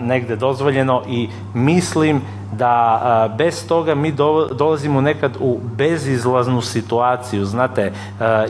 [0.00, 2.20] negde dozvoljeno i mislim
[2.52, 7.92] da a, bez toga mi do, dolazimo nekad u bezizlaznu situaciju, znate,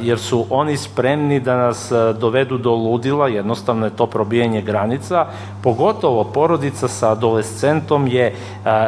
[0.01, 5.27] jer su oni spremni da nas dovedu do ludila, jednostavno je to probijanje granica,
[5.63, 8.35] pogotovo porodica sa adolescentom je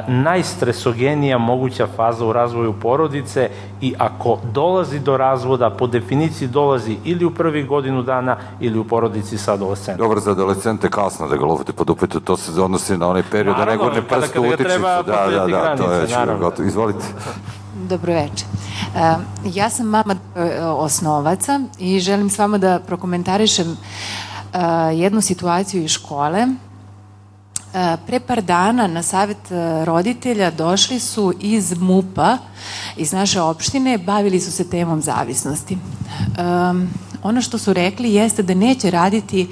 [0.08, 3.50] najstresogenija moguća faza u razvoju porodice
[3.80, 8.84] i ako dolazi do razvoda, po definiciji dolazi ili u prvi godinu dana ili u
[8.84, 10.05] porodici sa adolescentom.
[10.05, 13.56] Dobro, za adolescente kasno da ga lovite pod upetu, to se odnosi na onaj period
[13.59, 16.39] Naravno, da ne gurne prst u utičnicu da, da, da, granice, to je.
[16.39, 16.68] Gotovo.
[16.68, 17.05] Izvolite.
[17.89, 18.47] Dobro večer.
[18.94, 19.01] Uh,
[19.55, 24.59] ja sam mama uh, osnovaca i želim s vama da prokomentarišem uh,
[24.94, 26.47] jednu situaciju iz škole.
[28.06, 29.51] Pre par dana na savet
[29.85, 32.39] roditelja došli su iz MUPA,
[32.97, 35.78] iz naše opštine, bavili su se temom zavisnosti.
[36.39, 36.89] Um,
[37.24, 39.46] ono što su rekli jeste da neće raditi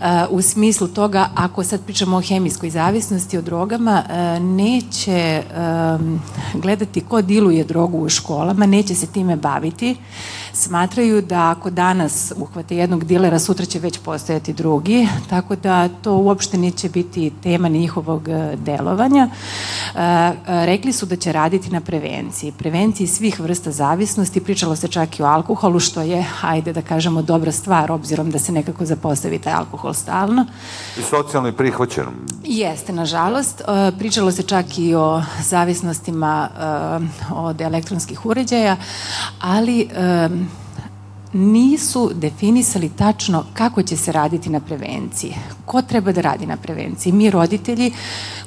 [0.00, 6.22] uh, u smislu toga, ako sad pričamo o hemijskoj zavisnosti, o drogama, uh, neće um,
[6.54, 9.96] gledati ko diluje drogu u školama, neće se time baviti.
[10.54, 16.16] Smatraju da ako danas uhvate jednog dilera, sutra će već postojati drugi, tako da to
[16.16, 19.28] uopšte neće biti tema njihovog uh, delovanja.
[20.46, 22.52] Rekli su da će raditi na prevenciji.
[22.52, 26.94] Prevenciji svih vrsta zavisnosti, pričalo se čak i o alkoholu, što je, hajde da kažem,
[27.04, 30.46] kažemo, dobra stvar, obzirom da se nekako zapostavi taj alkohol stalno.
[30.98, 32.12] I socijalno i prihvaćeno.
[32.44, 33.60] Jeste, nažalost.
[33.60, 33.64] E,
[33.98, 38.76] pričalo se čak i o zavisnostima e, od elektronskih uređaja,
[39.40, 40.28] ali e,
[41.34, 45.34] nisu definisali tačno kako će se raditi na prevenciji.
[45.66, 47.12] Ko treba da radi na prevenciji?
[47.12, 47.92] Mi roditelji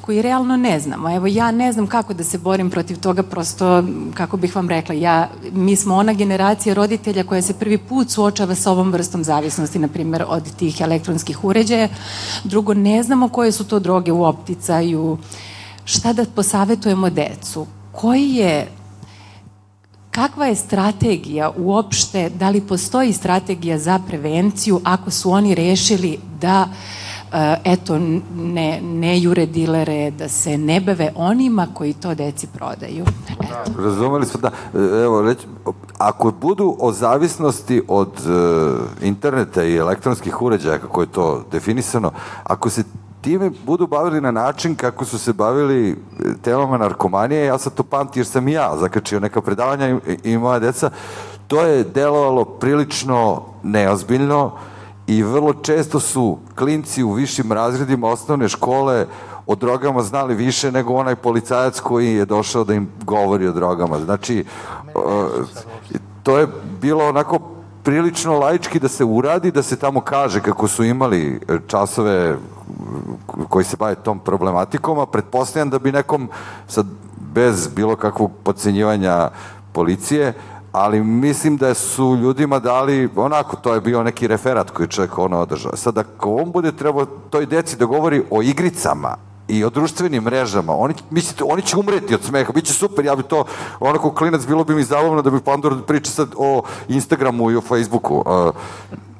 [0.02, 1.16] koji realno ne znamo.
[1.16, 3.84] Evo ja ne znam kako da se borim protiv toga, prosto
[4.14, 8.56] kako bih vam rekla, ja, mi smo ona generacija roditelja koja se prvi put suočava
[8.56, 11.88] sa ovom vrstom zavisnosti, na primjer od tih elektronskih uređaja.
[12.44, 15.18] Drugo, ne znamo koje su to droge u opticaju,
[15.86, 18.68] šta da posavetujemo decu, koji je
[20.18, 26.68] kakva je strategija uopšte, da li postoji strategija za prevenciju ako su oni rešili da
[27.34, 28.00] e, eto,
[28.36, 33.06] ne, ne jure dilere, da se ne bave onima koji to deci prodaju.
[33.30, 33.82] Eto.
[33.82, 34.52] Razumeli smo da,
[35.04, 35.48] evo, reći,
[35.98, 42.12] ako budu o zavisnosti od uh, interneta i elektronskih uređaja, kako je to definisano,
[42.44, 42.84] ako se
[43.28, 45.96] time budu bavili na način kako su se bavili e,
[46.42, 50.38] temama narkomanije, ja sad to pamti jer sam i ja zakačio neka predavanja i, i
[50.38, 50.90] moja deca,
[51.48, 54.52] to je delovalo prilično neozbiljno
[55.08, 59.06] i vrlo često su klinci u višim razredima osnovne škole
[59.48, 64.00] o drogama znali više nego onaj policajac koji je došao da im govori o drogama.
[64.00, 64.46] Znači,
[66.24, 66.48] to je
[66.82, 67.57] bilo onako
[67.88, 72.36] prilično laički da se uradi, da se tamo kaže kako su imali časove
[73.50, 76.30] koji se bave tom problematikom, a pretpostavljam da bi nekom
[76.68, 76.86] sad
[77.34, 79.30] bez bilo kakvog podcenjivanja
[79.72, 80.34] policije,
[80.72, 85.40] ali mislim da su ljudima dali, onako, to je bio neki referat koji čovjek ono
[85.40, 85.76] održao.
[85.76, 89.16] Sad, ako on bude trebao toj deci da govori o igricama,
[89.48, 93.16] i o društvenim mrežama, oni, mislite, oni će umreti od smeha, bit će super, ja
[93.16, 93.46] bi to,
[93.80, 97.62] onako klinac, bilo bi mi zabavno da bi Pandora priča sad o Instagramu i o
[97.62, 98.24] Facebooku.
[98.26, 98.56] Uh,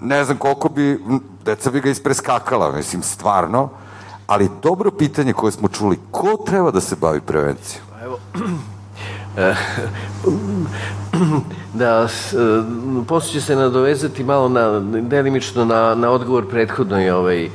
[0.02, 1.00] ne znam koliko bi,
[1.46, 3.70] deca bi ga ispreskakala, mislim, stvarno,
[4.28, 7.86] ali dobro pitanje koje smo čuli, ko treba da se bavi prevencijom?
[7.94, 8.18] Pa evo,
[11.74, 12.08] da,
[13.08, 17.52] posle će se nadovezati malo na, delimično na, na odgovor prethodnoj ovaj, uh,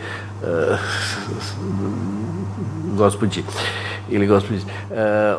[2.96, 3.42] gospođi
[4.10, 4.60] ili gospođi.
[4.60, 4.64] E,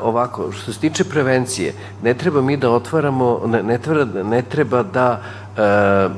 [0.01, 1.73] ovako, što se tiče prevencije,
[2.03, 5.21] ne treba mi da otvaramo, ne, ne, treba, ne treba da
[5.57, 6.09] e,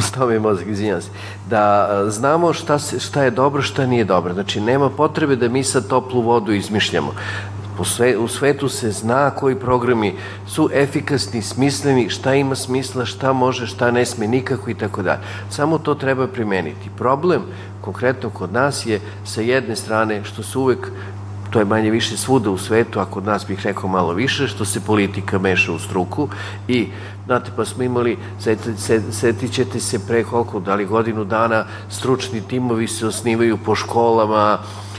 [0.08, 1.08] stao mi mozak, izvinjam se,
[1.50, 4.34] da e, znamo šta, se, šta je dobro, šta nije dobro.
[4.34, 7.12] Znači, nema potrebe da mi sad toplu vodu izmišljamo.
[7.84, 10.14] Sve, u svetu se zna koji programi
[10.46, 15.20] su efikasni, smisleni, šta ima smisla, šta može, šta ne sme nikako i tako dalje.
[15.50, 16.90] Samo to treba primeniti.
[16.98, 17.42] Problem
[17.80, 20.90] konkretno kod nas je sa jedne strane što se uvek
[21.50, 24.64] to je manje više svuda u svetu, a kod nas bih rekao malo više, što
[24.64, 26.28] se politika meša u struku
[26.68, 26.88] i,
[27.26, 28.18] znate, pa smo imali,
[29.10, 34.58] setit ćete se pre koliko, da li godinu dana, stručni timovi se osnivaju po školama,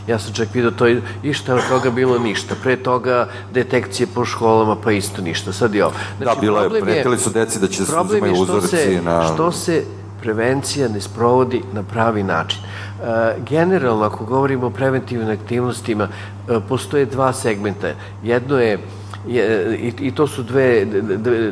[0.10, 0.88] Ja sam čak vidio to
[1.24, 2.56] i šta od toga bilo ništa.
[2.64, 5.54] Pre toga detekcije po školama pa isto ništa.
[5.54, 5.94] Sad je ovo.
[6.18, 9.24] Znači, da, bilo je, pretili su deci da će se uzimaju uzorci na...
[9.34, 9.84] Što se
[10.22, 12.60] prevencija ne sprovodi na pravi način.
[12.60, 17.94] E, generalno, ako govorimo o preventivnim aktivnostima, e, postoje dva segmenta.
[18.24, 18.80] Jedno je,
[19.28, 21.52] i, i to su dve, dve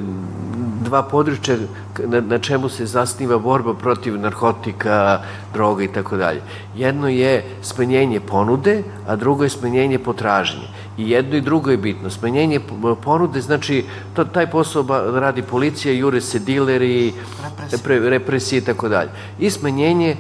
[0.88, 1.58] dva područja
[2.06, 5.22] na, na čemu se zasniva borba protiv narkotika,
[5.54, 6.42] droga i tako dalje.
[6.76, 10.68] Jedno je smanjenje ponude, a drugo je smanjenje potražnje.
[10.98, 12.10] I jedno i drugo je bitno.
[12.10, 12.60] Smanjenje
[13.04, 14.86] ponude, znači, to, taj posao
[15.20, 17.14] radi policija, jure se dileri,
[17.44, 19.10] represije, represije i tako dalje.
[19.40, 20.16] I smanjenje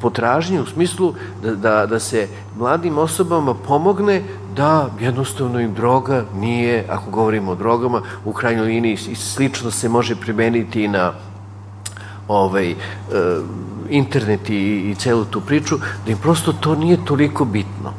[0.00, 2.28] potražnje u smislu da, da, da se
[2.58, 4.22] mladim osobama pomogne
[4.56, 9.88] da jednostavno im droga nije, ako govorimo o drogama, u krajnjoj liniji i slično se
[9.88, 11.01] može primeniti na
[12.28, 12.76] ovaj, e,
[13.90, 17.92] internet i, i celu tu priču, da im prosto to nije toliko bitno.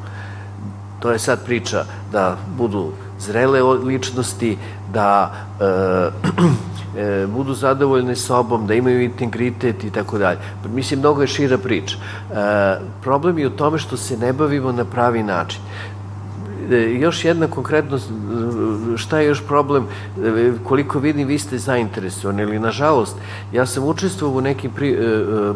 [1.00, 4.58] To je sad priča da budu zrele ličnosti,
[4.94, 5.66] da e,
[7.02, 10.40] e, budu zadovoljne sobom, da imaju integritet i tako dalje.
[10.74, 11.98] Mislim, mnogo je šira priča.
[11.98, 15.62] E, problem je u tome što se ne bavimo na pravi način.
[16.72, 18.00] E, još jedna konkretno,
[18.98, 19.84] šta je još problem,
[20.24, 23.16] e, koliko vidim vi ste zainteresovani, ili nažalost,
[23.54, 24.98] ja sam učestvovao u nekim pri, e,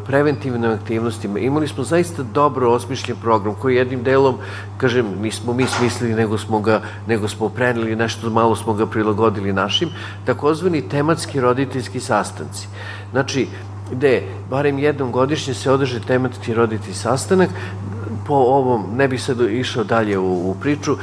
[0.05, 4.35] preventivnim aktivnostima, imali smo zaista dobro osmišljen program, koji jednim delom,
[4.77, 9.53] kažem, nismo mi smislili, nego smo ga, nego smo preneli, nešto malo smo ga prilagodili
[9.53, 9.89] našim,
[10.25, 12.67] takozvani tematski roditeljski sastanci.
[13.11, 13.47] Znači,
[13.91, 17.49] gde barem jednom godišnje se održe tematski roditeljski sastanak
[18.27, 20.95] po ovom, ne bih sad išao dalje u, u priču,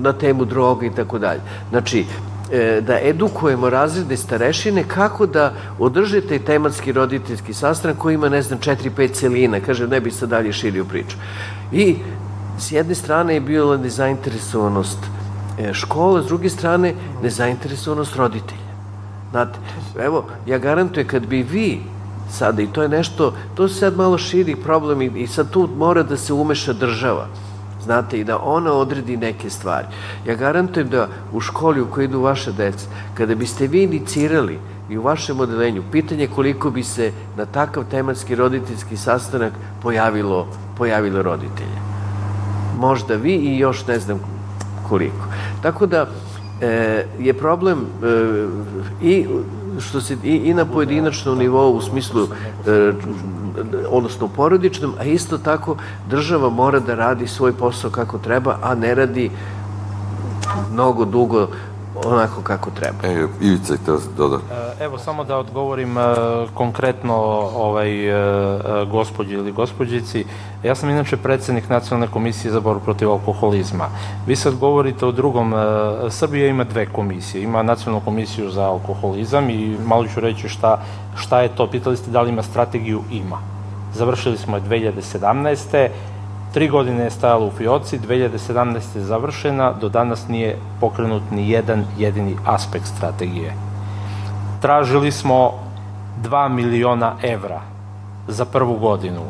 [0.00, 1.40] na temu droga i tako dalje.
[1.70, 2.04] Znači,
[2.52, 8.42] e, da edukujemo razredne starešine kako da održe taj tematski roditeljski sastanak koji ima, ne
[8.42, 11.16] znam, 4-5 celina, kaže, ne bi sad dalje širio priču.
[11.72, 11.96] I
[12.58, 14.98] s jedne strane je bila nezainteresovanost
[15.58, 18.68] e, škola, s druge strane nezainteresovanost roditelja.
[19.30, 19.58] Znate,
[20.00, 21.80] evo, ja garantujem kad bi vi
[22.30, 25.68] sada i to je nešto, to se sad malo širi problem i, i sad tu
[25.76, 27.26] mora da se umeša država
[27.88, 29.86] znate, i da ona odredi neke stvari.
[30.26, 34.58] Ja garantujem da u školi u kojoj idu vaše deca, kada biste vi inicirali
[34.90, 39.52] i u vašem odelenju, pitanje koliko bi se na takav tematski roditeljski sastanak
[39.82, 40.46] pojavilo,
[40.78, 41.78] pojavilo roditelje.
[42.78, 44.20] Možda vi i još ne znam
[44.88, 45.24] koliko.
[45.62, 46.06] Tako da
[46.60, 48.46] e, je problem e,
[49.02, 49.26] i
[49.80, 52.92] što se i, i na pojedinačnom nivou u smislu e,
[53.90, 55.76] odnosno porodičnom, a isto tako
[56.10, 59.30] država mora da radi svoj posao kako treba, a ne radi
[60.72, 61.48] mnogo dugo
[62.06, 62.98] onako kako treba.
[63.02, 64.38] E, Ivica je to doda.
[64.80, 66.02] Evo, samo da odgovorim e,
[66.54, 67.14] konkretno
[67.56, 70.24] ovaj, e, gospođi ili gospođici.
[70.62, 73.88] Ja sam inače predsednik Nacionalne komisije za borbu protiv alkoholizma.
[74.26, 75.54] Vi sad govorite o drugom,
[76.10, 77.42] Srbija ima dve komisije.
[77.42, 80.78] Ima Nacionalnu komisiju za alkoholizam i malo ću reći šta,
[81.16, 81.70] šta je to.
[81.70, 83.02] Pitali ste da li ima strategiju?
[83.10, 83.38] Ima.
[83.94, 85.88] Završili smo je 2017
[86.52, 88.96] Tri godine je stajala u Fioci, 2017.
[88.96, 93.52] je završena, do danas nije pokrenut ni jedan jedini aspekt strategije.
[94.62, 95.52] Tražili smo
[96.22, 97.60] 2 miliona evra
[98.28, 99.22] za prvu godinu,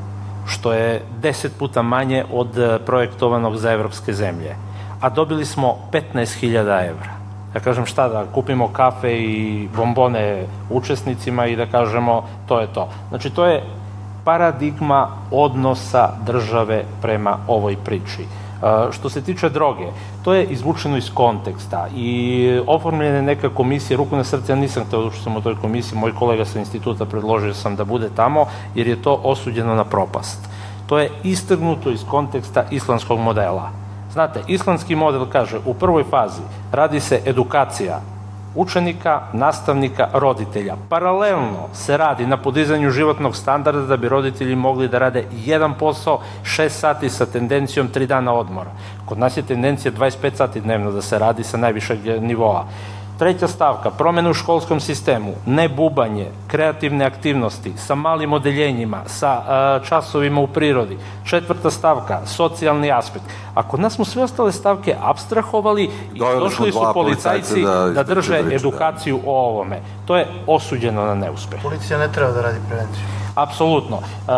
[0.46, 4.56] što je 10 puta manje od e, projektovanog za evropske zemlje,
[5.00, 7.18] a dobili smo 15.000 evra.
[7.54, 12.88] Ja kažem šta da kupimo kafe i bombone učesnicima i da kažemo to je to.
[13.08, 13.62] Znači to je
[14.28, 18.22] paradigma odnosa države prema ovoj priči.
[18.22, 19.86] Uh, što se tiče droge,
[20.24, 24.84] to je izvučeno iz konteksta i oformljena je neka komisija, ruku na srce, ja nisam
[24.84, 28.44] hteo da sam u toj komisiji, moj kolega sa instituta predložio sam da bude tamo,
[28.74, 30.44] jer je to osuđeno na propast.
[30.86, 33.70] To je istrgnuto iz konteksta islamskog modela.
[34.12, 36.42] Znate, islamski model kaže, u prvoj fazi
[36.72, 38.00] radi se edukacija
[38.58, 40.76] učenika, nastavnika, roditelja.
[40.88, 46.20] Paralelno se radi na podizanju životnog standarda da bi roditelji mogli da rade jedan posao,
[46.42, 48.70] 6 sati sa tendencijom 3 dana odmora.
[49.04, 52.64] Kod nas je tendencija 25 sati dnevno da se radi sa najvišeg nivoa.
[53.18, 59.80] Treća stavka, promene u školskom sistemu, ne bubanje, kreativne aktivnosti, sa malim odeljenjima, sa a,
[59.88, 60.98] časovima u prirodi.
[61.24, 63.24] Četvrta stavka, socijalni aspekt.
[63.54, 67.88] A kod nas smo sve ostale stavke abstrahovali i Doveli smo došli su policajci da-
[67.88, 69.80] da drže da- edukaciju o ovome.
[70.06, 71.62] To je osuđeno na neuspeh.
[71.62, 73.02] Policija ne treba da radi prevenciju.
[73.34, 73.96] Apsolutno.
[73.96, 74.30] E,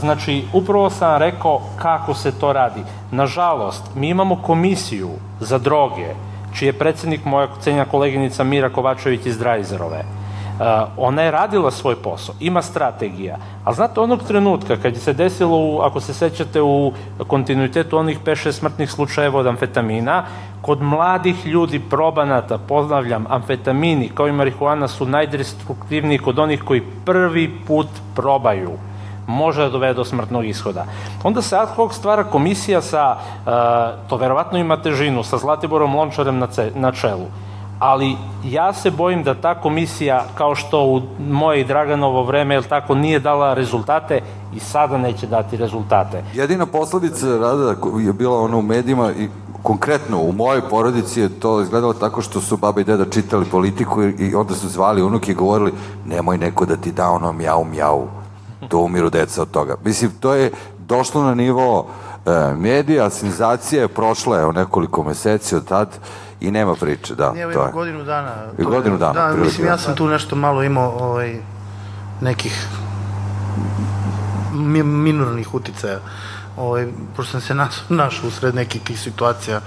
[0.00, 2.80] znači, upravo sam rekao kako se to radi.
[3.10, 5.10] Nažalost, mi imamo komisiju
[5.40, 6.14] za droge,
[6.58, 9.98] čiji je predsednik moja cenjena koleginica Mira Kovačević iz Drajzerove.
[9.98, 10.04] E,
[10.96, 15.58] ona je radila svoj posao, ima strategija, a znate onog trenutka kad je se desilo,
[15.58, 16.92] u, ako se sećate u
[17.26, 20.24] kontinuitetu onih 5-6 smrtnih slučajeva od amfetamina,
[20.62, 27.50] kod mladih ljudi probanata, poznavljam, amfetamini kao i marihuana su najdestruktivniji kod onih koji prvi
[27.66, 28.70] put probaju
[29.26, 30.84] može da dovede do smrtnog ishoda.
[31.24, 36.38] Onda se ad hoc stvara komisija sa, uh, to verovatno ima težinu, sa Zlatiborom Lončarem
[36.38, 37.26] na, ce, na čelu.
[37.78, 42.62] Ali ja se bojim da ta komisija, kao što u moje i Draganovo vreme, jel
[42.62, 44.20] tako, nije dala rezultate
[44.54, 46.24] i sada neće dati rezultate.
[46.34, 49.28] Jedina posledica rada je bila ono u medijima i
[49.62, 54.02] konkretno u mojoj porodici je to izgledalo tako što su baba i deda čitali politiku
[54.02, 55.72] i onda su zvali unuke i govorili
[56.04, 58.06] nemoj neko da ti da ono mjau mjau
[58.68, 59.76] to umiru deca od toga.
[59.84, 61.86] Mislim, to je došlo na nivo
[62.26, 65.98] e, medija, senzacija je prošla je nekoliko meseci od tad
[66.40, 67.72] i nema priče, da, Nije, to je.
[67.72, 68.32] godinu dana.
[68.58, 69.78] I godinu dana, Da, otprilike, mislim, ja da.
[69.78, 71.36] sam tu nešto malo imao ovaj,
[72.20, 72.66] nekih
[74.52, 75.98] mi, minornih uticaja.
[76.56, 79.60] Ovaj, pošto sam se nas, našao usred nekih tih situacija,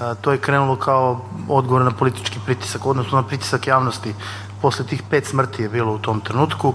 [0.00, 4.14] a, to je krenulo kao odgovor na politički pritisak, odnosno na pritisak javnosti.
[4.62, 6.74] Posle tih pet smrti je bilo u tom trenutku.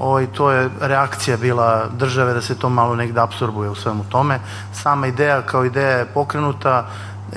[0.00, 4.38] Ovaj, to je reakcija bila države da se to malo negde absorbuje u svemu tome.
[4.72, 6.86] Sama ideja kao ideja je pokrenuta,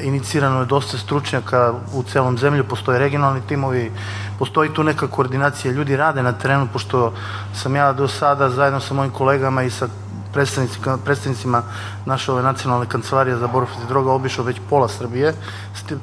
[0.01, 3.91] inicirano je dosta stručnjaka u celom zemlju, postoje regionalni timovi,
[4.39, 7.13] postoji tu neka koordinacija, ljudi rade na terenu, pošto
[7.53, 9.87] sam ja do sada zajedno sa mojim kolegama i sa
[10.33, 11.63] predstavnicima, predstavnicima
[12.05, 15.33] naše ove nacionalne kancelarije za borbu protiv droga obišao već pola Srbije.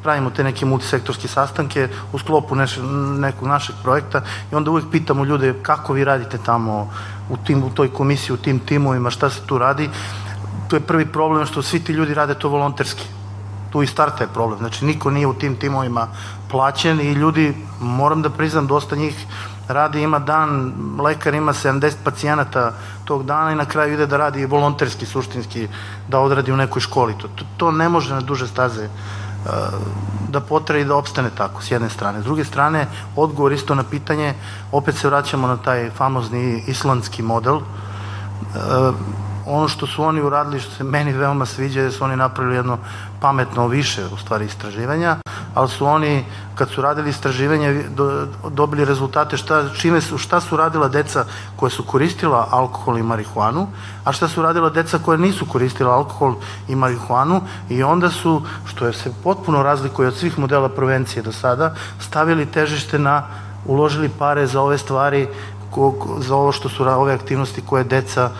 [0.03, 2.79] Pravimo te neke multisektorske sastanke u sklopu neš,
[3.19, 6.91] nekog našeg projekta i onda uvek pitamo ljude kako vi radite tamo
[7.31, 9.91] u, tim, u toj komisiji, u tim timovima, šta se tu radi.
[10.69, 13.05] Tu je prvi problem što svi ti ljudi rade to volonterski
[13.71, 14.59] tu i starta je problem.
[14.59, 16.09] Znači, niko nije u tim timovima
[16.51, 19.27] plaćen i ljudi, moram da priznam, dosta njih
[19.73, 22.73] radi, ima dan, lekar ima 70 pacijenata
[23.05, 25.69] tog dana i na kraju ide da radi volonterski, suštinski,
[26.09, 27.15] da odradi u nekoj školi.
[27.19, 29.51] To, to, ne može na duže staze uh,
[30.29, 32.21] da potraje i da opstane tako, s jedne strane.
[32.21, 32.87] S druge strane,
[33.17, 34.35] odgovor isto na pitanje,
[34.73, 37.63] opet se vraćamo na taj famozni islandski model, uh,
[39.51, 42.57] ono što su oni uradili, što se meni veoma sviđa, je da su oni napravili
[42.57, 42.79] jedno
[43.21, 45.17] pametno više, u stvari, istraživanja,
[45.55, 46.25] ali su oni,
[46.55, 51.25] kad su radili istraživanje, do, dobili rezultate šta, čime su, šta su radila deca
[51.57, 53.67] koja su koristila alkohol i marihuanu,
[54.05, 56.35] a šta su radila deca koja nisu koristila alkohol
[56.69, 61.33] i marihuanu i onda su, što je se potpuno razlikuje od svih modela prevencije do
[61.33, 63.23] sada, stavili težište na,
[63.67, 65.29] uložili pare za ove stvari,
[66.19, 68.31] za ovo što su ove aktivnosti koje deca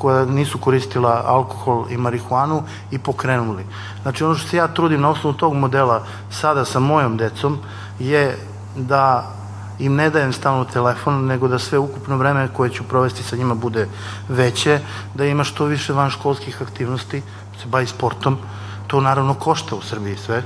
[0.00, 3.64] koja nisu koristila alkohol i marihuanu i pokrenuli.
[4.02, 7.58] Znači ono što se ja trudim na osnovu tog modela sada sa mojom decom
[7.98, 8.38] je
[8.76, 9.34] da
[9.78, 13.54] im ne dajem stalno telefon, nego da sve ukupno vreme koje ću provesti sa njima
[13.54, 13.88] bude
[14.28, 14.80] veće,
[15.14, 17.22] da ima što više van školskih aktivnosti,
[17.62, 18.38] se bavi sportom.
[18.86, 20.42] To naravno košta u Srbiji sve.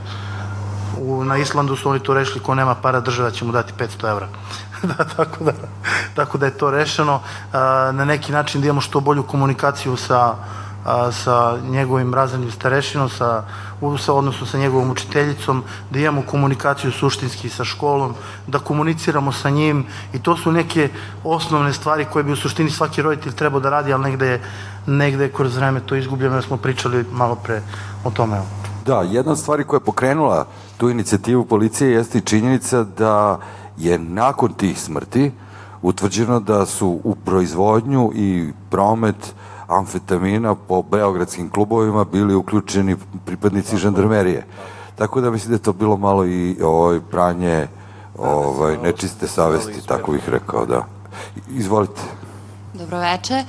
[1.00, 4.10] U, na Islandu su oni to rešili, ko nema para, država će mu dati 500
[4.10, 4.28] evra.
[4.96, 5.52] da, tako, da,
[6.14, 7.20] tako da je to rešeno.
[7.92, 10.34] Na neki način da imamo što bolju komunikaciju sa
[11.12, 13.42] sa njegovim razrednim starešinom, sa,
[13.98, 18.14] sa, odnosno sa njegovom učiteljicom, da imamo komunikaciju suštinski sa školom,
[18.46, 20.88] da komuniciramo sa njim i to su neke
[21.24, 24.40] osnovne stvari koje bi u suštini svaki roditelj trebao da radi, ali negde je,
[24.86, 27.62] negde kroz vreme to izgubljeno, jer smo pričali malo pre
[28.04, 28.40] o tome.
[28.86, 30.46] Da, jedna od stvari koja je pokrenula
[30.76, 33.38] tu inicijativu policije jeste i činjenica da
[33.78, 35.32] je nakon tih smrti
[35.82, 39.34] utvrđeno da su u proizvodnju i promet
[39.66, 44.46] amfetamina po beogradskim klubovima bili uključeni pripadnici žandarmerije.
[44.96, 47.66] Tako da mislim da je to bilo malo i ovaj, pranje
[48.18, 50.84] ovaj, nečiste savesti, tako bih rekao, da.
[51.50, 52.00] Izvolite.
[52.74, 53.34] Dobroveče.
[53.34, 53.44] E,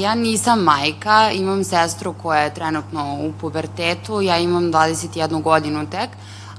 [0.00, 6.10] ja nisam majka, imam sestru koja je trenutno u pubertetu, ja imam 21 godinu tek,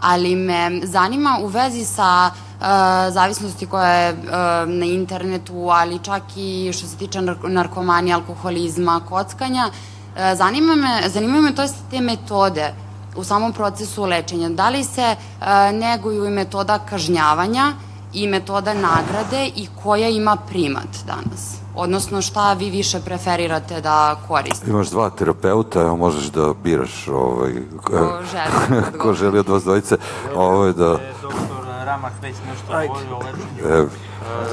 [0.02, 2.66] ali me zanima u vezi sa uh,
[3.14, 4.20] zavisnosti koja je uh,
[4.68, 11.42] na internetu, ali čak i što se tiče narkomanije, alkoholizma, kockanja, uh, zanima me, zanima
[11.42, 12.74] me to je te metode
[13.16, 14.50] u samom procesu lečenja.
[14.50, 17.74] Da li se uh, neguju i metoda kažnjavanja
[18.18, 21.58] i metoda nagrade i koja ima primat danas?
[21.76, 24.72] Odnosno, šta vi više preferirate da koristite?
[24.72, 27.54] Imaš dva terapeuta, evo možeš da biraš ovaj,
[27.84, 29.98] ko želi, ko želi od vas dvojice.
[30.36, 30.90] Ovaj, da...
[31.22, 33.80] Doktor Ramah već nešto govorio o lečenju.
[33.84, 33.86] E,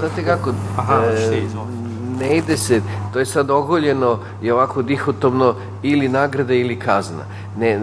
[0.00, 1.42] Znate kako, Aha, e,
[2.20, 2.80] ne ide se,
[3.12, 7.24] to je sad ogoljeno i ovako dihotomno ili nagrada ili kazna.
[7.58, 7.80] Ne,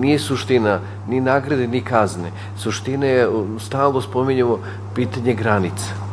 [0.00, 2.30] nije suština ni nagrade ni kazne.
[2.58, 3.28] Suština je,
[3.58, 4.58] stalno spominjamo
[4.94, 6.10] pitanje granica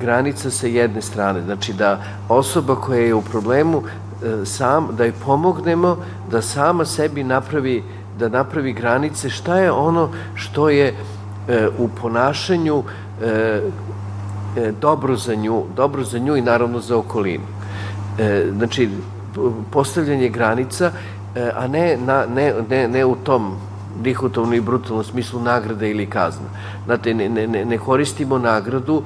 [0.00, 1.42] granica sa jedne strane.
[1.42, 5.96] Znači da osoba koja je u problemu e, sam, da joj pomognemo
[6.30, 7.82] da sama sebi napravi
[8.18, 10.86] da napravi granice šta je ono što je
[11.48, 12.82] e, u ponašanju
[13.22, 13.60] e,
[14.80, 17.44] dobro za nju, dobro za nju i naravno za okolinu.
[18.56, 18.88] Znači,
[19.70, 20.92] postavljanje granica,
[21.54, 23.56] a ne, na, ne, ne, ne u tom
[24.02, 26.46] dihotovno i brutalnom smislu nagrade ili kazna.
[26.84, 29.02] Znate, ne, ne, ne koristimo nagradu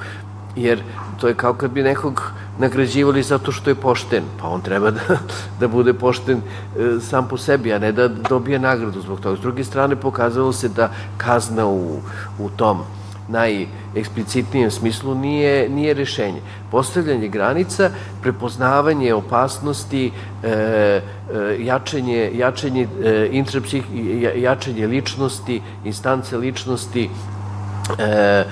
[0.57, 0.83] jer
[1.21, 2.23] to je kao kad bi nekog
[2.59, 5.01] nagrađivali zato što je pošten, pa on treba da,
[5.61, 9.37] da bude pošten e, sam po sebi, a ne da dobije nagradu zbog toga.
[9.37, 12.01] S druge strane, pokazalo se da kazna u,
[12.39, 12.83] u tom
[13.33, 16.41] najeksplicitnijem smislu nije, nije rešenje.
[16.71, 17.91] Postavljanje granica,
[18.23, 20.11] prepoznavanje opasnosti,
[20.43, 21.01] e, e,
[21.59, 23.43] jačanje, jačanje, e,
[24.37, 27.09] jačanje ličnosti, instance ličnosti,
[27.99, 28.45] e, e,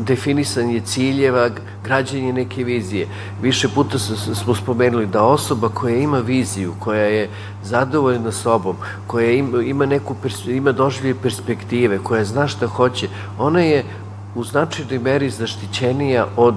[0.00, 1.50] definisanje ciljeva,
[1.84, 3.08] građanje neke vizije.
[3.42, 7.28] Više puta smo spomenuli da osoba koja ima viziju, koja je
[7.62, 8.76] zadovoljna sobom,
[9.06, 9.30] koja
[9.64, 10.16] ima, neku
[10.46, 13.08] ima doživlje perspektive, koja zna šta hoće,
[13.38, 13.84] ona je
[14.34, 16.54] u značajnoj meri zaštićenija od,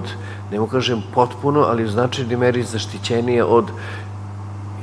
[0.52, 3.70] ne mogu kažem potpuno, ali u značajnoj meri zaštićenija od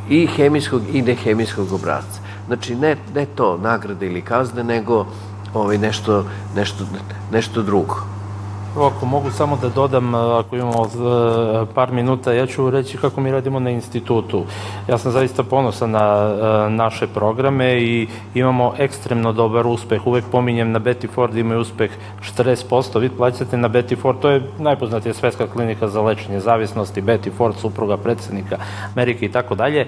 [0.09, 2.19] i hemijskog i nehemijskog obrazca.
[2.47, 5.05] Znači, ne, ne to nagrade ili kazne, nego
[5.55, 6.23] ovaj, nešto,
[6.55, 6.83] nešto,
[7.31, 7.95] nešto drugo.
[8.75, 13.31] Ako mogu samo da dodam, ako imamo e, par minuta, ja ću reći kako mi
[13.31, 14.43] radimo na institutu.
[14.87, 20.07] Ja sam zaista ponosan na e, naše programe i imamo ekstremno dobar uspeh.
[20.07, 21.91] Uvek pominjem na Betty Ford imaju uspeh
[22.37, 22.99] 40%.
[22.99, 27.55] Vi plaćate na Betty Ford, to je najpoznatija svetska klinika za lečenje zavisnosti, Betty Ford,
[27.55, 28.57] supruga predsednika
[28.93, 29.87] Amerike i tako dalje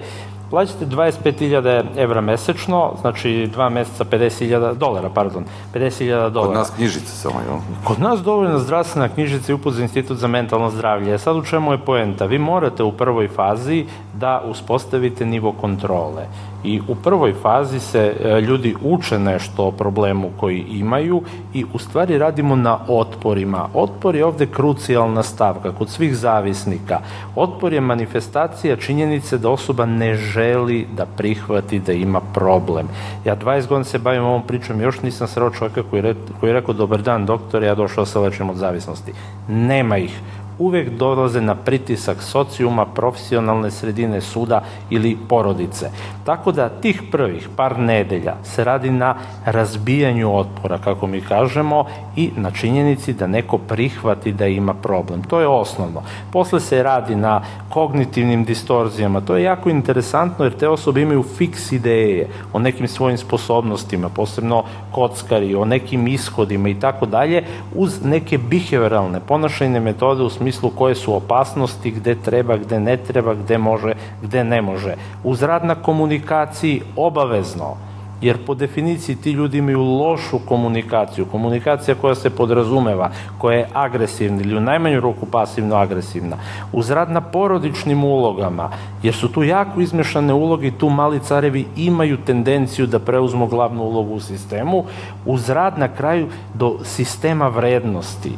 [0.50, 5.44] plaćate 25.000 evra mesečno, znači dva meseca 50.000 dolara, pardon,
[5.74, 6.48] 50.000 dolara.
[6.48, 7.58] Kod nas knjižica samo, jel?
[7.84, 11.14] Kod nas dovoljna zdravstvena knjižica i uput za institut za mentalno zdravlje.
[11.14, 12.26] E, sad u čemu je poenta?
[12.26, 16.26] Vi morate u prvoj fazi da uspostavite nivo kontrole.
[16.64, 21.22] I u prvoj fazi se e, ljudi uče nešto o problemu koji imaju
[21.54, 23.68] i u stvari radimo na otporima.
[23.74, 27.00] Otpor je ovde krucijalna stavka kod svih zavisnika.
[27.36, 32.88] Otpor je manifestacija činjenice da osoba ne želi da prihvati da ima problem.
[33.24, 36.54] Ja 20 godina se bavim ovom pričom, još nisam sreo čovjeka koji, re, koji je
[36.54, 39.12] rekao dobar dan doktor, ja došao sa lečenjem od zavisnosti.
[39.48, 40.20] Nema ih
[40.58, 45.90] uvek dolaze na pritisak socijuma, profesionalne sredine suda ili porodice.
[46.24, 49.14] Tako da tih prvih par nedelja se radi na
[49.44, 51.84] razbijanju otpora, kako mi kažemo,
[52.16, 55.22] i na činjenici da neko prihvati da ima problem.
[55.22, 56.02] To je osnovno.
[56.32, 59.20] Posle se radi na kognitivnim distorzijama.
[59.20, 64.64] To je jako interesantno jer te osobe imaju fiks ideje o nekim svojim sposobnostima, posebno
[64.92, 67.44] kockari, o nekim ishodima i tako dalje,
[67.74, 72.96] uz neke behavioralne ponašajne metode u smislu smislu koje su opasnosti, gde treba, gde ne
[72.96, 73.92] treba, gde može,
[74.22, 74.94] gde ne može.
[75.24, 77.76] Uz rad na komunikaciji obavezno
[78.20, 84.40] jer po definiciji ti ljudi imaju lošu komunikaciju, komunikacija koja se podrazumeva, koja je agresivna
[84.42, 86.36] ili u najmanju ruku pasivno agresivna,
[86.72, 88.70] uz rad na porodičnim ulogama,
[89.02, 93.82] jer su tu jako izmešane uloge i tu mali carevi imaju tendenciju da preuzmu glavnu
[93.82, 94.84] ulogu u sistemu,
[95.26, 98.32] uz rad na kraju do sistema vrednosti.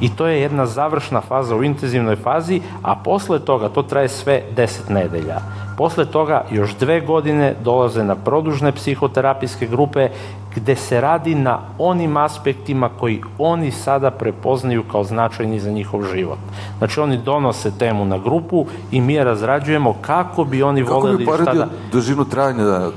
[0.00, 4.42] I to je jedna završna faza u intenzivnoj fazi, a posle toga to traje sve
[4.56, 5.40] 10 nedelja.
[5.76, 10.08] Posle toga još dve godine dolaze na produžne psihoterapijske grupe
[10.54, 16.38] gde se radi na onim aspektima koji oni sada prepoznaju kao značajni za njihov život.
[16.78, 21.16] Znači oni donose temu na grupu i mi je razrađujemo kako bi oni Kako voleli
[21.16, 21.68] bi šta poredio da...
[21.92, 22.90] dužinu trajanja e,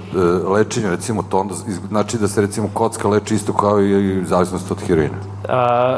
[0.49, 1.53] lečenja, recimo to onda,
[1.89, 5.15] znači da se recimo kocka leči isto kao i zavisnost od heroina?
[5.49, 5.97] A,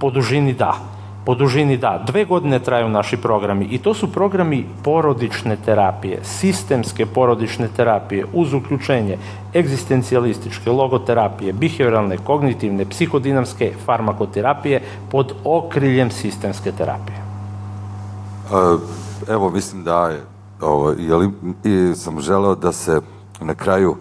[0.00, 0.97] po dužini da.
[1.28, 2.04] Po dužini da.
[2.06, 8.52] Dve godine traju naši programi i to su programi porodične terapije, sistemske porodične terapije uz
[8.52, 9.18] uključenje
[9.54, 14.80] egzistencijalističke, logoterapije, behavioralne, kognitivne, psihodinamske, farmakoterapije
[15.10, 17.18] pod okriljem sistemske terapije.
[18.52, 18.78] A,
[19.28, 20.24] evo, mislim da je,
[20.60, 21.30] ovo, jeli,
[21.64, 23.00] i sam želeo da se
[23.40, 23.96] na kraju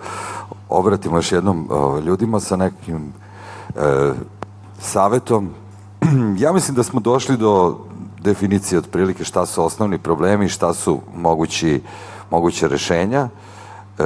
[0.70, 3.14] obratimo još jednom ovo, ljudima sa nekim
[3.76, 4.14] e,
[4.80, 5.50] savetom.
[6.44, 7.78] ja mislim da smo došli do
[8.22, 11.82] definicije otprilike šta su osnovni problemi i šta su mogući,
[12.32, 13.30] moguće rešenja.
[14.00, 14.04] E,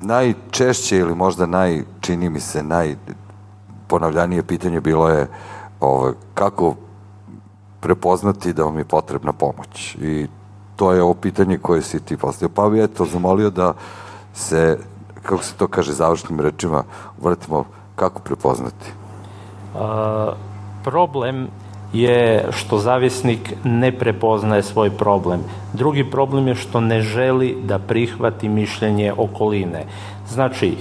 [0.00, 5.28] najčešće ili možda naj, čini mi se, najponavljanije pitanje bilo je
[5.80, 6.74] ovo, kako
[7.80, 9.96] prepoznati da vam je potrebna pomoć.
[10.00, 10.26] I
[10.76, 12.54] to je ovo pitanje koje si ti postavio.
[12.54, 13.74] Pa bi eto zamolio da
[14.34, 14.78] se,
[15.22, 16.84] kako se to kaže završnim rečima,
[17.22, 17.64] vratimo
[17.96, 18.99] kako prepoznati.
[20.84, 21.48] Problem
[21.92, 25.40] je što zavisnik ne prepoznaje svoj problem.
[25.72, 29.84] Drugi problem je što ne želi da prihvati mišljenje okoline.
[30.28, 30.76] Znači,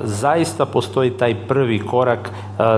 [0.00, 2.30] zaista postoji taj prvi korak,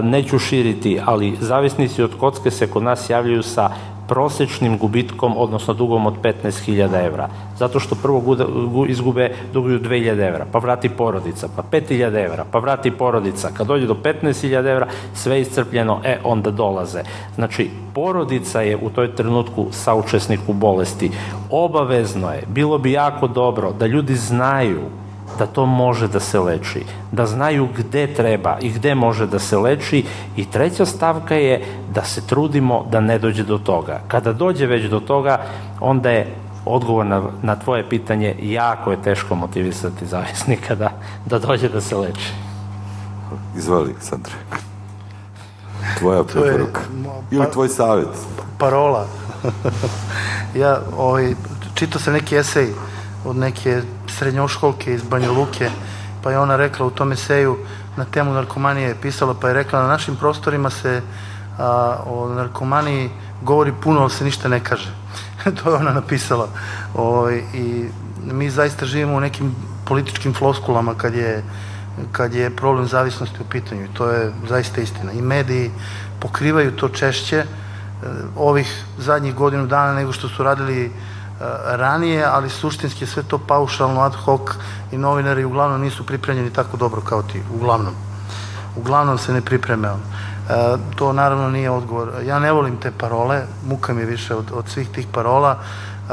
[0.02, 3.70] neću širiti, ali zavisnici od kocke se kod nas javljaju sa
[4.10, 7.28] prosečnim gubitkom, odnosno dugom od 15.000 evra.
[7.58, 8.36] Zato što prvo
[8.88, 13.50] izgube duguju 2.000 evra, pa vrati porodica, pa 5.000 evra, pa vrati porodica.
[13.54, 17.02] Kad dođe do 15.000 evra, sve iscrpljeno, e, onda dolaze.
[17.34, 21.10] Znači, porodica je u toj trenutku saučesnik u bolesti.
[21.50, 24.99] Obavezno je, bilo bi jako dobro da ljudi znaju
[25.38, 29.56] da to može da se leči, da znaju gde treba i gde može da se
[29.56, 30.04] leči
[30.36, 34.00] i treća stavka je da se trudimo da ne dođe do toga.
[34.08, 35.38] Kada dođe već do toga,
[35.80, 36.34] onda je
[36.64, 40.90] odgovor na, na tvoje pitanje jako je teško motivisati zavisnika da,
[41.26, 42.32] da dođe da se leči.
[43.56, 44.32] Izvoli, Sandra.
[45.98, 46.80] Tvoja preporuka.
[47.30, 48.08] Ili tvoj savjet.
[48.58, 49.06] Parola.
[50.62, 51.34] ja ovaj,
[51.74, 52.68] čitao sam neki esej
[53.24, 55.70] od neke srednjoškolke iz Banja Luke,
[56.22, 57.56] pa je ona rekla u tom eseju
[57.96, 61.02] na temu narkomanije je pisala, pa je rekla na našim prostorima se
[61.58, 63.10] a, o narkomaniji
[63.42, 64.90] govori puno, ali se ništa ne kaže.
[65.62, 66.48] to je ona napisala.
[66.94, 67.88] O, ovaj, I
[68.32, 71.42] mi zaista živimo u nekim političkim floskulama kad je,
[72.12, 73.84] kad je problem zavisnosti u pitanju.
[73.84, 75.12] I to je zaista istina.
[75.12, 75.70] I mediji
[76.20, 77.46] pokrivaju to češće e,
[78.36, 80.92] ovih zadnjih godinu dana nego što su radili
[81.64, 84.40] ranije, ali suštinski sve to paušalno, ad hoc
[84.92, 87.94] i novinari uglavnom nisu pripremljeni tako dobro kao ti, uglavnom.
[88.76, 90.00] Uglavnom se ne pripreme on.
[90.00, 92.12] E, to naravno nije odgovor.
[92.26, 95.58] Ja ne volim te parole, muka mi je više od, od svih tih parola.
[96.10, 96.12] E,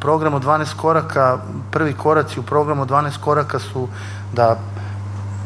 [0.00, 1.38] program od 12 koraka,
[1.70, 3.88] prvi koraci u programu 12 koraka su
[4.32, 4.58] da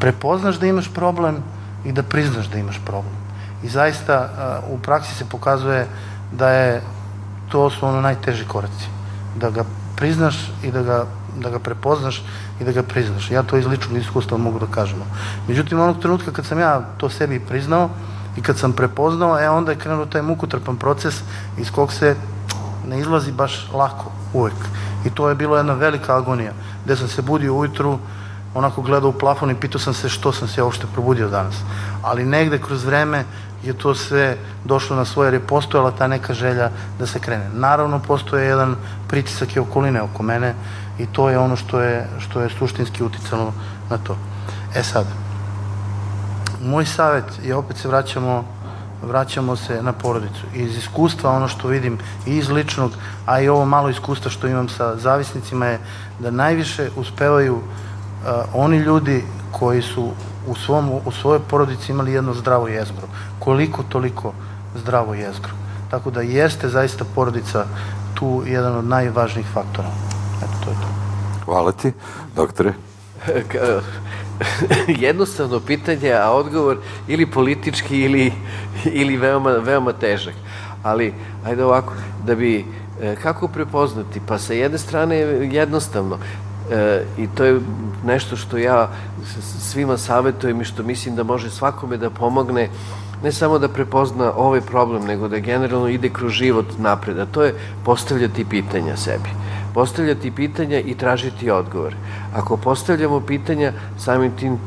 [0.01, 1.37] prepoznaš da imaš problem
[1.85, 3.15] i da priznaš da imaš problem.
[3.63, 5.87] I zaista e, u praksi se pokazuje
[6.33, 6.83] da je
[7.55, 8.87] to su ono najteži koraci.
[9.39, 9.65] Da ga
[9.97, 11.05] priznaš i da ga,
[11.39, 12.19] da ga prepoznaš
[12.61, 13.31] i da ga priznaš.
[13.31, 15.05] Ja to iz ličnog iskustva mogu da kažem.
[15.49, 17.91] Međutim, onog trenutka kad sam ja to sebi priznao
[18.37, 21.21] i kad sam prepoznao, e onda je krenuo taj mukotrpan proces
[21.59, 22.17] iz kog se
[22.89, 24.67] ne izlazi baš lako, uvek.
[25.07, 26.53] I to je bilo jedna velika agonija,
[26.85, 27.99] gde sam se budio ujutru,
[28.55, 31.55] onako gledao u plafon i pitao sam se što sam se uopšte probudio danas.
[32.03, 33.25] Ali negde kroz vreme
[33.65, 37.51] je to sve došlo na svoje, jer je postojala ta neka želja da se krene.
[37.55, 38.77] Naravno, postoje jedan
[39.09, 40.55] pritisak i okoline oko mene
[40.99, 43.53] i to je ono što je, što je suštinski uticalo
[43.91, 44.17] na to.
[44.75, 45.07] E sad,
[46.63, 48.45] moj savet je, opet se vraćamo,
[49.03, 50.47] vraćamo se na porodicu.
[50.55, 52.93] Iz iskustva, ono što vidim i iz ličnog,
[53.27, 55.79] a i ovo malo iskustva što imam sa zavisnicima je
[56.19, 57.63] da najviše uspevaju uh,
[58.55, 60.11] oni ljudi koji su
[60.47, 63.07] u, svom, u svojoj porodici imali jedno zdravo jezgro.
[63.45, 64.33] Koliko toliko
[64.77, 65.53] zdravo jezgro.
[65.91, 67.67] Tako da jeste zaista porodica
[68.15, 69.89] tu jedan od najvažnijih faktora.
[70.39, 70.89] Eto, to je to.
[71.45, 71.93] Hvala ti,
[72.37, 72.73] doktore.
[75.07, 78.33] Jednostavno pitanje, a odgovor ili politički ili,
[78.85, 80.35] ili veoma, veoma težak.
[80.83, 81.15] Ali,
[81.47, 81.93] ajde ovako,
[82.27, 82.65] da bi,
[83.03, 84.21] e, kako prepoznati?
[84.27, 85.17] Pa sa jedne strane
[85.53, 86.19] jednostavno,
[86.71, 87.61] e, i to je
[88.05, 88.89] nešto što ja
[89.61, 92.69] svima savjetujem i što mislim da može svakome da pomogne,
[93.25, 97.43] ne samo da prepozna ovaj problem, nego da generalno ide kroz život napred, a to
[97.43, 99.31] je postavljati pitanja sebi.
[99.75, 101.97] Postavljati pitanja i tražiti odgovore.
[102.35, 104.59] Ako postavljamo pitanja, samim tim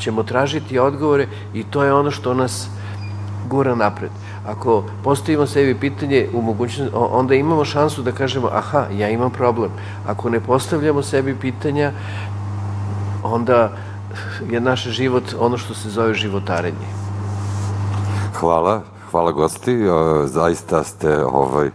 [0.00, 2.68] ćemo tražiti odgovore i to je ono što nas
[3.48, 4.10] gura napred.
[4.46, 6.56] Ako postavimo sebi pitanje, u
[6.92, 9.70] onda imamo šansu da kažemo, aha, ja imam problem.
[10.06, 11.92] Ako ne postavljamo sebi pitanja,
[13.22, 13.70] onda
[14.50, 17.01] je naš život ono što se zove životarenje.
[18.40, 18.80] Hvala,
[19.10, 19.78] hvala gosti,
[20.24, 21.70] zaista ste ovaj,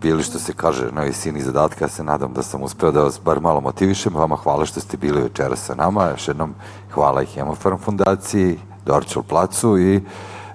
[0.00, 3.20] bili što se kaže na visini zadatka, ja se nadam da sam uspeo da vas
[3.24, 6.54] bar malo motivišem, vama hvala što ste bili večera sa nama, još jednom
[6.94, 10.00] hvala i Hemofarm fundaciji, Dorčal placu i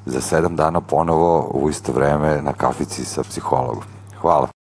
[0.06, 3.84] za sedam dana ponovo u isto vreme na kafici sa psihologom.
[4.22, 4.57] Hvala.